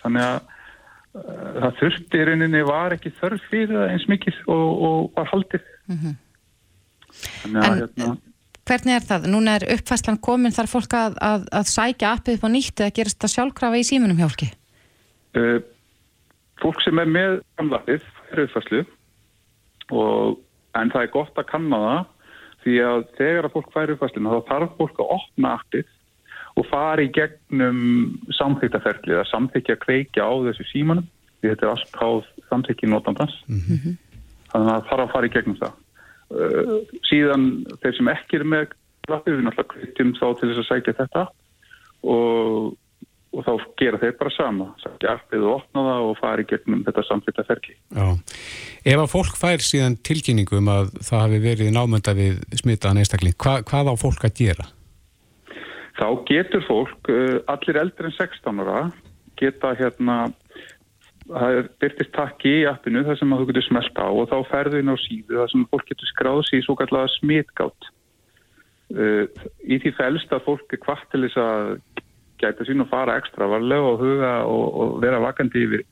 þannig 0.01 0.27
að 0.29 0.39
uh, 0.39 1.53
það 1.59 1.77
þurfti 1.81 2.21
í 2.21 2.25
rauninni 2.29 2.65
var 2.71 2.97
ekki 2.97 3.13
þörf 3.19 3.47
fyrir 3.51 3.75
það 3.75 3.95
eins 3.95 4.09
mikið 4.11 4.41
og, 4.47 4.67
og 4.87 4.99
var 5.17 5.31
haldið 5.33 5.69
mm 5.91 5.97
-hmm. 6.01 6.19
þannig 7.43 7.63
að 7.63 7.71
en, 7.71 7.81
hérna 7.85 8.17
Hvernig 8.71 8.93
er 8.93 9.03
það? 9.03 9.23
Núna 9.33 9.53
er 9.57 9.63
uppfæslan 9.73 10.19
komin 10.21 10.53
þar 10.53 10.67
fólk 10.69 10.93
að, 10.95 11.15
að, 11.17 11.47
að 11.51 11.65
sækja 11.67 12.11
appið 12.15 12.37
upp 12.37 12.43
á 12.45 12.49
nýtt 12.53 12.83
eða 12.83 12.93
gerist 12.95 13.19
það 13.19 13.33
sjálfkrafa 13.33 13.79
í 13.81 13.87
símunum 13.87 14.21
hjálki? 14.21 14.51
Uh, 15.35 15.57
fólk 16.62 16.82
sem 16.86 16.99
er 17.01 17.09
með 17.09 17.38
gamlaðið 17.59 18.07
er 18.32 18.43
uppfæslu 18.45 18.84
en 19.91 20.91
það 20.93 21.01
er 21.01 21.14
gott 21.14 21.39
að 21.39 21.49
kanna 21.49 21.80
það 21.86 22.03
því 22.62 22.76
að 22.86 23.07
þegar 23.18 23.47
að 23.47 23.55
fólk 23.55 23.72
færi 23.74 23.95
uppfæsluna 23.95 24.36
þá 24.36 24.51
þarf 24.51 24.78
fólk 24.78 25.01
að 25.01 25.16
opna 25.18 25.55
appið 25.57 25.97
og 26.59 26.68
fara 26.68 27.03
í 27.05 27.12
gegnum 27.16 27.82
samþýttaferðlið 28.38 29.22
að 29.22 29.30
samþykja 29.32 29.80
kveikja 29.82 30.28
á 30.28 30.32
þessu 30.49 30.68
símanum 30.70 31.07
því 31.41 31.53
þetta 31.53 31.66
er 31.66 31.72
allt 31.72 31.97
háð 31.97 32.28
samþykki 32.49 32.89
notandans. 32.91 33.38
Mm 33.47 33.62
-hmm. 33.68 33.95
þannig 34.51 34.74
að 34.76 34.88
þarf 34.89 35.05
að 35.05 35.14
fara 35.16 35.30
í 35.30 35.34
gegnum 35.36 35.57
það. 35.62 35.74
Uh, 36.32 36.78
síðan 37.09 37.47
þeir 37.82 37.95
sem 37.97 38.12
ekki 38.14 38.39
er 38.39 38.45
með 38.47 38.78
við 39.12 39.41
náttúrulega 39.43 39.72
kveitjum 39.74 40.14
þá 40.16 40.28
til 40.39 40.49
þess 40.49 40.62
að 40.62 40.70
sækja 40.70 40.97
þetta. 40.99 41.24
Og 42.03 42.78
og 43.32 43.45
þá 43.47 43.51
gera 43.79 43.99
þeir 44.01 44.17
bara 44.19 44.34
sama 44.36 44.67
sækja 44.82 45.15
appið 45.15 45.45
og 45.47 45.53
opna 45.61 45.86
það 45.88 46.07
og 46.09 46.17
fara 46.19 46.43
í 46.43 46.49
gegnum 46.49 46.84
þetta 46.88 47.05
samfélta 47.07 47.45
ferli 47.47 47.77
Já. 47.77 48.07
Ef 48.91 49.03
að 49.03 49.11
fólk 49.13 49.38
fær 49.39 49.63
síðan 49.63 49.95
tilkynningu 50.03 50.59
um 50.59 50.71
að 50.73 50.91
það 50.99 51.23
hafi 51.25 51.39
verið 51.45 51.71
námönda 51.75 52.15
við 52.17 52.41
smitaðan 52.59 53.03
einstakling, 53.03 53.38
hva, 53.39 53.61
hvað 53.67 53.93
á 53.93 53.95
fólk 54.01 54.27
að 54.27 54.36
gera? 54.41 54.67
Þá 56.01 56.07
getur 56.27 56.65
fólk, 56.65 57.11
uh, 57.13 57.39
allir 57.51 57.79
eldri 57.82 58.09
en 58.09 58.17
16 58.17 58.63
ára 58.65 58.84
geta 59.39 59.73
hérna 59.79 60.17
það 61.32 61.57
er 61.57 61.69
byrtist 61.82 62.13
takki 62.15 62.53
í 62.61 62.67
appinu 62.69 63.05
þar 63.07 63.19
sem 63.19 63.34
þú 63.38 63.47
getur 63.49 63.67
smelta 63.67 64.07
á 64.07 64.09
og 64.11 64.27
þá 64.32 64.38
ferðu 64.51 64.82
inn 64.82 64.91
á 64.91 64.97
síðu 64.99 65.39
þar 65.39 65.51
sem 65.53 65.65
fólk 65.71 65.88
getur 65.88 66.11
skráð 66.11 66.43
sér 66.47 66.59
í 66.59 66.65
svo 66.65 66.75
kallega 66.79 67.11
smitgátt 67.15 67.89
uh, 68.97 69.25
í 69.63 69.79
því 69.79 69.93
fælst 69.99 70.36
að 70.36 70.45
fólk 70.49 70.75
er 70.75 70.82
kvart 70.84 71.07
til 71.13 71.23
þess 71.25 71.39
að 71.39 71.71
gæta 72.41 72.67
sín 72.67 72.83
og 72.83 72.89
fara 72.91 73.17
ekstra 73.21 73.47
varlega 73.49 73.93
og 73.93 74.01
huga 74.01 74.33
og, 74.49 74.65
og 74.81 75.01
vera 75.03 75.21
vakandi 75.23 75.65
yfir 75.65 75.85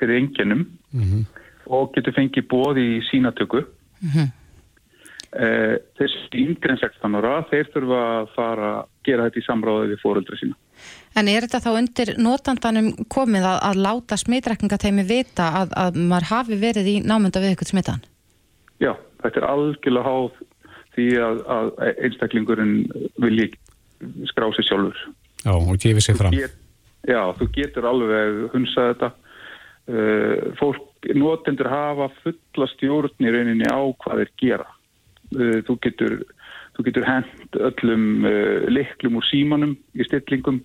fyrir 0.00 0.16
enginum 0.18 0.66
mm 0.92 1.00
-hmm. 1.00 1.24
og 1.66 1.92
getur 1.94 2.16
fengið 2.16 2.48
bóð 2.48 2.78
í 2.78 2.88
sínatöku 3.10 3.64
mm 4.02 4.08
-hmm. 4.08 4.28
eh, 5.42 5.76
þessi 5.98 6.44
yngre 6.44 6.72
en 6.72 6.78
16 6.78 7.14
ára 7.14 7.44
þeir 7.50 7.66
þurfa 7.74 8.00
að 8.20 8.26
fara 8.36 8.68
að 8.80 8.86
gera 9.04 9.24
þetta 9.24 9.40
í 9.40 9.46
samráði 9.48 9.90
við 9.92 10.02
fóröldra 10.04 10.36
sína 10.40 10.56
En 11.18 11.28
er 11.28 11.40
þetta 11.40 11.64
þá 11.64 11.72
undir 11.78 12.12
notandanum 12.22 12.92
komið 13.10 13.44
að, 13.44 13.58
að 13.68 13.80
láta 13.86 14.16
smitrækningateimi 14.16 15.04
vita 15.08 15.48
að, 15.60 15.72
að 15.76 15.98
maður 16.10 16.28
hafi 16.30 16.58
verið 16.60 16.86
í 16.86 16.96
námynda 17.02 17.42
við 17.42 17.50
eitthvað 17.52 17.72
smitan? 17.72 18.04
Já, 18.78 18.92
þetta 19.22 19.40
er 19.40 19.46
algjörlega 19.50 20.06
háð 20.06 20.30
því 20.94 21.08
að, 21.26 21.40
að 21.56 21.72
einstaklingurinn 22.04 22.76
vilji 23.22 23.50
skrá 24.30 24.48
sér 24.54 24.68
sjálfur 24.68 25.02
Já, 25.40 25.54
og 25.56 25.76
gefið 25.80 26.04
sér 26.04 26.18
fram. 26.18 26.36
Get, 26.36 26.56
já, 27.08 27.20
þú 27.38 27.48
getur 27.54 27.88
alveg 27.90 28.40
hunsað 28.54 28.90
þetta. 28.92 29.10
Uh, 29.90 30.50
fólk, 30.60 31.08
notendur 31.16 31.70
hafa 31.72 32.10
fulla 32.20 32.68
stjórn 32.74 33.24
í 33.24 33.32
rauninni 33.32 33.66
á 33.66 33.80
hvað 34.02 34.22
þeir 34.22 34.34
gera. 34.42 34.68
Uh, 35.34 35.58
þú 35.66 35.78
getur, 35.86 36.18
getur 36.84 37.06
hend 37.08 37.58
öllum 37.58 38.04
uh, 38.28 38.68
liklum 38.70 39.18
úr 39.18 39.26
símanum 39.28 39.74
í 39.96 40.06
stillingum 40.06 40.60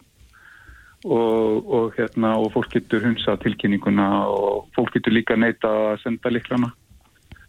og, 1.06 1.66
og, 1.66 1.90
hérna, 1.98 2.36
og 2.42 2.52
fólk 2.54 2.76
getur 2.76 3.04
hunsað 3.06 3.44
tilkynninguna 3.44 4.08
og 4.32 4.70
fólk 4.78 4.96
getur 4.98 5.16
líka 5.16 5.38
neyta 5.38 5.72
að 5.92 6.00
senda 6.04 6.32
liklana. 6.34 6.72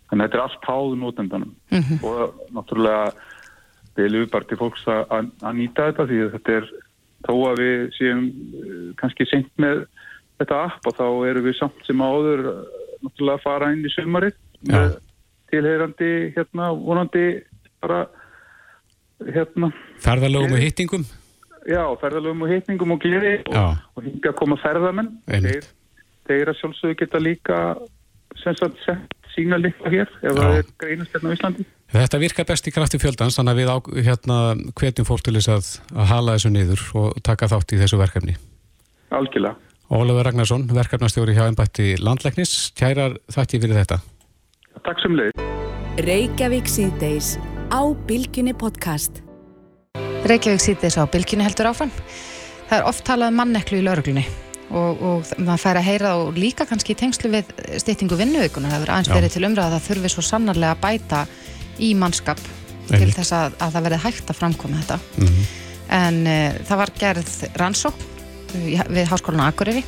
Þannig 0.07 0.22
að 0.22 0.27
þetta 0.27 0.39
er 0.39 0.45
allt 0.45 0.66
háðu 0.70 0.99
notendanum 1.01 1.55
mm 1.72 1.81
-hmm. 1.83 2.05
og 2.07 2.35
náttúrulega 2.55 3.12
vilju 3.97 4.27
bara 4.31 4.45
til 4.45 4.59
fólks 4.61 4.85
að 4.87 5.55
nýta 5.57 5.89
þetta 5.91 6.07
því 6.07 6.18
að 6.24 6.35
þetta 6.37 6.53
er 6.53 6.68
þó 7.27 7.35
að 7.51 7.62
við 7.62 7.85
séum 7.99 8.24
eh, 8.27 8.89
kannski 9.01 9.27
senkt 9.31 9.53
með 9.62 9.85
þetta 10.41 10.62
app 10.68 10.89
og 10.89 10.97
þá 10.99 11.07
eru 11.31 11.45
við 11.47 11.59
samt 11.61 11.83
sem 11.89 12.03
áður 12.03 12.45
eh, 12.53 12.62
náttúrulega 13.03 13.39
að 13.39 13.45
fara 13.45 13.72
inn 13.74 13.85
í 13.85 13.93
sömarið 13.95 14.39
með 14.70 14.97
tilheyrandi 15.53 16.12
hérna 16.37 16.70
vonandi 16.74 17.27
bara 17.85 18.07
hérna. 19.24 19.70
Ferðalögum 20.05 20.57
og 20.57 20.62
hittingum? 20.62 21.07
Já, 21.66 21.83
ferðalögum 22.01 22.47
og 22.47 22.53
hittingum 22.53 22.95
og 22.95 23.03
gleri 23.03 23.37
og, 23.51 23.83
og 23.97 24.07
hinga 24.07 24.33
að 24.33 24.39
koma 24.39 24.59
ferðamenn. 24.62 25.12
Þeir, 25.27 25.68
þeir 26.29 26.53
að 26.53 26.59
sjálfsögðu 26.61 26.99
geta 27.03 27.22
líka 27.22 27.61
sem 28.43 28.57
sagt 28.59 28.82
sett 28.84 29.32
sína 29.37 29.59
líka 29.61 29.91
hér 29.93 30.09
ef 30.22 30.37
það 30.37 30.61
er 30.61 30.70
greinast 30.80 31.16
hérna 31.16 31.32
á 31.32 31.37
Íslandi 31.37 31.66
Þetta 31.87 32.18
virkar 32.18 32.47
best 32.49 32.66
í 32.66 32.72
krafti 32.74 32.99
fjöldans 32.99 33.37
þannig 33.39 33.53
að 33.53 33.61
við 33.61 33.68
á, 33.70 33.76
hérna 34.09 34.37
hvetjum 34.74 35.07
fólk 35.07 35.22
til 35.26 35.37
þess 35.37 35.51
að, 35.55 35.68
að 35.95 36.09
hala 36.11 36.34
þessu 36.34 36.51
niður 36.51 36.82
og 36.99 37.20
taka 37.24 37.49
þátt 37.53 37.74
í 37.76 37.78
þessu 37.78 38.01
verkefni. 38.01 38.34
Algjörlega. 39.14 39.55
Ólafur 39.87 40.26
Ragnarsson, 40.26 40.64
verkefnastjóri 40.74 41.37
hjá 41.37 41.45
Embætti 41.47 41.93
Landlæknis, 42.03 42.72
kærar 42.74 43.14
þætti 43.30 43.61
fyrir 43.62 43.78
þetta. 43.78 44.01
Takk 44.82 45.05
sem 45.05 45.14
leið. 45.14 45.45
Reykjavík 46.09 46.66
síðdeis 46.68 47.37
á 47.70 47.80
Bilginni 48.09 48.57
podcast. 48.59 49.22
Reykjavík 50.26 50.64
síðdeis 50.64 50.99
á 50.99 51.07
Bilginni 51.07 51.47
heldur 51.47 51.70
áfram. 51.70 51.95
Það 52.66 52.80
er 52.80 52.91
oft 52.91 53.07
talað 53.07 53.39
manneklu 53.39 53.78
í 53.78 53.87
lauruglunni 53.87 54.26
og, 54.71 55.03
og 55.03 55.33
maður 55.39 55.62
fær 55.62 55.81
að 55.81 55.87
heyra 55.87 56.14
og 56.23 56.39
líka 56.39 56.67
kannski 56.67 56.93
í 56.93 56.99
tengslu 56.99 57.31
við 57.31 57.51
stýttingu 57.83 58.19
vinnuvíkunar. 58.19 58.73
Það 58.73 58.83
verður 58.83 58.95
aðeins 58.95 59.12
verið 59.14 59.35
til 59.37 59.45
umræða 59.45 59.67
að 59.67 59.75
það 59.77 59.87
þurfi 59.89 60.12
svo 60.14 60.23
sannarlega 60.27 60.75
að 60.75 60.83
bæta 60.83 61.27
í 61.79 61.95
mannskap 61.99 62.41
Einnig. 62.87 63.07
til 63.07 63.14
þess 63.19 63.35
að, 63.35 63.57
að 63.62 63.73
það 63.75 63.87
verði 63.87 64.03
hægt 64.05 64.31
að 64.31 64.39
framkoma 64.41 64.83
þetta 64.83 64.99
mm 64.99 65.27
-hmm. 65.27 65.47
en 65.99 66.21
uh, 66.27 66.59
það 66.69 66.81
var 66.83 66.93
gerð 66.99 67.33
rannsók 67.62 68.05
við 68.57 69.09
Háskólan 69.11 69.47
Akureyri 69.49 69.83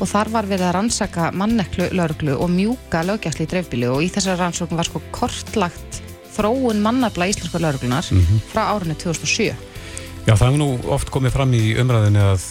og 0.00 0.08
þar 0.08 0.30
var 0.34 0.48
verið 0.48 0.66
að 0.66 0.74
rannsaka 0.76 1.30
manneklu 1.32 1.88
lauruglu 1.94 2.34
og 2.36 2.50
mjúka 2.50 3.04
lögjæsli 3.06 3.46
í 3.46 3.50
dreifbílu 3.50 3.92
og 3.94 4.02
í 4.02 4.10
þessari 4.10 4.40
rannsókn 4.40 4.76
var 4.76 4.88
sko 4.88 5.02
kortlagt 5.14 6.00
þróun 6.34 6.82
mannabla 6.82 7.30
íslensku 7.30 7.58
lauruglunar 7.58 8.04
mm 8.10 8.20
-hmm. 8.20 8.40
frá 8.52 8.62
árunni 8.74 8.94
2007 8.94 9.54
Já 10.26 10.34
það 10.36 10.46
hefur 10.46 10.58
nú 10.58 10.70
oft 10.90 11.10
komið 11.10 11.32
fram 11.32 11.54
í 11.54 11.76
umræðinu 11.80 12.20
að 12.32 12.42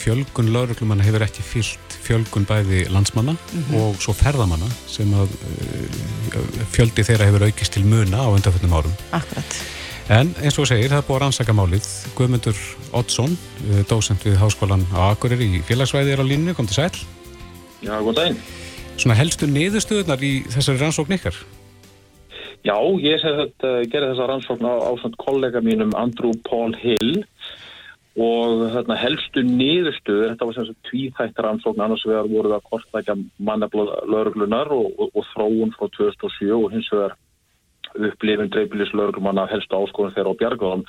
fjölgun 0.00 0.52
lauruglumanna 0.54 1.04
hefur 1.06 1.24
ekki 1.24 1.44
fyllt 1.44 1.96
fjölgun 2.04 2.46
bæði 2.48 2.86
landsmanna 2.92 3.34
mm 3.36 3.62
-hmm. 3.62 3.76
og 3.80 4.00
svo 4.02 4.14
ferðamanna 4.16 4.68
sem 4.88 5.12
að 5.14 5.28
uh, 5.50 6.64
fjöldi 6.72 7.04
þeirra 7.06 7.28
hefur 7.28 7.46
aukist 7.48 7.72
til 7.72 7.84
muna 7.84 8.24
á 8.24 8.28
undanfjöldnum 8.28 8.76
árum. 8.76 8.96
Akkurat. 9.12 9.60
En 10.10 10.34
eins 10.42 10.58
og 10.58 10.66
segir, 10.66 10.90
það 10.90 10.98
er 10.98 11.06
búið 11.06 11.16
að 11.16 11.22
rannsaka 11.22 11.52
málið. 11.54 11.86
Guðmundur 12.18 12.58
Oddsson, 12.92 13.38
uh, 13.70 13.82
dósent 13.86 14.24
við 14.26 14.40
Háskólan 14.42 14.84
á 14.90 15.14
Akureyri 15.14 15.46
í 15.58 15.62
félagsvæði 15.62 16.12
er 16.12 16.22
á 16.22 16.26
línu, 16.26 16.54
kom 16.54 16.66
til 16.66 16.80
sæl. 16.82 16.96
Já, 17.80 17.94
góð 18.02 18.14
daginn. 18.14 18.40
Svona 18.96 19.16
helstu 19.16 19.46
niðurstöðunar 19.46 20.20
í 20.20 20.44
þessari 20.50 20.80
rannsókn 20.82 21.16
ykkar? 21.16 21.36
Já, 22.66 22.76
ég 23.00 23.22
uh, 23.24 23.46
gerði 23.88 24.10
þessa 24.10 24.26
rannsókn 24.28 24.66
á, 24.68 24.74
á 24.84 24.92
kollega 25.16 25.62
mínum 25.64 25.94
Andrew 25.96 26.34
Paul 26.44 26.74
Hill 26.76 27.24
og 28.18 28.64
þarna 28.74 28.96
helstu 28.98 29.42
niðurstöður, 29.46 30.32
þetta 30.32 30.46
var 30.48 30.56
sem 30.56 30.66
sagt 30.66 30.88
tvíþættar 30.90 31.48
ansókn, 31.52 31.82
annars 31.84 32.04
vegar 32.08 32.26
voru 32.30 32.50
það 32.50 32.66
kortlækja 32.70 33.16
mannablaðlauruglunar 33.46 34.72
og, 34.74 34.88
og, 34.98 35.12
og 35.14 35.26
þróun 35.30 35.74
frá 35.76 35.86
2007 35.94 36.50
og 36.56 36.72
hins 36.74 36.90
vegar 36.90 37.14
upplifin 38.10 38.50
dreifbílis 38.50 38.92
lauruglumanna 38.94 39.46
helstu 39.50 39.78
áskoðun 39.78 40.14
þeirra 40.16 40.34
á 40.34 40.40
bjargóðum 40.42 40.84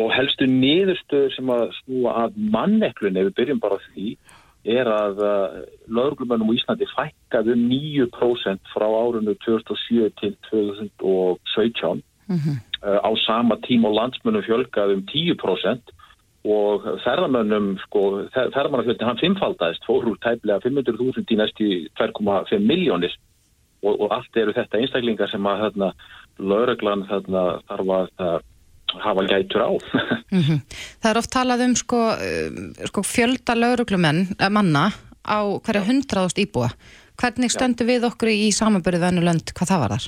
og 0.00 0.12
helstu 0.14 0.46
niðurstöður 0.48 1.32
sem 1.34 1.52
að 1.52 1.64
snúa 1.80 2.16
að 2.24 2.36
manneklun, 2.56 3.18
ef 3.20 3.30
við 3.30 3.36
byrjum 3.40 3.62
bara 3.62 3.80
því 3.90 4.12
er 4.70 4.88
að 4.92 5.22
uh, 5.24 5.60
lauruglumennum 5.88 6.52
á 6.52 6.56
Íslandi 6.56 6.88
fækkaði 6.92 7.54
um 7.56 7.62
9% 7.72 8.72
frá 8.74 8.86
árunnu 8.86 9.34
2007 9.44 10.12
til 10.20 10.36
2017 10.50 12.06
Mm 12.30 12.36
-hmm. 12.36 12.56
uh, 12.86 13.00
á 13.02 13.10
sama 13.26 13.56
tíma 13.66 13.88
og 13.88 13.94
landsmönnum 13.98 14.46
fjölgaði 14.46 14.94
um 14.94 15.02
10% 15.02 15.82
og 16.48 16.86
ferðamönnum 17.04 17.74
sko, 17.84 18.04
ferðamannafjöldin 18.32 19.08
hann 19.10 19.20
fimmfaldæðist 19.20 19.84
fór 19.84 20.06
úr 20.08 20.20
tæplega 20.24 20.62
500.000 20.64 21.34
í 21.34 21.36
næstu 21.36 21.66
2,5 22.00 22.62
miljónir 22.64 23.12
og, 23.84 23.92
og 23.92 24.14
allt 24.16 24.40
eru 24.40 24.54
þetta 24.56 24.80
einstaklingar 24.80 25.28
sem 25.32 25.46
að 25.46 25.66
þarna, 25.66 25.90
lauruglan 26.40 27.04
þarna, 27.10 27.44
þarf 27.68 27.92
að 27.98 28.40
hafa 29.04 29.26
gætur 29.28 29.66
á. 29.66 29.70
Mm 30.30 30.42
-hmm. 30.46 30.58
Það 31.02 31.10
er 31.10 31.18
oft 31.18 31.30
talað 31.34 31.60
um 31.64 31.72
sko, 31.74 32.00
sko 32.86 33.02
fjölda 33.02 33.54
lauruglumenn 33.58 34.28
manna 34.50 34.92
á 35.26 35.40
hverja 35.58 35.82
hundraðust 35.82 36.38
íbúa. 36.38 36.70
Hvernig 37.18 37.50
stöndu 37.50 37.84
við 37.84 38.06
okkur 38.06 38.28
í 38.30 38.52
samanbyrðu 38.54 39.00
vennu 39.00 39.24
lönd 39.26 39.50
hvað 39.50 39.70
það 39.70 39.80
var 39.80 39.90
þar? 39.90 40.06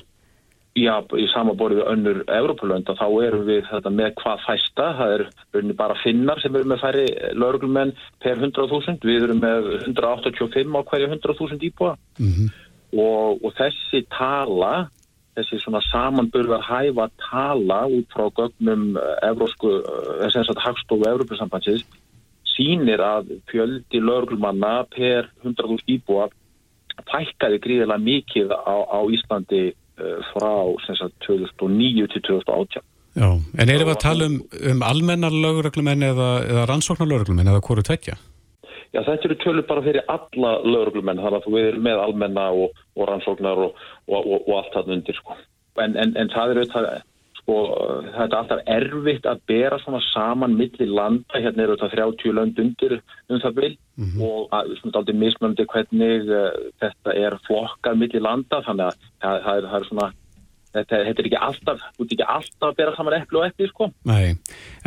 Já, 0.72 0.94
í 1.20 1.26
samanborið 1.28 1.82
við 1.82 1.88
önnur 1.92 2.20
Evrópulönda 2.32 2.94
þá 2.96 3.04
erum 3.26 3.42
við 3.44 3.66
þetta 3.68 3.90
með 3.92 4.14
hvað 4.22 4.44
fæsta. 4.46 4.86
Það 4.96 5.14
er 5.16 5.72
bara 5.76 5.98
finnar 6.00 6.40
sem 6.40 6.54
eru 6.56 6.70
með 6.70 6.80
færi 6.80 7.04
lauruglumenn 7.36 7.92
per 8.24 8.40
100.000 8.40 9.04
við 9.04 9.26
erum 9.26 9.42
með 9.42 9.68
185 9.82 10.72
á 10.72 10.80
hverja 10.88 11.10
100.000 11.12 11.68
íbúa. 11.68 11.92
Mm 12.16 12.32
-hmm. 12.32 12.48
og, 13.04 13.44
og 13.44 13.52
þessi 13.60 14.06
tala 14.16 14.88
þessi 15.36 15.60
svona 15.60 15.80
samanburðar 15.88 16.64
hæfa 16.64 17.08
tala 17.20 17.82
út 17.88 18.08
frá 18.12 18.28
gögnum 18.36 18.96
evrósku, 19.24 19.80
þess 20.24 20.52
að 20.52 20.64
hagstofu 20.66 21.08
Evrópusambansins 21.08 21.84
sínir 22.52 23.00
að 23.00 23.32
fjöldi 23.48 24.00
lauruglumanna 24.00 24.84
per 24.92 25.30
100.000 25.44 25.88
íbúa 25.88 26.28
pækkaði 27.08 27.60
gríðilega 27.64 28.04
mikið 28.04 28.52
á, 28.52 28.76
á 28.92 29.00
Íslandi 29.08 29.72
frá 30.32 30.52
sagt, 30.88 31.14
2009 31.26 32.08
til 32.14 32.24
2018 32.30 32.88
Já, 33.12 33.28
en 33.28 33.68
erum 33.68 33.90
við 33.90 33.92
að 33.92 34.04
tala 34.06 34.26
um, 34.30 34.36
um 34.72 34.84
almennar 34.88 35.34
löguröglumenn 35.36 36.04
eða, 36.06 36.28
eða 36.48 36.66
rannsóknar 36.70 37.10
löguröglumenn 37.10 37.50
eða 37.52 37.60
hverju 37.66 37.84
tvekja? 37.84 38.16
Já, 38.92 39.00
þetta 39.04 39.28
eru 39.28 39.36
tölur 39.42 39.66
bara 39.68 39.84
fyrir 39.84 40.06
alla 40.12 40.52
löguröglumenn, 40.64 41.20
þannig 41.20 41.38
að 41.40 41.48
þú 41.48 41.58
er 41.60 41.78
með 41.84 42.00
almenna 42.06 42.46
og, 42.56 42.80
og 42.96 43.08
rannsóknar 43.10 43.60
og, 43.66 43.82
og, 44.08 44.30
og 44.38 44.52
allt 44.56 44.72
það 44.76 44.94
undir, 44.96 45.18
sko. 45.20 45.36
En, 45.80 45.96
en, 46.00 46.14
en 46.20 46.32
það 46.32 46.54
er 46.54 46.62
auðvitað, 46.62 46.88
sko, 47.42 47.58
þetta 48.14 48.28
er 48.28 48.38
alltaf 48.38 48.62
erfitt 48.70 49.26
að 49.26 49.42
bera 49.50 49.78
svona 49.82 50.00
saman 50.12 50.56
millir 50.58 50.90
landa, 50.90 51.42
hérna 51.42 51.66
eru 51.66 51.76
þetta 51.76 51.96
30 51.96 52.36
lönd 52.38 52.62
undir 52.62 52.98
um 53.28 53.42
það 53.42 53.60
vil 53.60 53.76
mm 53.98 54.08
-hmm. 54.08 54.22
og 54.22 54.78
svona 54.80 54.98
aldrei 55.02 55.16
mismöndi 55.18 55.66
hvernig 55.66 56.30
uh, 56.30 56.50
þetta 56.80 57.14
er 57.14 57.38
flokkað 57.46 57.98
millir 57.98 58.22
landa, 58.22 58.62
þannig 58.66 58.86
að 58.86 58.94
það, 59.22 59.42
það, 59.44 59.56
er, 59.56 59.70
það 59.70 59.80
er 59.80 59.88
svona 59.90 60.12
Þetta, 60.72 61.02
þetta 61.04 61.20
er 61.20 61.26
ekki 61.28 61.40
alltaf, 61.46 61.80
þú 61.96 62.04
ert 62.04 62.12
ekki 62.14 62.26
alltaf 62.32 62.70
að 62.70 62.76
bera 62.78 62.92
saman 62.96 63.14
eplu 63.18 63.40
og 63.42 63.50
epli, 63.50 63.66
sko. 63.68 63.88
Nei, 64.08 64.38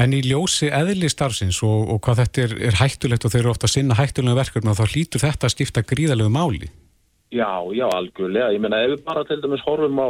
en 0.01 0.15
í 0.17 0.21
ljósi 0.25 0.71
eðli 0.73 1.11
starfsins 1.13 1.59
og, 1.61 1.91
og 1.93 1.99
hvað 2.01 2.23
þetta 2.23 2.41
er, 2.41 2.55
er 2.71 2.79
hættulegt 2.79 3.27
og 3.27 3.33
þeir 3.33 3.43
eru 3.43 3.51
ofta 3.51 3.69
að 3.69 3.73
sinna 3.75 3.97
hættulega 3.99 4.39
verkefni 4.39 4.71
og 4.71 4.79
þá 4.79 4.95
hlýtur 4.95 5.21
þetta 5.21 5.45
að 5.45 5.53
skipta 5.53 5.85
gríðalegu 5.85 6.33
máli. 6.33 6.71
Já, 7.29 7.51
já, 7.77 7.85
algjörlega. 7.85 8.49
Ég 8.55 8.63
meina, 8.65 8.81
ef 8.81 8.95
við 8.95 9.05
bara 9.05 9.25
til 9.29 9.37
dæmis 9.43 9.61
horfum 9.67 10.01
á 10.01 10.09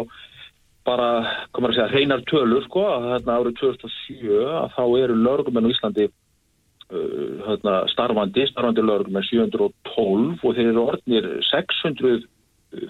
bara, 0.86 1.10
komur 1.56 1.74
að 1.74 1.80
segja, 1.80 1.90
hreinar 1.94 2.24
tölur, 2.30 2.64
sko, 2.68 2.86
þarna 3.08 3.40
árið 3.40 3.58
2007, 3.62 4.38
að 4.62 4.70
þá 4.76 4.84
eru 5.02 5.18
lörgumenn 5.18 5.68
á 5.68 5.74
Íslandi 5.74 6.08
uh, 6.10 7.34
þarna, 7.48 7.76
starfandi, 7.94 8.48
starfandi 8.52 8.86
lörgumenn 8.86 9.28
712 9.28 10.46
og 10.46 10.58
þeir 10.58 10.72
eru 10.72 10.88
orðnir 10.92 11.30
600 11.50 12.24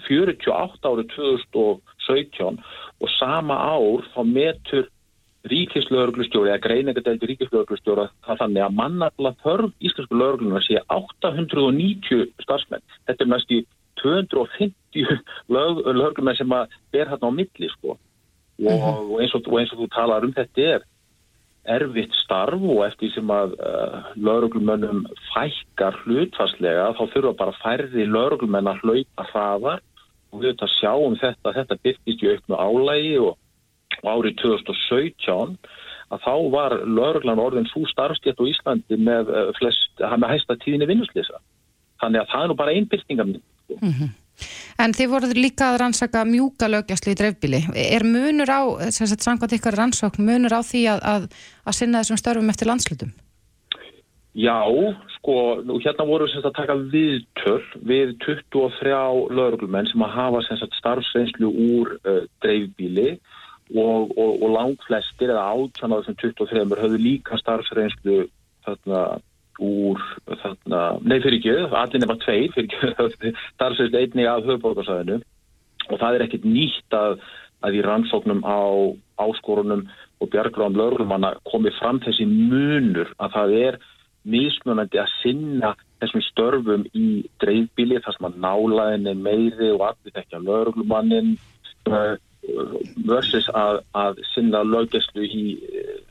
48 0.06 0.90
árið 0.90 1.10
2017 1.14 2.60
og 3.00 3.10
sama 3.18 3.56
ár 3.76 4.06
þá 4.14 4.20
metur 4.26 4.88
ríkislauglustjóri 5.46 6.50
eða 6.50 6.62
greiningadeldi 6.64 7.30
ríkislauglustjóra 7.30 8.08
það 8.26 8.40
þannig 8.42 8.64
að 8.64 8.76
mannafla 8.80 9.32
þörf 9.44 9.88
íslensku 9.88 10.18
lauglunar 10.18 10.64
sé 10.66 10.80
890 10.90 12.32
starfsmenn. 12.42 12.82
Þetta 13.06 13.24
er 13.24 13.30
næst 13.30 13.54
í 13.54 13.60
250 14.02 15.06
lauglunar 15.52 16.36
sem 16.38 16.52
að 16.52 16.76
ber 16.92 17.08
hérna 17.12 17.30
á 17.30 17.38
milli 17.38 17.70
sko 17.72 17.96
og, 17.96 17.98
mm 18.58 18.68
-hmm. 18.68 19.00
og, 19.12 19.16
eins 19.20 19.34
og, 19.34 19.48
og 19.48 19.58
eins 19.60 19.72
og 19.72 19.80
þú 19.80 19.88
talar 19.94 20.24
um 20.24 20.32
þetta 20.32 20.68
er 20.74 20.86
erfitt 21.66 22.14
starf 22.14 22.62
og 22.62 22.84
eftir 22.86 23.10
sem 23.10 23.30
að 23.30 23.56
uh, 23.58 24.12
lauruglumönnum 24.16 25.06
fækkar 25.32 25.98
hlutfarslega 26.04 26.92
þá 26.94 27.04
þurfa 27.12 27.32
bara 27.40 27.58
færri 27.62 28.06
lauruglumenn 28.06 28.70
að 28.70 28.80
hlaupa 28.84 29.26
hraðar 29.32 29.82
og 30.30 30.40
við 30.40 30.52
þetta 30.52 30.68
sjáum 30.76 31.18
þetta, 31.18 31.52
þetta 31.58 31.78
byrkist 31.82 32.22
í 32.22 32.30
auknu 32.30 32.56
álægi 32.56 33.18
og, 33.18 33.34
og 34.02 34.06
árið 34.12 34.38
2017 34.42 35.58
að 36.14 36.22
þá 36.22 36.34
var 36.54 36.76
lauruglan 36.86 37.42
orðin 37.42 37.68
svo 37.70 37.82
starfstjætt 37.90 38.38
á 38.38 38.44
Íslandi 38.46 38.98
með 39.00 39.32
uh, 39.32 39.50
flest, 39.58 39.90
með 39.98 40.32
hægsta 40.34 40.58
tíðinni 40.62 40.86
vinnuslýsa. 40.92 41.40
Þannig 42.02 42.22
að 42.22 42.32
það 42.32 42.42
er 42.42 42.50
nú 42.50 42.56
bara 42.60 42.74
minn. 43.26 43.42
Mm 43.68 43.92
-hmm. 43.92 44.14
En 44.78 44.92
þið 44.92 45.12
voruð 45.12 45.36
líka 45.38 45.70
að 45.72 45.78
rannsaka 45.80 46.24
mjúka 46.28 46.68
lögjastlu 46.68 47.14
í 47.14 47.18
dreifbíli. 47.18 47.60
Er 47.74 48.04
munur 48.04 48.50
á, 48.52 48.60
sem 48.92 49.06
sagt 49.08 49.24
samkvæmt 49.24 49.56
ykkar 49.56 49.78
rannsókn, 49.80 50.26
munur 50.28 50.52
á 50.52 50.60
því 50.60 50.82
að, 50.92 51.00
að, 51.12 51.22
að 51.64 51.76
sinna 51.78 52.02
þessum 52.02 52.20
störfum 52.20 52.52
eftir 52.52 52.68
landslutum? 52.68 53.14
Já, 54.36 54.60
sko, 55.16 55.62
nú 55.64 55.78
hérna 55.80 56.04
voru 56.04 56.26
sagt 56.28 56.44
að 56.44 56.58
taka 56.58 56.74
viðtöl 56.92 57.62
við 57.88 58.18
23 58.20 58.98
lögurglumenn 59.32 59.88
sem 59.88 60.04
að 60.04 60.12
hafa 60.12 60.42
sagt 60.44 60.76
starfsreynslu 60.76 61.48
úr 61.48 61.94
uh, 62.04 62.26
dreifbíli 62.44 63.14
og, 63.72 64.12
og, 64.12 64.42
og 64.42 64.52
langt 64.52 64.84
flestir 64.84 65.32
eða 65.32 65.46
átjánaður 65.56 66.10
sem 66.10 66.18
23 66.20 66.66
höfðu 66.82 67.00
líka 67.00 67.40
starfsreynslu 67.40 68.26
þarna 68.68 69.00
úr 69.62 70.02
þarna, 70.26 70.82
nei 71.02 71.18
fyrir 71.24 71.38
ekki, 71.38 71.56
allir 71.70 72.02
nefna 72.02 72.18
tveir 72.22 72.52
fyrir 72.54 72.94
ekki, 73.06 73.32
þar 73.60 73.76
sést 73.78 73.98
einnig 73.98 74.30
að 74.30 74.50
höfuborgarsæðinu 74.50 75.20
og 75.86 76.00
það 76.00 76.16
er 76.16 76.24
ekkit 76.26 76.46
nýtt 76.48 76.96
að, 76.96 77.18
að 77.64 77.78
í 77.78 77.84
rannsóknum 77.86 78.42
á 78.44 78.60
áskorunum 79.22 79.86
og 80.20 80.32
bjargráðum 80.32 80.78
lögurlumanna 80.80 81.34
komi 81.48 81.72
fram 81.78 82.00
þessi 82.04 82.26
munur 82.28 83.12
að 83.20 83.36
það 83.36 83.56
er 83.60 83.78
mismunandi 84.26 84.98
að 85.00 85.12
sinna 85.20 85.74
þessum 86.00 86.24
störfum 86.26 86.86
í 86.96 87.06
dreifbíli 87.40 88.00
þar 88.04 88.16
sem 88.16 88.28
að 88.28 88.38
nálaðin 88.44 89.10
er 89.12 89.20
meiri 89.28 89.70
og 89.74 89.84
allir 89.90 90.16
þekkja 90.16 90.42
lögurlumannin 90.42 91.36
versus 93.06 93.46
að, 93.54 93.80
að 93.94 94.20
sinna 94.32 94.62
löggeslu 94.66 95.24
í, 95.24 95.44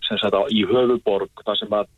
sagt, 0.08 0.38
í 0.52 0.64
höfuborg 0.70 1.46
þar 1.46 1.60
sem 1.60 1.76
að 1.76 1.92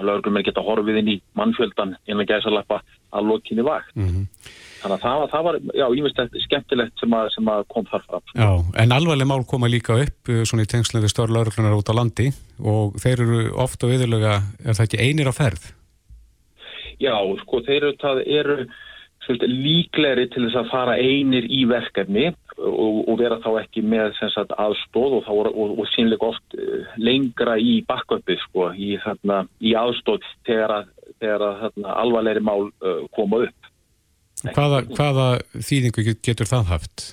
lögurglum 0.00 0.38
er 0.38 0.46
geta 0.46 0.64
horfið 0.64 1.00
inn 1.02 1.10
í 1.14 1.16
mannfjöldan 1.38 1.96
innan 2.08 2.28
gæsaleppa 2.28 2.80
að 3.12 3.28
lokinni 3.28 3.64
vakt. 3.66 3.92
Mm 3.96 4.08
-hmm. 4.08 4.26
Þannig 4.82 4.96
að 4.96 5.02
það 5.02 5.18
var, 5.20 5.28
það 5.30 5.44
var 5.46 5.58
já, 5.78 5.86
ímestlega 5.94 6.42
skemmtilegt 6.42 6.98
sem 6.98 7.12
að, 7.14 7.28
sem 7.34 7.48
að 7.48 7.60
kom 7.68 7.84
þar 7.86 8.02
fram. 8.06 8.24
Já, 8.34 8.50
en 8.82 8.92
alvarleg 8.92 9.28
mál 9.30 9.44
koma 9.46 9.68
líka 9.70 9.98
upp 10.02 10.32
svona 10.48 10.64
í 10.64 10.70
tengslu 10.72 11.00
við 11.00 11.12
stór 11.12 11.30
lögurglunar 11.30 11.76
út 11.76 11.92
á 11.92 11.94
landi 11.94 12.32
og 12.58 12.96
þeir 12.98 13.22
eru 13.22 13.44
ofta 13.54 13.86
og 13.86 13.94
yfirlega, 13.94 14.40
er 14.64 14.74
það 14.74 14.86
ekki 14.88 15.02
einir 15.04 15.30
á 15.30 15.34
ferð? 15.36 15.68
Já, 16.98 17.14
sko, 17.42 17.62
þeir 17.66 17.82
eru, 17.82 17.94
það 18.02 18.22
eru 18.26 18.56
líkleri 19.28 20.26
til 20.32 20.46
þess 20.46 20.58
að 20.62 20.70
fara 20.72 20.96
einir 20.98 21.46
í 21.46 21.62
verkefni 21.70 22.32
og, 22.58 23.08
og 23.08 23.18
vera 23.20 23.38
þá 23.42 23.50
ekki 23.62 23.84
með 23.86 24.16
sagt, 24.18 24.54
aðstóð 24.58 25.20
og, 25.20 25.30
og, 25.30 25.78
og 25.78 25.88
sínleika 25.92 26.32
oft 26.32 26.56
lengra 26.98 27.56
í 27.58 27.80
bakkvöpið 27.88 28.42
sko, 28.46 28.70
í, 28.74 28.96
þarna, 29.04 29.44
í 29.62 29.74
aðstóð 29.78 30.26
þegar 30.48 30.76
að, 30.80 30.92
þegar 31.22 31.46
að 31.48 31.64
þarna, 31.64 31.96
alvarleiri 32.04 32.44
mál 32.44 32.68
uh, 32.68 33.02
koma 33.16 33.44
upp. 33.46 33.72
Hvaða, 34.42 34.84
hvaða 34.90 35.26
þýðingu 35.54 36.06
getur 36.18 36.48
það 36.50 36.70
haft? 36.72 37.04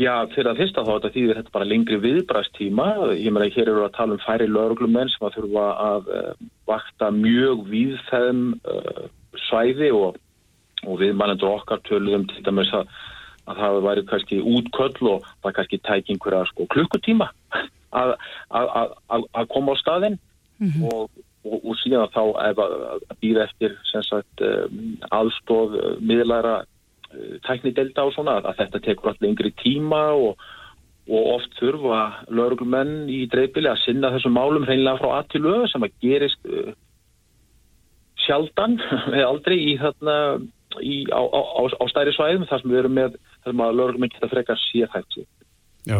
Já, 0.00 0.24
fyrir 0.32 0.48
að 0.52 0.62
fyrsta 0.62 0.82
þá 0.86 0.90
þetta 0.94 1.10
þýðir 1.14 1.38
þetta 1.38 1.52
bara 1.54 1.68
lengri 1.68 1.98
viðbræstíma. 2.00 2.86
Ég 3.20 3.34
meina, 3.34 3.50
hér 3.52 3.68
eru 3.68 3.84
að 3.84 3.96
tala 3.98 4.16
um 4.16 4.22
færi 4.22 4.46
lauruglumenn 4.48 5.10
sem 5.12 5.26
að 5.28 5.36
þurfa 5.36 5.66
að 5.84 6.10
uh, 6.16 6.30
vakta 6.70 7.10
mjög 7.12 7.66
víðfæðum 7.68 8.42
uh, 8.64 9.02
svæði 9.48 9.90
og 9.94 10.16
og 10.86 11.00
við 11.00 11.16
mannendur 11.18 11.56
okkar 11.58 11.82
töluðum 11.88 12.26
til 12.30 12.44
dæmis 12.46 12.70
að, 12.76 12.88
að 13.50 13.62
það 13.62 13.80
væri 13.86 14.06
kannski 14.12 14.40
útköll 14.40 15.10
og 15.14 15.26
það 15.42 15.56
kannski 15.58 15.80
tæki 15.88 16.14
einhverja 16.14 16.44
sko, 16.50 16.68
klukkutíma 16.74 17.30
að, 17.90 18.14
að, 18.48 19.26
að 19.34 19.50
koma 19.52 19.74
á 19.76 19.80
staðinn 19.80 20.18
mm 20.58 20.68
-hmm. 20.68 20.84
og, 20.92 21.10
og, 21.44 21.58
og 21.64 21.80
síðan 21.82 22.12
þá 22.14 22.22
býða 23.20 23.48
eftir 23.48 23.76
sagt, 23.92 24.44
aðstóð 25.10 25.76
miðlæra 26.00 26.62
tæknidelda 27.46 28.06
og 28.06 28.14
svona 28.14 28.38
að 28.40 28.56
þetta 28.62 28.80
tekur 28.84 29.10
allir 29.10 29.32
yngri 29.32 29.50
tíma 29.58 30.02
og, 30.14 30.38
og 31.10 31.32
oft 31.34 31.56
þurfa 31.58 32.26
lauruglumenn 32.30 33.08
í 33.10 33.26
dreifbili 33.26 33.68
að 33.68 33.82
sinna 33.84 34.12
þessum 34.14 34.36
málum 34.38 34.64
hreinlega 34.68 35.00
frá 35.00 35.18
að 35.18 35.32
til 35.32 35.42
öð 35.50 35.66
sem 35.72 35.82
að 35.82 35.96
gerist 36.04 36.46
sjaldan 38.20 38.78
eða 39.10 39.28
aldrei 39.32 39.58
í 39.58 39.76
þarna 39.80 40.16
í, 40.78 41.04
á, 41.10 41.20
á, 41.20 41.40
á, 41.66 41.84
stæri 41.90 42.14
svæðum 42.16 42.46
þar 42.50 42.62
sem 42.62 42.72
við 42.72 42.82
erum 42.82 42.96
með 42.98 43.16
þar 43.42 43.52
sem 43.52 43.64
að 43.66 43.78
lögum 43.80 44.06
geta 44.08 44.30
frekar 44.30 44.60
sérhægt 44.68 45.16
sig. 45.16 45.26
Já. 45.88 45.98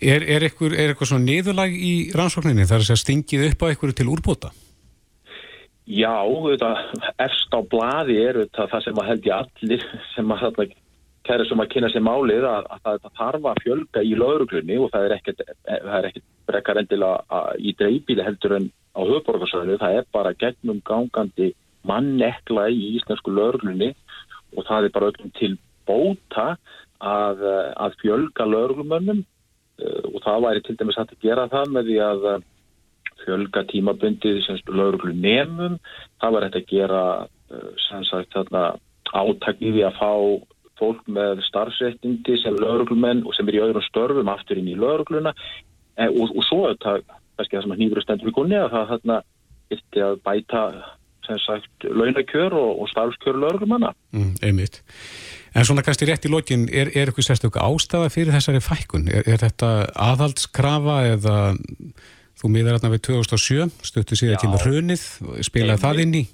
Er, 0.00 0.24
er, 0.24 0.46
eitthvað, 0.46 0.74
er 0.78 0.92
eitthvað 0.92 1.10
svona 1.10 1.26
niðurlag 1.26 1.74
í 1.76 1.94
rannsókninni 2.16 2.66
þar 2.68 2.84
að 2.86 3.00
stingið 3.02 3.46
upp 3.50 3.64
á 3.64 3.68
eitthvað 3.68 3.96
til 3.98 4.10
úrbóta? 4.10 4.52
Já, 5.90 6.22
þetta, 6.22 6.70
efst 7.26 7.50
á 7.50 7.60
bladi 7.66 8.20
er 8.22 8.44
þetta, 8.44 8.68
það 8.70 8.84
sem 8.86 9.00
að 9.02 9.08
held 9.10 9.26
ég 9.26 9.34
allir 9.36 9.86
sem 10.14 10.32
að 10.32 10.44
þarna 10.44 10.66
kæra 11.26 11.46
sem 11.46 11.62
að 11.62 11.70
kynna 11.74 11.90
sér 11.92 12.04
málið 12.06 12.46
að, 12.48 12.68
að 12.74 12.84
það 12.84 13.16
þarf 13.18 13.48
að 13.50 13.62
fjölga 13.64 14.02
í 14.06 14.12
lauruglunni 14.18 14.78
og 14.80 14.92
það 14.94 15.06
er 15.06 15.14
ekkert, 15.18 15.42
það 15.66 15.96
er 15.98 16.08
ekkert 16.10 16.28
brekkar 16.48 16.80
endilega 16.80 17.42
í 17.58 17.74
dreifbíli 17.78 18.24
heldur 18.24 18.56
en 18.56 18.68
á 18.96 19.00
höfborgarsöðinu, 19.06 19.78
það 19.82 19.98
er 19.98 20.08
bara 20.14 20.36
gegnum 20.38 20.80
gangandi 20.86 21.50
mannekla 21.88 22.68
í 22.72 22.94
íslensku 22.98 23.32
lauruglunni 23.34 23.92
og 24.56 24.66
það 24.68 24.88
er 24.88 24.94
bara 24.94 25.10
auknum 25.10 25.34
til 25.38 25.54
bóta 25.88 26.46
að, 27.00 27.44
að 27.80 27.98
fjölga 28.02 28.46
lauruglumönnum 28.46 29.22
eh, 29.22 30.00
og 30.12 30.22
það 30.24 30.46
væri 30.46 30.64
til 30.66 30.78
dæmis 30.80 31.00
að 31.00 31.16
gera 31.22 31.48
það 31.52 31.76
með 31.76 31.90
því 31.90 32.00
að 32.06 32.30
fjölga 33.24 33.64
tímabundið 33.68 34.46
lauruglu 34.68 35.12
nefnum, 35.14 35.78
það 36.20 36.38
hægt 36.44 36.60
að 36.60 36.70
gera 36.70 37.02
eh, 37.50 37.70
sagt 38.08 38.32
þarna 38.36 38.64
átakið 39.10 39.80
í 39.80 39.84
að 39.86 39.98
fá 39.98 40.12
fólk 40.80 41.02
með 41.12 41.42
starfsréttindi 41.48 42.38
sem 42.40 42.56
lauruglumenn 42.56 43.24
og 43.26 43.36
sem 43.36 43.48
er 43.50 43.58
í 43.58 43.64
öðrum 43.66 43.84
störfum 43.84 44.30
aftur 44.32 44.60
inn 44.60 44.70
í 44.70 44.78
laurugluna 44.78 45.34
e, 45.34 46.06
og, 46.08 46.30
og 46.30 46.46
svo 46.46 46.62
það, 46.80 47.02
kannski 47.36 47.56
það 47.56 47.66
sem 47.66 47.74
að 47.74 47.82
nýður 47.82 48.04
stendur 48.06 48.30
í 48.30 48.36
gunni 48.38 48.56
að 48.56 48.70
það 48.76 48.94
þarna 48.94 49.18
eftir 49.76 50.06
að 50.06 50.22
bæta 50.24 50.62
sem 51.30 51.40
sagt 51.46 51.86
launakjör 51.86 52.56
og, 52.58 52.82
og 52.82 52.90
starfskjör 52.92 53.38
lauruglumanna. 53.40 53.94
Mm, 54.12 54.34
einmitt. 54.42 54.82
En 55.54 55.66
svona 55.66 55.82
kannski 55.86 56.06
rétt 56.06 56.26
í 56.28 56.32
lokin, 56.32 56.68
er, 56.68 56.92
er 56.94 57.10
eitthvað 57.10 57.30
sérstöku 57.30 57.62
ástafa 57.62 58.10
fyrir 58.12 58.34
þessari 58.36 58.62
fækkun? 58.62 59.08
Er, 59.10 59.24
er 59.26 59.40
þetta 59.42 59.70
aðhaldskrafa 60.10 61.00
eða 61.14 61.38
þú 62.40 62.52
miðar 62.52 62.78
hérna 62.78 62.92
við 62.94 63.06
2007, 63.10 63.72
stöttu 63.84 64.18
síðan 64.18 64.42
til 64.42 64.52
hrunið, 64.62 65.08
spilaði 65.46 65.84
það 65.86 66.04
inn 66.06 66.20
í? 66.20 66.26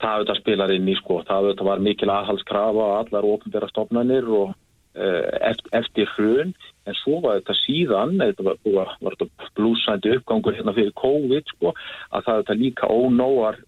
það 0.00 0.16
auðvitað 0.16 0.40
spilar 0.40 0.72
inn 0.74 0.88
í 0.88 0.96
sko, 0.98 1.20
það 1.28 1.46
auðvitað 1.46 1.68
var 1.68 1.84
mikil 1.84 2.10
aðhalskrafa 2.14 2.88
á 2.88 2.98
allar 3.02 3.28
ofnbæra 3.28 3.68
stofnanir 3.70 4.28
og 4.32 4.52
uh, 4.52 5.54
eftir 5.76 6.08
hrun, 6.16 6.54
en 6.88 6.98
svo 7.02 7.20
var 7.24 7.40
þetta 7.40 7.56
síðan, 7.60 8.16
þetta 8.22 8.46
var, 8.48 8.60
var, 8.76 8.94
var 9.04 9.16
þetta 9.18 9.50
blúsandi 9.58 10.14
uppgangur 10.16 10.56
hérna 10.56 10.76
fyrir 10.76 10.94
COVID 11.00 11.52
sko, 11.54 11.74
að 12.10 12.26
það 12.26 12.38
auðvitað 12.38 12.62
líka 12.64 12.92
ónóar 12.94 13.60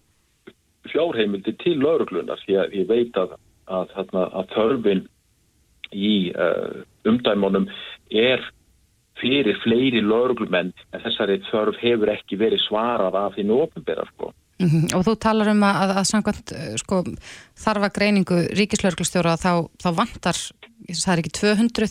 fjárheimildi 0.91 1.55
til 1.63 1.77
lauruglunar, 1.81 2.41
því 2.45 2.59
að 2.59 2.75
ég 2.79 2.89
veit 2.89 3.17
að, 3.19 3.37
að, 3.67 3.93
að, 4.01 4.15
að 4.23 4.51
þörfin 4.55 5.05
í 5.93 6.15
uh, 6.33 6.83
umdæmonum 7.07 7.69
er 8.09 8.43
fyrir 9.21 9.57
fleiri 9.63 10.01
lauruglumenn 10.03 10.73
en 10.91 11.03
þessari 11.03 11.39
þörf 11.51 11.79
hefur 11.81 12.11
ekki 12.13 12.39
verið 12.41 12.63
svarað 12.65 13.17
af 13.19 13.37
því 13.37 13.47
ofnbæra 13.55 14.05
sko. 14.11 14.33
Mm 14.61 14.69
-hmm. 14.69 14.95
Og 14.97 15.01
þú 15.07 15.13
talar 15.19 15.49
um 15.51 15.63
að, 15.63 15.95
að 15.97 16.05
samkvæmt 16.11 16.53
sko, 16.81 17.03
þarfa 17.57 17.89
greiningu 17.97 18.37
ríkislauglustjóra 18.59 19.35
þá, 19.37 19.67
þá 19.81 19.89
vantar, 19.97 20.37
það 20.87 21.13
er 21.13 21.21
ekki 21.21 21.33
200 21.39 21.89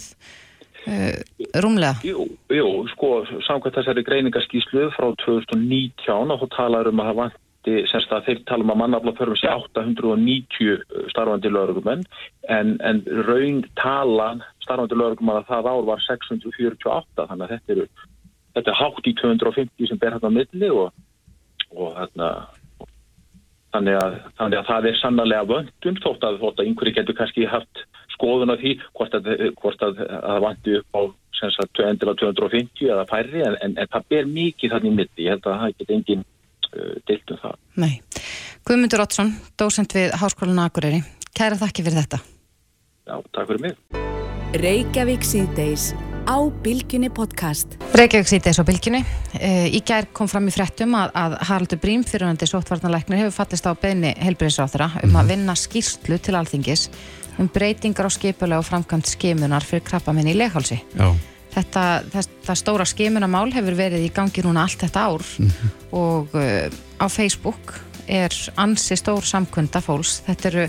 uh, 0.86 1.16
rúmlega? 1.62 1.94
Jú, 2.06 2.26
jú, 2.50 2.68
sko, 2.94 3.24
samkvæmt 3.46 3.76
þessari 3.78 4.06
greiningaskíslu 4.06 4.90
frá 4.96 5.08
2019 5.24 6.34
og 6.34 6.42
þú 6.42 6.48
talar 6.56 6.88
um 6.88 7.02
að 7.02 7.14
það 7.22 7.40
vanti, 7.62 7.86
semst 7.90 8.12
að 8.12 8.24
þeir 8.26 8.40
tala 8.46 8.64
um 8.64 8.72
að 8.72 8.80
mannaflaförfum 8.82 9.36
sé 9.36 9.48
890 9.48 11.10
starfandi 11.10 11.50
laurugumenn 11.50 12.04
en, 12.48 12.78
en 12.80 13.02
raun 13.26 13.62
tala 13.76 14.40
starfandi 14.62 14.94
laurugumann 14.96 15.42
að 15.42 15.48
það 15.48 15.68
ár 15.70 15.84
var 15.86 16.00
648 16.06 17.28
þannig 17.28 17.44
að 17.44 17.54
þetta, 17.54 17.72
eru, 17.72 17.86
þetta 18.54 18.70
er 18.70 18.80
hátt 18.80 19.06
í 19.06 19.14
250 19.14 19.88
sem 19.88 19.98
ber 19.98 20.12
hægt 20.12 20.26
á 20.26 20.30
milli 20.30 20.70
og 20.70 20.92
og 21.72 21.94
þarna 21.96 22.28
þannig 23.72 23.96
að, 23.96 24.18
þannig 24.36 24.58
að 24.58 24.66
það 24.68 24.86
er 24.86 24.96
sannarlega 25.00 25.48
vöndum 25.48 26.00
þótt 26.02 26.24
að, 26.28 26.40
þótt 26.42 26.58
að 26.60 26.66
einhverju 26.66 26.94
getur 26.98 27.16
kannski 27.16 27.46
haft 27.48 27.86
skoðun 28.12 28.52
á 28.52 28.60
því 28.60 28.74
hvort 28.92 29.14
að, 29.16 29.30
hvort 29.56 29.82
að 29.86 30.02
það 30.02 30.42
vandu 30.44 30.74
upp 30.82 30.98
á 30.98 31.02
250 31.42 32.90
eða 32.92 33.06
færri 33.08 33.40
en, 33.40 33.56
en, 33.64 33.78
en 33.80 33.88
það 33.88 34.04
ber 34.12 34.28
mikið 34.28 34.74
þannig 34.76 34.98
mitt 34.98 35.22
ég 35.24 35.32
held 35.32 35.48
að 35.48 35.62
það 35.62 35.78
get 35.78 35.94
engin 35.96 36.26
uh, 36.76 36.94
deilt 37.08 37.34
um 37.34 37.42
það 37.42 37.58
Nei. 37.82 37.94
Guðmundur 38.68 39.04
Ottsson, 39.04 39.34
dósend 39.58 39.94
við 39.96 40.14
Háskólan 40.20 40.62
Akureyri 40.64 41.02
Kæra 41.32 41.58
þakki 41.60 41.86
fyrir 41.86 42.02
þetta 42.04 42.22
Já, 43.08 43.16
takk 43.32 43.50
fyrir 43.50 43.66
mig 43.68 44.00
Reykjavík 44.62 45.24
síðdeis 45.24 45.92
á 46.28 46.38
Bilginni 46.62 47.08
podcast. 47.10 47.78
Reykjavík 47.96 48.28
sýtis 48.28 48.60
á 48.60 48.64
Bilginni. 48.68 49.00
E, 49.38 49.70
í 49.72 49.80
gær 49.80 50.10
kom 50.14 50.28
fram 50.30 50.46
í 50.48 50.54
frettum 50.54 50.94
að, 50.98 51.14
að 51.18 51.36
Haraldur 51.48 51.80
Brím, 51.82 52.04
fyrirhandi 52.06 52.48
sóttvarnarleiknir, 52.50 53.22
hefur 53.22 53.34
fallist 53.40 53.66
á 53.66 53.72
beðni 53.72 54.12
helbriðsráþura 54.20 54.90
um 55.02 55.16
að 55.16 55.16
mhm. 55.16 55.32
vinna 55.32 55.56
skýrslu 55.58 56.20
til 56.22 56.36
alþingis 56.38 56.88
um 57.40 57.48
breytingar 57.48 58.06
á 58.06 58.12
skipulega 58.12 58.60
og 58.60 58.68
framkvæmt 58.68 59.08
skimunar 59.14 59.64
fyrir 59.64 59.86
krabbamenni 59.88 60.34
í 60.36 60.40
leghálsi. 60.42 60.82
Þetta, 61.52 61.84
þetta 62.08 62.54
stóra 62.56 62.86
skimunamál 62.88 63.50
hefur 63.52 63.76
verið 63.76 64.06
í 64.06 64.12
gangi 64.14 64.44
núna 64.44 64.64
allt 64.64 64.80
þetta 64.80 65.02
ár 65.04 65.20
-hmm. 65.20 65.72
og 65.92 66.32
uh, 66.32 66.68
á 66.96 67.06
Facebook 67.12 67.74
er 68.08 68.32
ansi 68.56 68.96
stór 68.96 69.24
samkunda 69.24 69.80
fólks. 69.80 70.22
Þetta 70.26 70.48
eru 70.48 70.66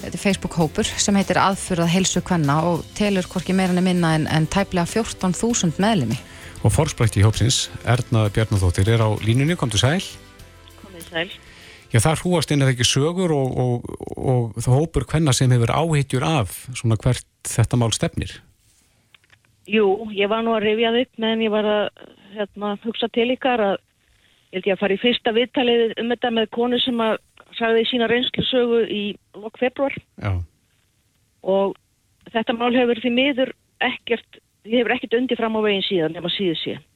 þetta 0.00 0.16
er 0.16 0.22
Facebook-hópur 0.22 0.88
sem 0.88 1.16
heitir 1.18 1.40
aðfyrðað 1.40 1.92
helsu 1.94 2.22
kvenna 2.24 2.60
og 2.70 2.84
telur 2.96 3.26
hvorki 3.28 3.52
meirinni 3.56 3.84
minna 3.84 4.14
en, 4.16 4.26
en 4.26 4.46
tæplega 4.46 4.86
14.000 4.88 5.76
meðlemi. 5.82 6.18
Og 6.64 6.72
fórsprætti 6.72 7.22
í 7.22 7.24
hópsins, 7.24 7.68
Erna 7.88 8.26
Bjarnáþóttir 8.32 8.88
er 8.92 9.04
á 9.04 9.08
línunni, 9.24 9.56
kom 9.56 9.72
til 9.72 9.80
sæl. 9.80 10.02
Komið 10.82 11.06
sæl. 11.08 11.30
Já, 11.90 11.98
þar 12.04 12.20
húast 12.22 12.52
inn 12.52 12.62
að 12.62 12.70
það 12.70 12.74
ekki 12.76 12.86
sögur 12.86 13.32
og, 13.34 13.56
og, 13.58 13.88
og, 14.06 14.20
og 14.32 14.60
það 14.60 14.76
hópur 14.76 15.06
hvenna 15.10 15.34
sem 15.36 15.50
hefur 15.50 15.72
áheitjur 15.74 16.26
af 16.26 16.52
svona 16.70 17.00
hvert 17.00 17.26
þetta 17.48 17.80
mál 17.80 17.90
stefnir. 17.96 18.36
Jú, 19.70 19.86
ég 20.16 20.30
var 20.30 20.42
nú 20.42 20.54
að 20.56 20.66
rifjað 20.66 21.00
upp 21.04 21.22
meðan 21.22 21.44
ég 21.44 21.52
var 21.54 21.68
að 21.68 21.84
hérna, 22.34 22.74
hugsa 22.84 23.08
til 23.14 23.28
ykkar 23.34 23.62
að 23.68 23.76
ég 24.50 24.58
held 24.58 24.66
ég 24.66 24.74
að 24.74 24.82
fara 24.82 24.96
í 24.96 25.02
fyrsta 25.02 25.34
viðtalið 25.36 25.94
um 26.02 26.10
þetta 26.10 26.32
með 26.34 26.50
konu 26.56 26.80
sem 26.82 27.02
að 27.04 27.18
sagði 27.58 27.86
sína 27.90 28.08
reynslusögu 28.10 28.82
í 28.90 29.02
lok 29.38 29.58
februar 29.60 29.94
Já. 30.18 30.32
og 31.42 31.76
þetta 32.30 32.56
mál 32.58 32.72
hefur 32.74 33.00
því 33.02 33.12
miður 33.14 33.52
ekkert, 33.82 34.40
því 34.66 34.78
hefur 34.80 34.94
ekkert 34.96 35.18
undir 35.18 35.40
fram 35.40 35.58
á 35.58 35.60
veginn 35.66 35.86
síðan 35.86 36.16
nema 36.16 36.32
síðu 36.34 36.56
síðan. 36.60 36.86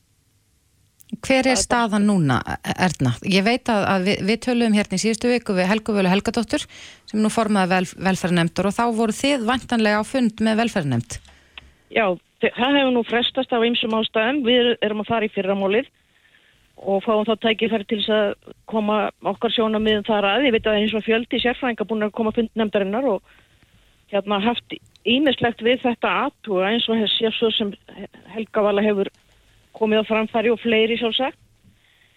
Hver 1.22 1.46
er 1.46 1.58
staðan 1.60 2.06
núna, 2.08 2.40
Erna? 2.74 3.12
Ég 3.28 3.44
veit 3.46 3.68
að, 3.70 3.84
að 3.86 4.06
við, 4.08 4.22
við 4.28 4.38
töluðum 4.46 4.76
hérna 4.78 4.98
í 4.98 5.02
síðustu 5.02 5.30
viku 5.30 5.54
við 5.54 5.68
Helgu 5.70 5.94
Völu 5.94 6.10
Helgadóttur 6.10 6.64
sem 6.64 7.20
nú 7.22 7.30
formaði 7.30 7.70
vel, 7.70 7.86
velferðarnemndur 8.08 8.68
og 8.70 8.74
þá 8.74 8.84
voru 8.96 9.14
þið 9.14 9.44
vantanlega 9.46 10.00
á 10.00 10.04
fund 10.08 10.42
með 10.42 10.62
velferðarnemnd. 10.64 11.18
Já, 11.94 12.06
það 12.52 12.78
hefur 12.78 12.92
nú 12.94 13.02
frestast 13.08 13.52
af 13.54 13.64
einsum 13.64 13.94
ástæðum. 13.96 14.42
Við 14.46 14.72
erum 14.84 15.02
að 15.04 15.10
fara 15.10 15.28
í 15.28 15.32
fyrramólið 15.34 15.88
og 16.84 17.04
fáum 17.04 17.24
þá 17.24 17.34
tækifæri 17.40 17.86
til 17.88 18.00
þess 18.02 18.12
að 18.14 18.52
koma 18.70 18.98
okkar 19.30 19.54
sjónamiðum 19.54 20.06
þar 20.08 20.28
að. 20.32 20.46
Ég 20.48 20.56
veit 20.56 20.68
að 20.68 20.78
eins 20.80 20.94
og 20.96 21.04
fjöldi 21.06 21.40
sérfrænga 21.40 21.86
búin 21.88 22.06
að 22.06 22.14
koma 22.18 22.34
fundnefndarinnar 22.34 23.08
og 23.14 23.34
hérna 24.12 24.40
haft 24.44 24.76
ímislegt 25.08 25.62
við 25.64 25.82
þetta 25.84 26.12
aðtúa 26.26 26.70
eins 26.72 26.88
og 26.88 27.00
þessi 27.02 27.50
sem 27.56 27.72
Helga 28.34 28.64
Vala 28.66 28.84
hefur 28.84 29.10
komið 29.74 30.04
á 30.04 30.10
framfæri 30.10 30.52
og 30.52 30.62
fleiri 30.62 30.98
sjálfsagt. 31.00 31.38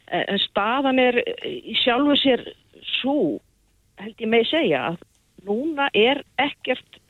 En 0.08 0.40
staðan 0.40 1.02
er 1.04 1.20
í 1.44 1.76
sjálfu 1.82 2.16
sér 2.16 2.46
svo, 3.00 3.42
held 4.00 4.22
ég 4.24 4.30
með 4.32 4.46
segja, 4.52 4.84
að 4.94 5.02
núna 5.48 5.90
er 5.94 6.22
ekkert 6.40 7.02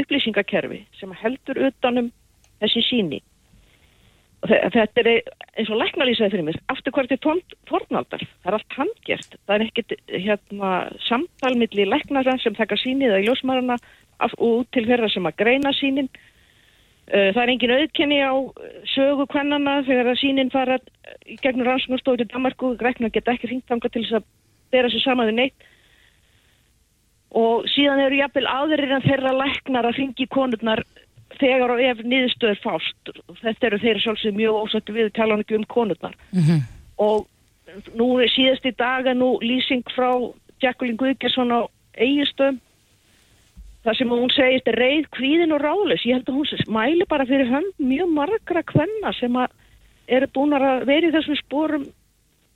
upplýsingakerfi 0.00 0.80
sem 0.98 1.12
heldur 1.20 1.60
utanum 1.68 2.10
þessi 2.62 2.84
síni 2.88 3.20
þetta 4.42 5.02
er 5.04 5.10
eins 5.12 5.70
og 5.70 5.78
læknalýsaði 5.78 6.32
fyrir 6.32 6.46
mér 6.48 6.58
aftur 6.72 6.94
hvert 6.96 7.12
er 7.14 7.20
tórnaldar 7.22 8.24
það 8.24 8.48
er 8.50 8.56
allt 8.58 8.76
handgjert, 8.78 9.36
það 9.46 9.54
er 9.54 9.64
ekkert 9.68 9.94
hérna, 10.10 10.72
samtalmiðli 11.06 11.86
læknara 11.86 12.34
sem 12.42 12.56
taka 12.58 12.78
sínið 12.80 13.12
eða 13.12 13.24
ljósmarana 13.28 13.78
og 14.38 14.66
til 14.74 14.86
þeirra 14.88 15.10
sem 15.12 15.26
að 15.28 15.38
greina 15.44 15.74
sínin 15.78 16.10
það 17.12 17.42
er 17.42 17.52
engin 17.52 17.74
auðkenni 17.76 18.20
á 18.22 18.34
sögu 18.94 19.26
kvennana 19.30 19.80
þegar 19.86 20.12
að 20.12 20.20
sínin 20.22 20.52
fara 20.52 20.78
í 21.26 21.36
gegnum 21.42 21.66
rannsóknarstofu 21.66 22.22
til 22.22 22.30
Danmarku, 22.30 22.72
grækna 22.78 23.10
geta 23.12 23.34
ekki 23.34 23.50
hringtanga 23.50 23.90
til 23.90 24.04
þess 24.04 24.20
að 24.20 24.28
bera 24.72 24.90
sér 24.92 25.04
samaði 25.04 25.34
neitt. 25.36 25.66
Og 27.36 27.66
síðan 27.72 28.04
eru 28.06 28.20
jafnvel 28.20 28.46
aðrir 28.48 28.94
en 28.96 29.04
þeirra 29.04 29.32
læknar 29.34 29.88
að 29.88 29.98
ringi 29.98 30.28
konurnar 30.30 30.84
þegar 31.40 31.74
og 31.74 31.82
ef 31.82 32.02
niðurstöður 32.04 32.60
fást 32.62 33.12
þetta 33.42 33.68
eru 33.68 33.78
þeirra 33.82 34.04
sjálfsög 34.04 34.36
mjög 34.36 34.58
ósættu 34.62 34.96
við 34.96 35.12
talan 35.16 35.44
ekki 35.44 35.58
um 35.58 35.68
konurnar 35.68 36.16
mm 36.32 36.42
-hmm. 36.42 36.60
og 36.98 37.26
nú 37.96 38.08
er 38.20 38.28
síðast 38.32 38.66
í 38.66 38.74
dag 38.76 39.06
er 39.06 39.16
nú 39.16 39.38
lýsing 39.40 39.84
frá 39.96 40.10
Jacqueline 40.62 40.98
Guðgjarsson 41.00 41.52
á 41.52 41.60
eigistöðum 41.96 42.60
það 43.84 43.98
sem 43.98 44.08
hún 44.08 44.30
segist 44.30 44.68
er 44.68 44.78
reið, 44.78 45.08
kvíðin 45.16 45.54
og 45.56 45.62
ráðlis 45.62 46.06
ég 46.06 46.14
held 46.14 46.28
að 46.28 46.34
hún 46.34 46.46
mæli 46.68 47.04
bara 47.08 47.26
fyrir 47.26 47.50
hönd 47.50 47.74
mjög 47.78 48.08
margra 48.14 48.62
kvenna 48.62 49.12
sem 49.18 49.36
að 49.36 49.50
eru 50.06 50.26
búin 50.34 50.54
að 50.56 50.84
vera 50.86 51.08
í 51.08 51.14
þessum 51.14 51.38
spórum 51.40 51.86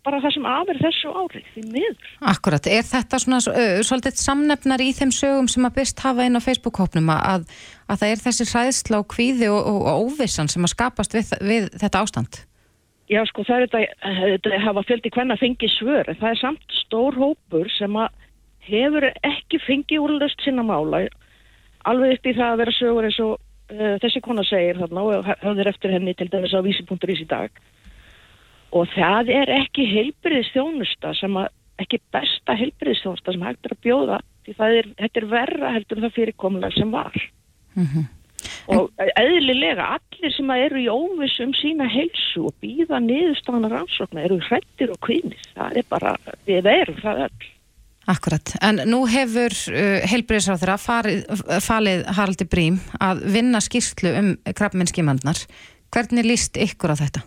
bara 0.07 0.23
það 0.23 0.35
sem 0.37 0.49
afir 0.49 0.81
þessu 0.81 1.13
árið 1.13 1.47
því 1.53 1.63
miður. 1.75 2.11
Akkurat, 2.33 2.69
er 2.71 2.85
þetta 2.87 3.21
svona 3.23 3.41
svolítið 3.43 4.21
samnefnar 4.23 4.85
í 4.85 4.91
þeim 4.97 5.15
sögum 5.15 5.49
sem 5.51 5.67
að 5.69 5.79
byrst 5.81 6.03
hafa 6.07 6.27
inn 6.27 6.39
á 6.39 6.47
Facebook-hópnum 6.47 7.11
að, 7.15 7.49
að 7.91 8.03
það 8.03 8.13
er 8.13 8.23
þessi 8.27 8.49
hræðsla 8.53 9.01
og 9.03 9.09
kvíði 9.15 9.51
og, 9.53 9.63
og, 9.73 9.81
og 9.83 10.11
óvissan 10.11 10.53
sem 10.53 10.67
að 10.67 10.75
skapast 10.77 11.17
við, 11.17 11.35
við 11.43 11.69
þetta 11.77 12.05
ástand? 12.07 12.41
Já, 13.11 13.21
sko, 13.31 13.45
það 13.47 13.65
er 13.65 13.69
þetta, 13.71 14.15
þetta 14.33 14.63
hafa 14.65 14.87
fjöldi 14.87 15.13
hvenna 15.15 15.37
fengið 15.39 15.75
svör, 15.77 16.09
það 16.19 16.31
er 16.33 16.41
samt 16.41 16.79
stór 16.81 17.19
hópur 17.21 17.71
sem 17.77 17.99
að 18.03 18.25
hefur 18.67 19.07
ekki 19.11 19.61
fengið 19.63 20.03
úrlöst 20.03 20.43
sinna 20.43 20.65
mála 20.67 21.07
alveg 21.87 22.27
í 22.27 22.35
það 22.35 22.49
að 22.49 22.61
vera 22.63 22.75
sögur 22.75 23.07
eins 23.07 23.19
og 23.23 23.37
uh, 23.37 23.95
þessi 24.03 24.23
kona 24.25 24.45
segir 24.47 24.81
þarna 24.81 25.05
og 25.07 25.31
höfður 25.45 25.71
eftir 25.71 25.95
henni 25.95 26.17
til 26.19 26.29
dæmis 26.33 26.55
á 26.55 26.61
vísi.is 26.67 27.23
í 27.23 27.29
dag 27.31 27.63
og 28.75 28.91
það 28.95 29.31
er 29.35 29.53
ekki 29.61 29.87
heilbriðstjónusta 29.91 31.15
sem 31.21 31.39
að, 31.39 31.49
ekki 31.83 32.01
besta 32.15 32.57
heilbriðstjónusta 32.59 33.35
sem 33.35 33.47
hægt 33.47 33.69
er 33.69 33.77
að 33.77 33.83
bjóða 33.87 34.21
því 34.47 34.55
það 34.59 34.77
er, 34.81 34.93
þetta 35.01 35.21
er 35.21 35.27
verra 35.33 35.73
heldur 35.77 36.05
það 36.05 36.15
fyrirkomlega 36.21 36.77
sem 36.77 36.95
var. 36.95 37.19
Mm 37.77 37.87
-hmm. 37.87 38.07
og 38.67 39.03
eðlilega 39.21 39.89
allir 39.97 40.33
sem 40.33 40.51
eru 40.51 40.81
í 40.81 40.89
óvissu 40.89 41.45
um 41.45 41.53
sína 41.55 41.89
heilsu 41.91 42.47
og 42.49 42.55
býða 42.63 43.01
niðurstafana 43.03 43.69
rannsókna 43.69 44.25
eru 44.25 44.39
hrettir 44.49 44.91
og 44.91 45.01
kvinnis, 45.01 45.43
það 45.55 45.77
er 45.77 45.87
bara 45.89 46.17
við 46.47 46.67
erum 46.67 46.99
það 47.03 47.23
öll. 47.27 47.53
Akkurat, 48.07 48.53
en 48.63 48.77
nú 48.87 49.01
hefur 49.11 49.51
uh, 49.75 50.07
heilbriðsráður 50.07 50.77
að 50.77 51.63
falið 51.63 52.05
Haraldi 52.07 52.47
Brím 52.47 52.79
að 53.03 53.25
vinna 53.35 53.59
skýrslu 53.59 54.13
um 54.15 54.29
krabbminnskimandnar 54.55 55.43
hvernig 55.91 56.25
líst 56.25 56.57
ykkur 56.57 56.95
á 56.95 56.97
þetta? 57.03 57.25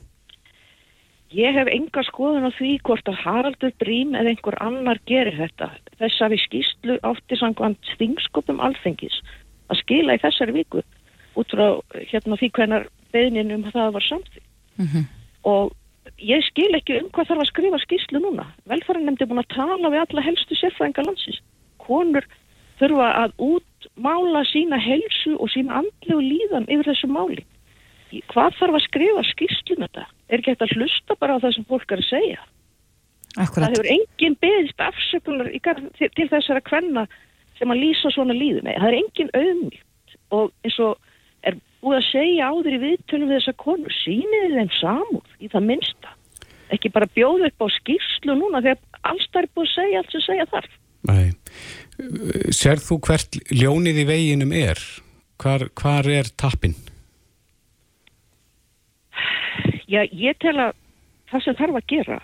Ég 1.30 1.54
hef 1.54 1.68
enga 1.70 2.02
skoðun 2.08 2.48
á 2.50 2.52
því 2.58 2.72
hvort 2.88 3.10
að 3.10 3.20
Haraldur 3.22 3.74
Brím 3.78 4.16
eða 4.18 4.32
einhver 4.32 4.56
annar 4.66 4.98
gerir 5.06 5.36
þetta. 5.38 5.68
Þess 6.02 6.24
að 6.26 6.34
við 6.34 6.42
skýstlu 6.46 6.96
átti 7.06 7.38
sangvand 7.38 7.78
stingskopum 7.94 8.62
alþengis 8.66 9.20
að 9.70 9.82
skila 9.84 10.16
í 10.18 10.22
þessari 10.24 10.56
viku 10.58 10.82
út 11.38 11.54
frá 11.54 11.68
hérna 12.10 12.40
því 12.40 12.50
hvernar 12.58 12.88
beðnin 13.14 13.54
um 13.54 13.68
það 13.70 13.94
var 13.98 14.08
samþýtt. 14.08 14.48
Mm 14.80 14.88
-hmm. 14.88 15.06
Og 15.46 15.76
ég 16.18 16.42
skil 16.50 16.74
ekki 16.74 16.98
um 16.98 17.10
hvað 17.14 17.30
þarf 17.30 17.44
að 17.44 17.52
skrifa 17.52 17.80
skýstlu 17.86 18.20
núna. 18.20 18.46
Velfæran 18.66 19.06
nefndi 19.06 19.30
búin 19.30 19.44
að 19.44 19.54
tala 19.54 19.90
við 19.90 20.02
alla 20.02 20.26
helstu 20.26 20.56
sérfrænga 20.56 21.06
landsins. 21.06 21.42
Konur 21.78 22.26
þurfa 22.80 23.10
að 23.24 23.32
útmála 23.38 24.44
sína 24.50 24.78
helsu 24.82 25.38
og 25.38 25.50
sína 25.54 25.84
andlu 25.84 26.20
líðan 26.22 26.66
yfir 26.68 26.90
þessu 26.90 27.08
máli. 27.08 27.46
Hvað 28.10 28.56
þarf 28.60 28.78
að 28.80 28.86
skrifa 28.86 29.26
skýstlum 29.30 29.84
þetta? 29.86 30.06
Er 30.30 30.42
ekki 30.42 30.54
hægt 30.54 30.66
að 30.66 30.76
hlusta 30.78 31.18
bara 31.20 31.38
á 31.38 31.42
það 31.44 31.56
sem 31.58 31.68
fólk 31.70 31.94
er 31.94 32.02
að 32.02 32.10
segja? 32.10 32.40
Akkurat. 33.38 33.70
Það 33.70 33.76
hefur 33.76 33.90
enginn 33.94 34.38
beðist 34.42 34.82
afsökunar 34.82 35.52
til, 35.54 36.10
til 36.18 36.28
þessara 36.32 36.64
kvenna 36.66 37.06
sem 37.60 37.72
að 37.74 37.82
lýsa 37.84 38.12
svona 38.14 38.36
líðu 38.36 38.64
með. 38.66 38.80
Það 38.82 38.90
er 38.90 39.00
enginn 39.00 39.34
auðmýtt 39.38 40.16
og 40.36 40.52
eins 40.66 40.80
og 40.84 40.98
er 41.46 41.60
búið 41.84 42.00
að 42.00 42.08
segja 42.10 42.50
á 42.50 42.54
þeir 42.58 42.78
í 42.78 42.82
viðtölum 42.86 43.30
við 43.30 43.40
þessa 43.40 43.56
konu, 43.64 43.94
síniði 44.02 44.52
þeim 44.56 44.74
samúð 44.80 45.36
í 45.40 45.52
það 45.54 45.68
minnsta. 45.70 46.16
Ekki 46.74 46.92
bara 46.94 47.10
bjóðu 47.16 47.50
upp 47.50 47.66
á 47.66 47.68
skýrslu 47.80 48.36
núna 48.38 48.64
þegar 48.66 48.82
alls 49.10 49.30
það 49.30 49.42
er 49.42 49.50
búið 49.56 49.70
að 49.70 49.76
segja 49.76 50.02
allt 50.02 50.14
sem 50.16 50.26
segja 50.26 50.50
þarf. 50.54 50.78
Nei. 51.10 51.28
Serð 52.56 52.86
þú 52.86 53.00
hvert 53.08 53.40
ljónið 53.54 54.04
í 54.04 54.06
veginum 54.08 54.54
er? 54.56 54.82
Hvar, 55.40 55.70
hvar 55.80 56.08
er 56.12 56.30
tappinn? 56.40 56.76
Já, 59.90 60.04
ég 60.14 60.38
tel 60.38 60.54
að 60.62 60.76
það 61.32 61.46
sem 61.46 61.56
þarf 61.58 61.78
að 61.80 61.88
gera 61.90 62.20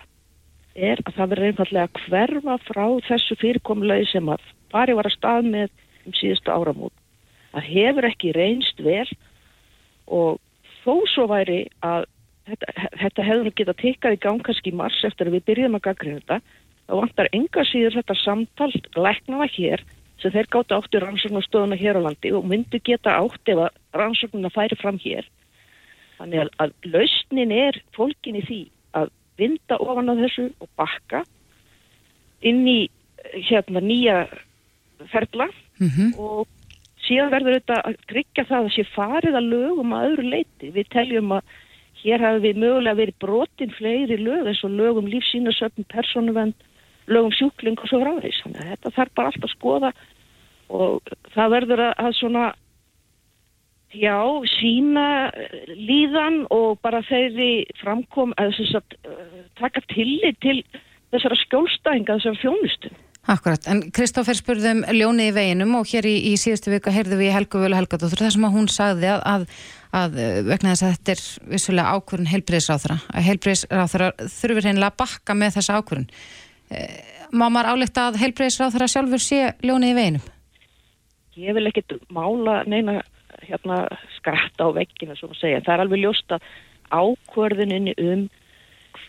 er 0.76 1.00
að 1.02 1.16
það 1.16 1.30
verður 1.32 1.48
einfallega 1.50 1.86
að 1.88 2.02
hverfa 2.06 2.58
frá 2.68 2.86
þessu 3.08 3.38
fyrirkomulegi 3.42 4.10
sem 4.12 4.28
að 4.30 4.44
fari 4.74 4.96
var 4.98 5.10
að 5.10 5.16
stað 5.16 5.48
með 5.54 5.72
um 6.06 6.18
síðustu 6.20 6.52
áramót. 6.54 6.94
Það 7.56 7.70
hefur 7.72 8.08
ekki 8.10 8.34
reynst 8.36 8.84
vel 8.86 9.08
og 10.06 10.38
þó 10.84 10.94
svo 11.10 11.26
væri 11.32 11.64
að 11.86 12.06
þetta, 12.52 12.74
þetta 13.02 13.26
hefur 13.30 13.50
getað 13.58 13.80
tekað 13.82 14.18
í 14.18 14.22
gang 14.28 14.44
kannski 14.46 14.74
í 14.74 14.78
mars 14.82 15.00
eftir 15.08 15.32
að 15.32 15.38
við 15.40 15.48
byrjum 15.50 15.78
að 15.80 15.86
gaggrina 15.88 16.22
þetta 16.22 16.40
þá 16.86 16.94
vantar 17.00 17.32
enga 17.34 17.64
síður 17.72 17.98
þetta 17.98 18.18
samtal 18.22 18.72
læknaða 18.94 19.48
hér 19.56 19.86
sem 20.22 20.36
þeir 20.36 20.52
gáta 20.54 20.78
átti 20.78 21.02
rannsóknastöðuna 21.02 21.80
hér 21.80 21.98
á 21.98 22.06
landi 22.06 22.36
og 22.36 22.46
myndi 22.46 22.82
geta 22.86 23.18
átt 23.18 23.50
ef 23.50 23.64
að 23.66 23.82
rannsóknuna 23.98 24.54
færi 24.54 24.78
fram 24.78 25.02
hér 25.02 25.26
Þannig 26.18 26.46
að, 26.46 26.50
að 26.64 26.74
lausnin 26.94 27.52
er 27.52 27.80
fólkin 27.96 28.40
í 28.40 28.44
því 28.46 28.60
að 28.96 29.12
vinda 29.40 29.80
ofan 29.84 30.12
á 30.12 30.16
þessu 30.24 30.50
og 30.64 30.70
bakka 30.80 31.24
inn 32.46 32.64
í 32.68 32.80
hérna 33.50 33.82
nýja 33.84 34.18
ferla 35.12 35.50
mm 35.80 35.90
-hmm. 35.90 36.12
og 36.20 36.48
síðan 37.06 37.34
verður 37.34 37.58
þetta 37.60 37.82
að 37.82 37.98
tryggja 38.10 38.46
það 38.50 38.64
að 38.64 38.74
sé 38.76 38.84
farið 38.96 39.38
að 39.40 39.50
lögum 39.54 39.94
að 39.94 40.08
öðru 40.10 40.30
leiti. 40.30 40.72
Við 40.72 40.90
teljum 40.94 41.32
að 41.38 41.44
hér 42.04 42.22
hafi 42.22 42.40
við 42.48 42.62
mögulega 42.64 43.00
verið 43.02 43.20
brotin 43.20 43.76
fleiri 43.76 44.18
lög 44.18 44.48
eins 44.48 44.64
og 44.64 44.72
lögum 44.72 45.08
lífsýnarsöfn, 45.10 45.88
persónuvend, 45.90 46.56
lögum 47.08 47.32
sjúkling 47.32 47.80
og 47.80 47.90
svo 47.90 48.02
ráðis. 48.04 48.42
Þannig 48.44 48.62
að 48.62 48.72
þetta 48.74 48.96
þarf 48.98 49.16
bara 49.16 49.32
alltaf 49.32 49.50
að 49.50 49.56
skoða 49.56 49.92
og 50.70 51.16
það 51.36 51.52
verður 51.56 51.84
að 51.92 52.14
svona 52.20 52.46
Já, 53.96 54.20
sína 54.58 55.32
líðan 55.72 56.44
og 56.54 56.82
bara 56.84 57.04
þeirri 57.08 57.66
framkom 57.80 58.34
að 58.42 58.58
sagt, 58.72 58.98
taka 59.60 59.84
tillit 59.94 60.40
til 60.44 60.60
þessara 61.14 61.38
skjólstæðinga, 61.46 62.18
þessara 62.18 62.42
fjónustum. 62.42 63.02
Akkurat, 63.26 63.64
en 63.72 63.80
Kristófer 63.96 64.38
spurðum 64.38 64.84
ljónið 64.94 65.32
í 65.32 65.34
veginum 65.34 65.80
og 65.80 65.88
hér 65.90 66.06
í, 66.06 66.14
í 66.30 66.36
síðustu 66.38 66.70
viku 66.76 66.92
heyrðu 66.94 67.18
við 67.18 67.34
Helgu 67.34 67.62
Völu 67.64 67.78
Helgadóttur 67.80 68.22
þar 68.22 68.36
sem 68.36 68.46
að 68.46 68.54
hún 68.54 68.68
sagði 68.70 69.10
að, 69.16 69.24
að, 69.32 69.46
að 69.98 70.20
vegna 70.52 70.76
þess 70.76 70.86
að 70.86 70.94
þetta 70.94 71.16
er 71.16 71.24
vissulega 71.56 71.96
ákvörðun 71.96 72.32
heilbreyðsráþara, 72.36 73.00
að 73.10 73.28
heilbreyðsráþara 73.32 74.12
þurfur 74.36 74.70
hennilega 74.70 74.92
að 74.92 75.00
bakka 75.02 75.38
með 75.40 75.58
þessa 75.58 75.80
ákvörðun. 75.80 76.08
Má 77.34 77.46
maður 77.48 77.72
álíkta 77.74 78.06
að 78.12 78.22
heilbreyðsráþara 78.22 78.92
sjálfur 78.94 79.26
sé 79.26 79.42
ljónið 79.66 79.96
í 79.96 79.98
veginum? 79.98 80.30
Ég 81.36 81.58
vil 81.58 81.66
ekkit 81.72 81.98
mála 82.14 82.62
neina 82.70 83.00
hérna 83.44 83.86
skratta 84.18 84.68
á 84.68 84.70
segja. 85.36 85.62
Það 85.66 85.74
er 85.74 85.84
alveg 85.84 86.04
ljóst 86.04 86.32
að 86.32 86.48
ákvörðuninni 86.94 87.96
um 87.98 88.28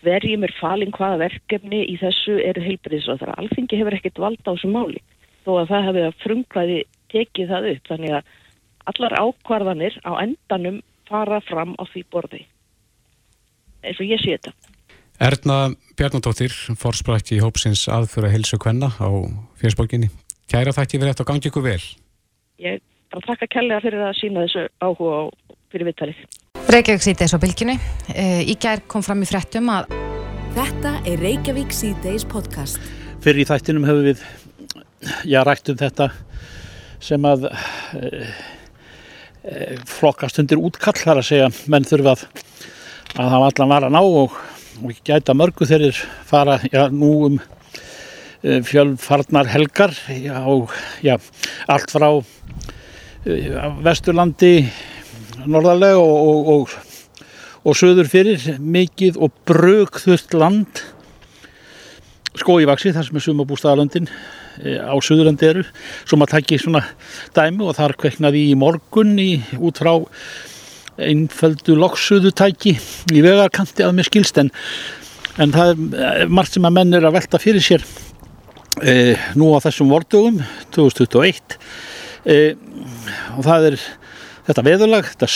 hverjum 0.01 0.43
er 0.43 0.53
falin 0.59 0.91
hvaða 0.91 1.21
verkefni 1.25 1.83
í 1.87 1.95
þessu 2.01 2.37
eru 2.43 2.63
heilbriðsráðara. 2.65 3.37
Alþingi 3.39 3.79
hefur 3.79 3.97
ekkert 3.97 4.21
valda 4.21 4.51
á 4.51 4.55
þessu 4.55 4.71
máli 4.71 5.01
þó 5.45 5.51
að 5.61 5.71
það 5.71 5.87
hefur 5.87 6.07
að 6.07 6.21
frumkvæði 6.23 6.79
tekið 7.13 7.51
það 7.53 7.69
upp. 7.71 7.83
Þannig 7.91 8.15
að 8.17 8.31
allar 8.91 9.17
ákvarðanir 9.21 9.99
á 10.03 10.11
endanum 10.23 10.81
fara 11.07 11.39
fram 11.47 11.75
á 11.79 11.83
því 11.87 12.03
borði. 12.11 12.41
Eins 13.83 14.01
og 14.01 14.09
ég 14.09 14.21
sé 14.21 14.35
þetta. 14.35 14.53
Erna 15.17 15.57
Bjarnadóttir, 15.97 16.53
forsprætti 16.77 17.39
í 17.39 17.41
hópsins 17.41 17.87
aðfura 17.89 18.29
helsu 18.29 18.59
kvenna 18.61 18.91
á 19.01 19.09
fjörsborginni. 19.57 20.11
Kæra 20.47 20.75
þætti 20.75 20.99
verið 21.01 21.15
eftir 21.15 21.25
að 21.25 21.31
gangi 21.31 21.49
ykkur 21.49 21.65
vel. 21.65 21.81
Ég 22.61 22.83
bara 23.13 23.27
þakka 23.29 23.51
kellega 23.55 23.83
fyrir 23.85 24.03
að 24.07 24.17
sína 24.19 24.45
þessu 24.45 24.67
áhuga 24.83 25.21
fyrir 25.71 25.89
vittalið. 25.91 26.25
Reykjavík 26.67 27.05
síðdeis 27.05 27.35
á 27.35 27.39
bylginu. 27.39 27.77
Eh, 28.13 28.41
í 28.43 28.57
gær 28.59 28.83
kom 28.91 29.05
fram 29.05 29.23
í 29.23 29.29
frettum 29.29 29.71
að 29.71 29.93
Þetta 30.57 30.91
er 31.05 31.19
Reykjavík 31.21 31.73
síðdeis 31.75 32.23
podcast. 32.25 32.81
Fyrir 33.21 33.43
í 33.43 33.45
þættinum 33.45 33.83
hefur 33.85 34.07
við 34.07 34.23
já, 35.29 35.43
rætt 35.45 35.69
um 35.69 35.77
þetta 35.77 36.07
sem 37.03 37.27
að 37.29 37.45
e, 37.51 38.07
e, 39.45 39.59
flokkast 39.85 40.41
undir 40.41 40.57
útkall 40.57 40.95
þar 40.97 41.21
að 41.21 41.27
segja 41.29 41.51
menn 41.69 41.85
þurfa 41.85 42.15
að, 42.15 42.23
að 43.19 43.29
hafa 43.35 43.51
allan 43.51 43.73
var 43.75 43.85
að 43.85 43.93
ná 43.93 43.99
og, 44.01 44.39
og 44.81 45.03
gæta 45.05 45.37
mörgu 45.37 45.67
þeirrir 45.69 46.01
fara 46.25 46.57
já, 46.65 46.87
nú 46.89 47.11
um 47.27 47.37
e, 47.37 48.57
fjölfarnar 48.65 49.53
helgar 49.53 49.93
já, 50.09 50.41
já, 51.05 51.15
allt 51.69 51.93
frá 51.93 52.09
vesturlandi 53.85 54.53
norðarlega 55.47 55.99
og, 55.99 56.17
og, 56.27 56.51
og, 56.53 57.23
og 57.67 57.77
söður 57.77 58.09
fyrir. 58.11 58.43
Mikið 58.59 59.19
og 59.21 59.35
brögþurft 59.49 60.35
land. 60.37 60.83
Skóivaksi 62.37 62.93
þar 62.95 63.07
sem 63.07 63.17
er 63.17 63.25
sumabústaðalöndin 63.25 64.09
e, 64.09 64.77
á 64.77 64.95
söðurlandi 65.01 65.49
eru. 65.49 65.65
Sem 66.07 66.23
að 66.23 66.33
takki 66.35 66.61
svona 66.61 66.83
dæmi 67.35 67.65
og 67.65 67.77
þar 67.79 67.97
kveiknaði 67.99 68.47
í 68.51 68.59
morgun 68.59 69.17
í, 69.21 69.31
út 69.57 69.81
frá 69.81 69.95
einföldu 70.97 71.75
loksuðu 71.77 72.31
tæki 72.33 72.73
í 73.13 73.21
vegarkanti 73.21 73.85
að 73.85 73.99
með 73.99 74.09
skilsten 74.09 74.49
en 75.37 75.53
það 75.53 75.69
er 75.69 76.23
eh, 76.23 76.23
margt 76.25 76.55
sem 76.55 76.65
að 76.65 76.77
menn 76.79 76.97
er 76.97 77.05
að 77.05 77.17
velta 77.19 77.39
fyrir 77.41 77.61
sér 77.61 77.83
e, 78.81 79.13
nú 79.37 79.51
á 79.53 79.61
þessum 79.61 79.91
vordugum 79.93 80.39
2021 80.73 81.57
e, 82.25 82.55
og 83.35 83.43
það 83.45 83.69
er 83.71 83.77
þetta 84.47 84.65
veðurlag 84.65 85.11
þetta 85.11 85.29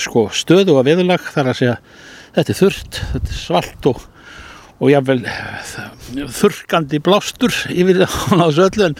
sko 0.00 0.26
stöðu 0.34 0.78
og 0.78 0.86
veðurlag 0.86 1.28
þar 1.34 1.52
að 1.52 1.60
segja 1.60 1.76
þetta 2.34 2.52
er 2.54 2.58
þurrt, 2.60 3.00
þetta 3.12 3.34
er 3.34 3.38
svalt 3.38 3.88
og, 3.90 4.00
og 4.80 4.90
jáfnvel 4.90 5.20
eh, 5.30 5.76
þurrkandi 6.38 7.02
blástur 7.04 7.54
yfir 7.70 8.02
á 8.06 8.08
þessu 8.46 8.66
öllu 8.66 8.88
en 8.88 8.98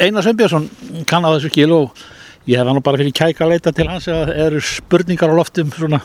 Einar 0.00 0.26
Sveinbjörnsson 0.26 0.70
kann 1.10 1.26
á 1.26 1.34
þessu 1.34 1.52
kil 1.54 1.74
og 1.76 2.06
ég 2.48 2.56
hef 2.56 2.70
hann 2.70 2.80
bara 2.82 3.00
fyrir 3.00 3.14
kæka 3.14 3.44
að 3.44 3.54
leita 3.54 3.74
til 3.76 3.88
hans 3.90 4.08
eða 4.10 4.34
eru 4.46 4.62
spurningar 4.64 5.30
á 5.30 5.38
loftum 5.38 5.70
svona 5.74 6.00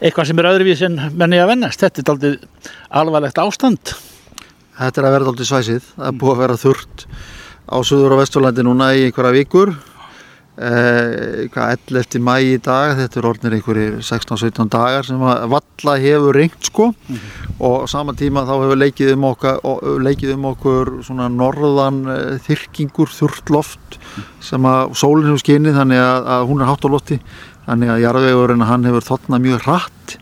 eitthvað 0.00 0.30
sem 0.30 0.42
er 0.42 0.50
öðruvís 0.50 0.82
en 0.88 0.98
menni 1.14 1.38
að 1.40 1.52
vennast. 1.52 1.80
Þetta 1.80 2.02
er 2.02 2.10
aldrei 2.12 2.32
alvarlegt 3.00 3.40
ástand. 3.40 3.94
Þetta 4.76 5.00
er 5.00 5.08
að 5.08 5.14
vera 5.14 5.30
aldrei 5.30 5.48
svæsið, 5.48 5.86
það 5.94 6.10
er 6.10 6.18
búið 6.20 6.34
að 6.34 6.42
vera 6.42 6.58
þurrt 6.60 7.06
á 7.66 7.76
Suður 7.82 8.14
og 8.16 8.22
Vesturlandi 8.22 8.64
núna 8.66 8.92
í 8.94 9.06
einhverja 9.08 9.34
vikur. 9.34 9.74
Eh, 10.56 11.50
hvað 11.52 11.74
11. 11.92 12.22
mæ 12.24 12.34
í 12.40 12.54
dag 12.64 12.94
þetta 12.96 13.18
er 13.20 13.26
orðnir 13.28 13.56
einhverjir 13.58 13.98
16-17 14.00 14.70
dagar 14.72 15.04
sem 15.04 15.20
að 15.20 15.50
valla 15.52 15.96
hefur 16.00 16.38
ringt 16.38 16.70
sko. 16.70 16.86
Og 17.60 17.84
á 17.84 17.86
sama 17.92 18.14
tíma 18.16 18.46
þá 18.48 18.54
hefur 18.54 18.80
leikið 18.80 19.12
um 19.12 19.26
okkur, 19.32 20.00
leikið 20.06 20.32
um 20.38 20.48
okkur 20.54 20.92
svona 21.04 21.28
norðan 21.28 22.00
eh, 22.08 22.38
þyrkingur 22.46 23.12
þurrt 23.12 23.52
loft 23.52 24.00
sem 24.40 24.64
að 24.64 24.96
sólinn 24.96 25.28
hefur 25.28 25.44
skinnið 25.44 25.76
þannig 25.82 26.00
að, 26.06 26.32
að 26.38 26.48
hún 26.48 26.64
er 26.64 26.72
hátt 26.72 26.88
á 26.88 26.94
lofti. 26.94 27.20
Þannig 27.66 27.92
að 27.92 28.02
jarðvegurinn 28.06 28.68
hann 28.70 28.88
hefur 28.88 29.08
þotnað 29.10 29.48
mjög 29.50 29.64
hratt. 29.66 30.18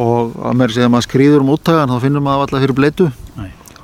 Og 0.00 0.34
að 0.46 0.54
mér 0.56 0.72
segja 0.74 0.90
að 0.90 1.06
skrýður 1.06 1.44
um 1.44 1.54
úttagan 1.54 1.90
þá 1.90 1.98
finnum 2.02 2.24
maður 2.24 2.48
alltaf 2.48 2.64
fyrir 2.64 2.78
bleitu 2.78 3.12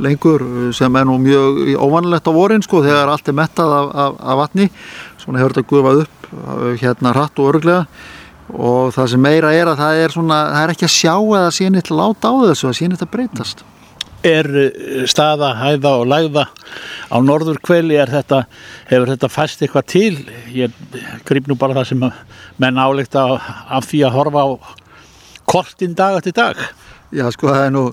lengur 0.02 0.44
sem 0.76 0.96
er 0.98 1.06
nú 1.08 1.16
mjög 1.22 1.62
óvanlegt 1.80 2.28
á 2.28 2.32
vorin 2.34 2.64
sko 2.64 2.82
þegar 2.84 3.12
allt 3.12 3.28
er 3.28 3.36
mettað 3.36 3.74
af, 3.78 3.90
af, 4.04 4.20
af 4.20 4.40
vatni. 4.42 4.68
Svona 5.22 5.40
hefur 5.40 5.56
þetta 5.56 5.70
gufað 5.72 6.02
upp 6.04 6.28
uh, 6.32 6.70
hérna 6.80 7.14
hratt 7.16 7.40
og 7.40 7.50
öruglega 7.52 7.86
og 8.54 8.92
það 8.94 9.08
sem 9.12 9.22
meira 9.22 9.54
er 9.54 9.70
að 9.70 9.80
það 9.80 10.02
er 10.02 10.14
svona 10.14 10.42
það 10.52 10.60
er 10.60 10.72
ekki 10.74 10.86
að 10.86 10.94
sjá 10.94 11.14
eða 11.16 11.48
eitthvað 11.50 11.98
láta 11.98 12.30
á 12.30 12.34
þessu 12.50 12.68
að 12.68 12.76
síðan 12.78 12.94
þetta 12.94 13.10
breytast. 13.14 13.64
Er 14.26 14.48
eh, 14.58 15.02
staða, 15.10 15.52
hæða 15.58 15.92
og 16.00 16.06
lægða 16.10 16.46
á 17.10 17.16
norður 17.22 17.60
kveli 17.62 17.98
er 18.00 18.10
þetta, 18.10 18.44
hefur 18.88 19.12
þetta 19.12 19.30
fæst 19.30 19.62
eitthvað 19.62 19.90
til? 19.92 20.14
Ég 20.54 20.74
grýp 21.28 21.50
nú 21.50 21.58
bara 21.58 21.76
það 21.80 21.90
sem 21.92 22.06
að 22.06 22.22
menn 22.62 22.80
álíkta 22.80 23.26
af 23.36 23.86
því 23.90 24.02
að 24.06 24.16
horfa 24.16 24.46
á 24.46 24.50
kortin 25.46 25.94
dag 25.94 26.18
eftir 26.18 26.34
dag. 26.38 26.58
Já 27.14 27.28
sko 27.34 27.50
það 27.52 27.66
er 27.66 27.74
nú, 27.74 27.84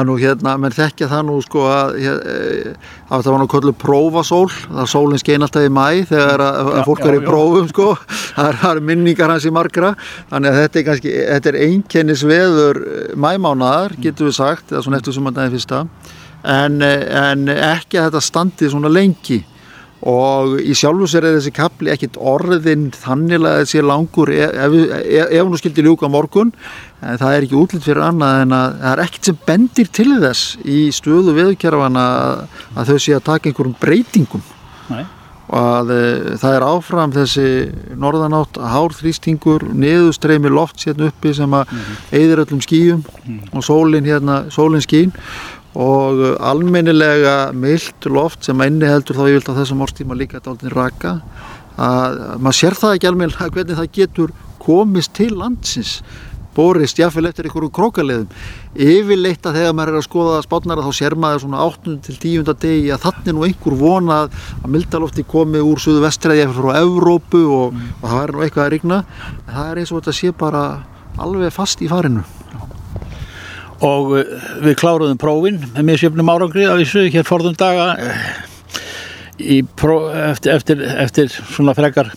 er 0.00 0.08
nú 0.08 0.16
hérna, 0.20 0.54
menn 0.60 0.74
þekkja 0.74 1.08
það 1.10 1.22
nú 1.28 1.36
sko 1.44 1.64
að 1.68 1.98
eh, 2.00 2.72
að 3.12 3.24
það 3.26 3.30
var 3.34 3.42
nú 3.42 3.48
kollu 3.52 3.74
prófasól, 3.82 4.48
það 4.64 4.80
er 4.84 4.90
sólinn 4.92 5.22
skein 5.22 5.46
alltaf 5.46 5.66
í 5.66 5.72
mæ 5.72 5.86
þegar 6.08 6.44
að, 6.46 6.58
að 6.62 6.80
Já, 6.80 6.84
fólk 6.88 7.02
já, 7.02 7.08
er 7.10 7.18
í 7.18 7.20
já. 7.20 7.26
prófum 7.28 7.70
sko, 7.72 7.88
það 8.38 8.66
er, 8.70 8.82
minningar 8.92 9.34
hans 9.34 9.46
í 9.48 9.54
margra, 9.54 9.92
þannig 10.32 10.50
að 10.50 10.58
þetta 10.62 10.80
er 10.82 10.88
kannski, 10.88 11.14
þetta 11.28 11.52
er 11.52 11.60
einkennis 11.68 12.26
veður 12.26 12.82
mæmánaðar, 13.26 13.96
getur 14.02 14.30
við 14.30 14.36
sagt, 14.40 14.72
eða 14.72 14.84
svona 14.86 15.02
eftir 15.02 15.18
sumandaginn 15.18 15.56
fyrsta, 15.58 15.84
en, 16.56 16.82
eh, 16.82 17.06
en 17.22 17.48
ekki 17.52 18.00
að 18.00 18.10
þetta 18.10 18.26
standi 18.32 18.72
svona 18.72 18.92
lengi 18.92 19.42
og 20.08 20.56
í 20.58 20.74
sjálfu 20.74 21.06
sér 21.06 21.28
er 21.28 21.36
þessi 21.36 21.52
kapli 21.54 21.92
ekkit 21.92 22.16
orðin 22.18 22.88
þannig 22.96 23.44
að 23.46 23.60
þessi 23.60 23.84
langur 23.86 24.32
ef, 24.34 24.50
ef, 24.50 24.74
ef, 24.98 25.28
ef 25.28 25.46
hún 25.46 25.60
skildi 25.60 25.84
ljúka 25.86 26.10
morgun. 26.10 26.50
En 27.02 27.18
það 27.20 27.36
er 27.36 27.46
ekki 27.46 27.58
útlýtt 27.58 27.86
fyrir 27.86 28.02
annað 28.08 28.42
en 28.42 28.56
að 28.56 28.76
það 28.82 28.92
er 28.92 29.02
ekkit 29.06 29.30
sem 29.30 29.40
bendir 29.46 29.90
til 29.94 30.10
þess 30.22 30.58
í 30.66 30.82
stöðu 30.94 31.36
veðurkerfana 31.38 32.04
að, 32.18 32.44
að 32.74 32.92
þau 32.92 33.02
sé 33.06 33.16
að 33.16 33.26
taka 33.30 33.50
einhverjum 33.50 33.78
breytingum. 33.82 34.46
Nei. 34.90 35.04
og 35.52 35.58
að 35.62 35.90
e, 35.94 36.04
það 36.40 36.54
er 36.56 36.64
áfram 36.66 37.12
þessi 37.14 37.46
norðanátt 38.00 38.58
hárþrýstingur, 38.72 39.66
niðurstreymi 39.78 40.50
loft 40.50 40.82
hérna 40.82 41.10
uppi 41.12 41.34
sem 41.36 41.54
að 41.54 41.74
eyðir 42.10 42.42
öllum 42.42 42.62
skýjum 42.64 43.02
og 43.52 43.66
sólin 43.66 44.08
hérna, 44.08 44.42
sólin 44.54 44.82
skín 44.82 45.12
og 45.72 46.20
uh, 46.20 46.34
almennilega 46.50 47.36
myllt 47.56 48.08
loft 48.12 48.44
sem 48.44 48.66
inni 48.66 48.88
heldur 48.88 49.16
þá 49.18 49.24
ég 49.28 49.38
vilt 49.38 49.52
á 49.52 49.58
þessum 49.60 49.84
árstíma 49.84 50.18
líka 50.18 50.42
dálítið 50.42 50.74
raka 50.76 51.14
að 51.80 52.18
að 52.26 52.42
maður 52.44 52.58
sér 52.58 52.76
það 52.76 52.98
ekki 52.98 53.08
almennilega 53.08 53.52
hvernig 53.56 53.80
það 53.80 53.94
getur 53.96 54.36
komist 54.62 55.14
til 55.16 55.32
landsins 55.38 56.02
borist 56.52 56.98
jáfnvel 57.00 57.30
eftir 57.30 57.48
einhverjum 57.48 57.72
krókaleðum 57.72 58.28
yfirleitt 58.76 59.46
að 59.48 59.58
þegar 59.58 59.76
maður 59.76 59.94
er 59.94 60.00
að 60.02 60.06
skoða 60.06 60.42
spátnara 60.44 60.84
þá 60.84 60.98
sér 60.98 61.16
maður 61.16 61.44
svona 61.46 61.62
8. 61.64 61.94
til 62.04 62.18
10. 62.20 62.52
degi 62.60 62.92
að 62.92 63.06
þannig 63.06 63.36
nú 63.36 63.46
einhver 63.46 63.78
vona 63.80 64.18
að, 64.26 64.36
mildalofti 64.74 65.24
komi 65.28 65.62
úr 65.64 65.80
suðu 65.80 66.04
vestræði 66.04 66.44
eftir 66.44 66.60
frá 66.60 66.82
Evrópu 66.82 67.42
og, 67.48 67.80
og 68.02 68.06
það 68.06 68.20
er 68.20 68.34
nú 68.36 68.44
eitthvað 68.44 68.66
að 68.66 68.72
rigna 68.76 69.02
en 69.46 69.56
það 69.56 69.70
er 69.70 69.82
eins 69.82 69.94
og 69.94 70.02
þetta 70.02 70.16
sé 70.20 70.36
bara 70.44 70.64
alveg 71.22 71.56
fast 71.56 71.80
í 71.84 71.88
farinu 71.88 72.26
og 73.82 74.16
eh, 74.18 74.32
við 74.66 74.78
kláruðum 74.80 75.20
prófin 75.20 75.60
með 75.74 75.86
mér 75.88 76.02
sjöfnum 76.02 76.32
árangri 76.32 76.66
af 76.68 76.80
þessu 76.80 77.06
hér 77.12 77.28
forðum 77.28 77.56
daga 77.58 77.92
eh, 77.98 79.62
pró, 79.78 80.04
eftir, 80.30 80.54
eftir, 80.56 80.84
eftir 81.06 81.32
svona 81.32 81.74
frekar 81.76 82.12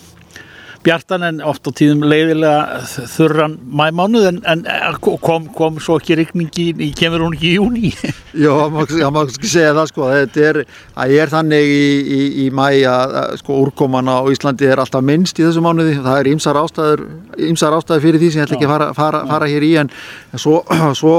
bjartan 0.86 1.24
en 1.26 1.40
oft 1.46 1.66
á 1.66 1.72
tíðum 1.74 2.04
leiðilega 2.06 2.82
þurran 3.10 3.56
mæmánuð 3.66 4.28
en, 4.30 4.40
en 4.52 4.64
eh, 4.70 4.98
kom, 5.02 5.48
kom 5.56 5.80
svo 5.82 5.98
ekki 6.00 6.18
rigningi 6.20 6.68
í 6.86 6.92
kemur 6.98 7.26
hún 7.26 7.38
ekki 7.38 7.52
í 7.52 7.56
júni 7.58 7.92
Já, 8.46 8.52
maður 8.72 9.14
má 9.16 9.22
ekki 9.24 9.50
segja 9.50 9.74
það 9.78 9.90
sko, 9.92 10.10
þetta 10.12 10.46
er, 10.50 10.60
það 10.94 11.16
er 11.18 11.34
þannig 11.34 11.72
í, 11.72 11.88
í, 12.18 12.22
í 12.46 12.48
mæ 12.54 12.68
að 12.92 13.18
að, 13.22 13.36
sko 13.42 13.60
úrkoman 13.64 14.12
á 14.12 14.18
Íslandi 14.32 14.70
er 14.70 14.82
alltaf 14.84 15.06
minnst 15.06 15.40
í 15.40 15.46
þessu 15.46 15.64
mánuði, 15.66 15.98
það 16.04 16.20
er 16.20 16.32
ýmsar 16.34 16.60
ástæður, 16.60 17.06
ýmsar 17.50 17.78
ástæður 17.80 18.06
fyrir 18.06 18.22
því 18.22 18.32
sem 18.32 18.42
ég 18.42 18.50
ætla 18.50 18.60
ekki 18.60 18.70
að 18.70 18.74
fara, 18.76 18.90
fara, 18.98 19.24
fara 19.32 19.50
hér 19.50 19.66
í 19.66 19.72
en 19.82 19.94
svo, 20.36 20.62
svo 21.02 21.16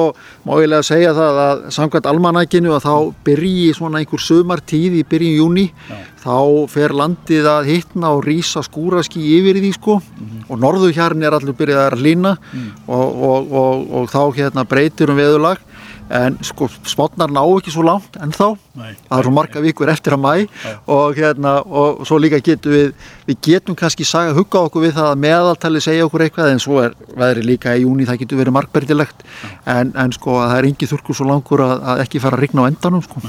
má 0.47 0.53
ég 0.63 0.71
lega 0.71 0.87
segja 0.87 1.15
það 1.17 1.39
að 1.43 1.63
samkvæmt 1.75 2.09
almanækinu 2.11 2.75
að 2.77 2.85
þá 2.87 2.95
byrji 3.27 3.73
svona 3.75 4.01
einhver 4.01 4.23
sömartíð 4.23 5.01
í 5.01 5.03
byrjun 5.11 5.39
júni, 5.41 5.65
þá 6.23 6.37
fer 6.71 6.95
landið 6.95 7.49
að 7.51 7.71
hittna 7.73 8.13
og 8.15 8.23
rísa 8.29 8.63
skúraski 8.63 9.25
yfir 9.41 9.59
því 9.59 9.73
sko. 9.75 9.99
Og 10.47 10.61
norðu 10.63 10.93
hjarn 10.95 11.27
er 11.27 11.35
allur 11.35 11.57
byrjað 11.59 11.89
að 11.89 12.05
lína 12.07 12.37
og, 12.87 13.09
og, 13.31 13.51
og, 13.51 13.87
og 13.99 14.11
þá 14.13 14.21
hérna 14.39 14.67
breytir 14.69 15.11
um 15.11 15.19
veðulag 15.19 15.66
en 16.11 16.37
sko 16.47 16.69
spotnar 16.87 17.33
ná 17.33 17.41
ekki 17.43 17.73
svo 17.75 17.85
langt 17.87 18.19
en 18.23 18.35
þá, 18.35 18.57
Nei. 18.79 18.93
það 19.09 19.19
er 19.19 19.29
svo 19.29 19.33
marga 19.35 19.63
vikur 19.65 19.91
eftir 19.91 20.17
að 20.17 20.23
mæ 20.23 20.35
og 20.93 21.19
hérna 21.19 21.57
og 21.67 22.05
svo 22.07 22.21
líka 22.23 22.41
getum 22.45 22.77
við, 22.77 22.93
við 23.27 23.41
getum 23.49 23.79
kannski 23.79 24.07
saga 24.07 24.37
hugga 24.37 24.67
okkur 24.69 24.87
við 24.87 24.95
það 25.01 25.11
að 25.13 25.25
meðaltali 25.25 25.83
segja 25.83 26.07
okkur 26.07 26.27
eitthvað 26.27 26.53
en 26.55 26.63
svo 26.63 26.81
er 26.85 26.95
veðri 27.17 27.47
líka 27.51 27.75
í 27.75 27.83
júni 27.83 28.07
það 28.07 28.23
getur 28.25 28.43
verið 28.45 28.59
markberðilegt 28.61 29.27
en, 29.65 29.93
en 29.97 30.15
sko 30.15 30.39
að 30.43 30.49
það 30.53 30.61
er 30.61 30.71
engi 30.71 30.91
þurrkur 30.93 31.21
svo 31.21 31.29
langur 31.33 31.67
að, 31.67 31.77
að 31.83 32.07
ekki 32.07 32.23
fara 32.23 32.39
að 32.39 32.47
rigna 32.47 32.67
á 32.67 32.71
endanum 32.71 33.05
sko 33.07 33.25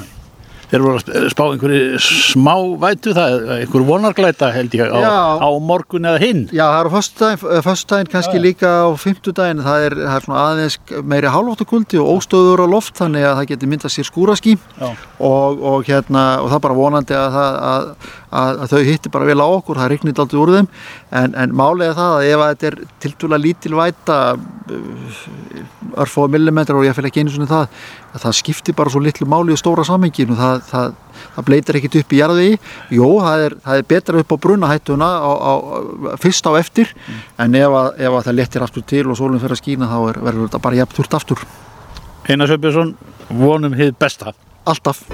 Þeir 0.68 0.84
voru 0.84 1.00
að 1.00 1.28
spá 1.32 1.44
einhverju 1.46 2.00
smá 2.04 2.54
vætu 2.82 3.14
það, 3.16 3.36
einhverju 3.56 3.88
vonarglæta 3.88 4.50
held 4.52 4.74
ég 4.76 4.92
á, 4.92 5.00
Já. 5.00 5.16
á 5.40 5.50
morgun 5.64 6.10
eða 6.10 6.20
hinn 6.20 6.42
Já, 6.52 6.66
það 6.66 6.80
eru 6.82 6.92
föstudaginn, 6.98 7.64
föstudaginn 7.64 8.12
kannski 8.12 8.42
líka 8.44 8.72
á 8.84 8.88
fimmtudaginn, 9.00 9.64
það 9.64 9.86
er, 9.88 9.96
það 10.02 10.18
er 10.18 10.26
svona 10.28 10.44
aðeins 10.44 10.78
meiri 11.08 11.32
hálfáttukuldi 11.32 12.02
og 12.04 12.12
óstöður 12.18 12.66
á 12.66 12.74
loft 12.76 13.00
þannig 13.00 13.28
að 13.30 13.38
það 13.40 13.50
getur 13.54 13.72
myndað 13.72 13.96
sér 13.96 14.10
skúraský 14.10 14.58
Já. 14.58 14.90
og, 15.24 15.64
og 15.72 15.88
hérna 15.88 16.26
og 16.44 16.52
það 16.52 16.58
er 16.60 16.66
bara 16.68 16.80
vonandi 16.82 17.16
að, 17.16 17.40
að, 17.72 17.88
að, 18.32 18.62
að 18.64 18.74
þau 18.74 18.82
hitti 18.88 19.12
bara 19.14 19.28
vel 19.30 19.40
á 19.40 19.48
okkur, 19.48 19.80
það 19.80 19.92
rignir 19.94 20.22
aldrei 20.24 20.42
úr 20.42 20.54
þeim. 20.56 20.70
En, 21.22 21.36
en 21.38 21.56
málega 21.56 21.96
það 21.98 22.16
að 22.18 22.30
ef 22.32 22.44
að 22.44 22.54
þetta 22.54 22.70
er 22.70 22.80
tiltúlega 23.04 23.44
lítil 23.44 23.76
væta 23.78 24.18
örfóða 25.98 26.34
millimetrar 26.36 26.80
og 26.80 26.86
ég 26.88 26.96
fæl 26.96 27.08
ekki 27.08 27.24
einu 27.24 27.34
svona 27.34 27.50
það 27.50 27.68
að 28.14 28.24
það 28.26 28.38
skiptir 28.40 28.76
bara 28.78 28.92
svo 28.92 29.02
litlu 29.04 29.28
máli 29.30 29.54
í 29.54 29.60
stóra 29.60 29.86
samenginu 29.88 30.36
það, 30.38 30.64
það, 30.70 30.96
það 31.36 31.48
bleitir 31.50 31.80
ekkit 31.80 32.00
upp 32.02 32.16
í 32.16 32.22
jarðvegi. 32.22 32.58
Jú, 32.98 33.12
það 33.24 33.46
er, 33.46 33.58
það 33.66 33.82
er 33.82 33.88
betra 33.94 34.24
upp 34.24 34.34
á 34.34 34.38
brunahættuna 34.48 35.12
á, 35.22 35.32
á, 35.32 35.54
fyrst 36.24 36.50
á 36.50 36.52
eftir. 36.60 36.92
En 37.40 37.56
ef, 37.58 37.78
að, 37.84 37.94
ef 38.02 38.20
að 38.20 38.28
það 38.30 38.40
letir 38.42 38.68
aftur 38.68 38.88
til 38.94 39.06
og 39.06 39.20
sólinn 39.20 39.44
fyrir 39.44 39.58
að 39.58 39.64
skína 39.64 39.92
þá 39.92 39.98
er, 40.02 40.22
verður 40.30 40.50
þetta 40.50 40.64
bara 40.68 40.82
jafn 40.82 41.00
þurft 41.00 41.18
aftur. 41.22 41.48
Einar 42.28 42.52
Söpjusson, 42.52 42.94
vonum 43.32 43.78
hið 43.78 43.96
besta. 44.02 44.36
Alltaf. 44.68 45.06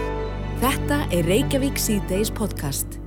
Þetta 0.63 1.03
er 1.11 1.27
Reykjavík 1.27 1.79
C-Days 1.81 2.33
podcast. 2.33 3.02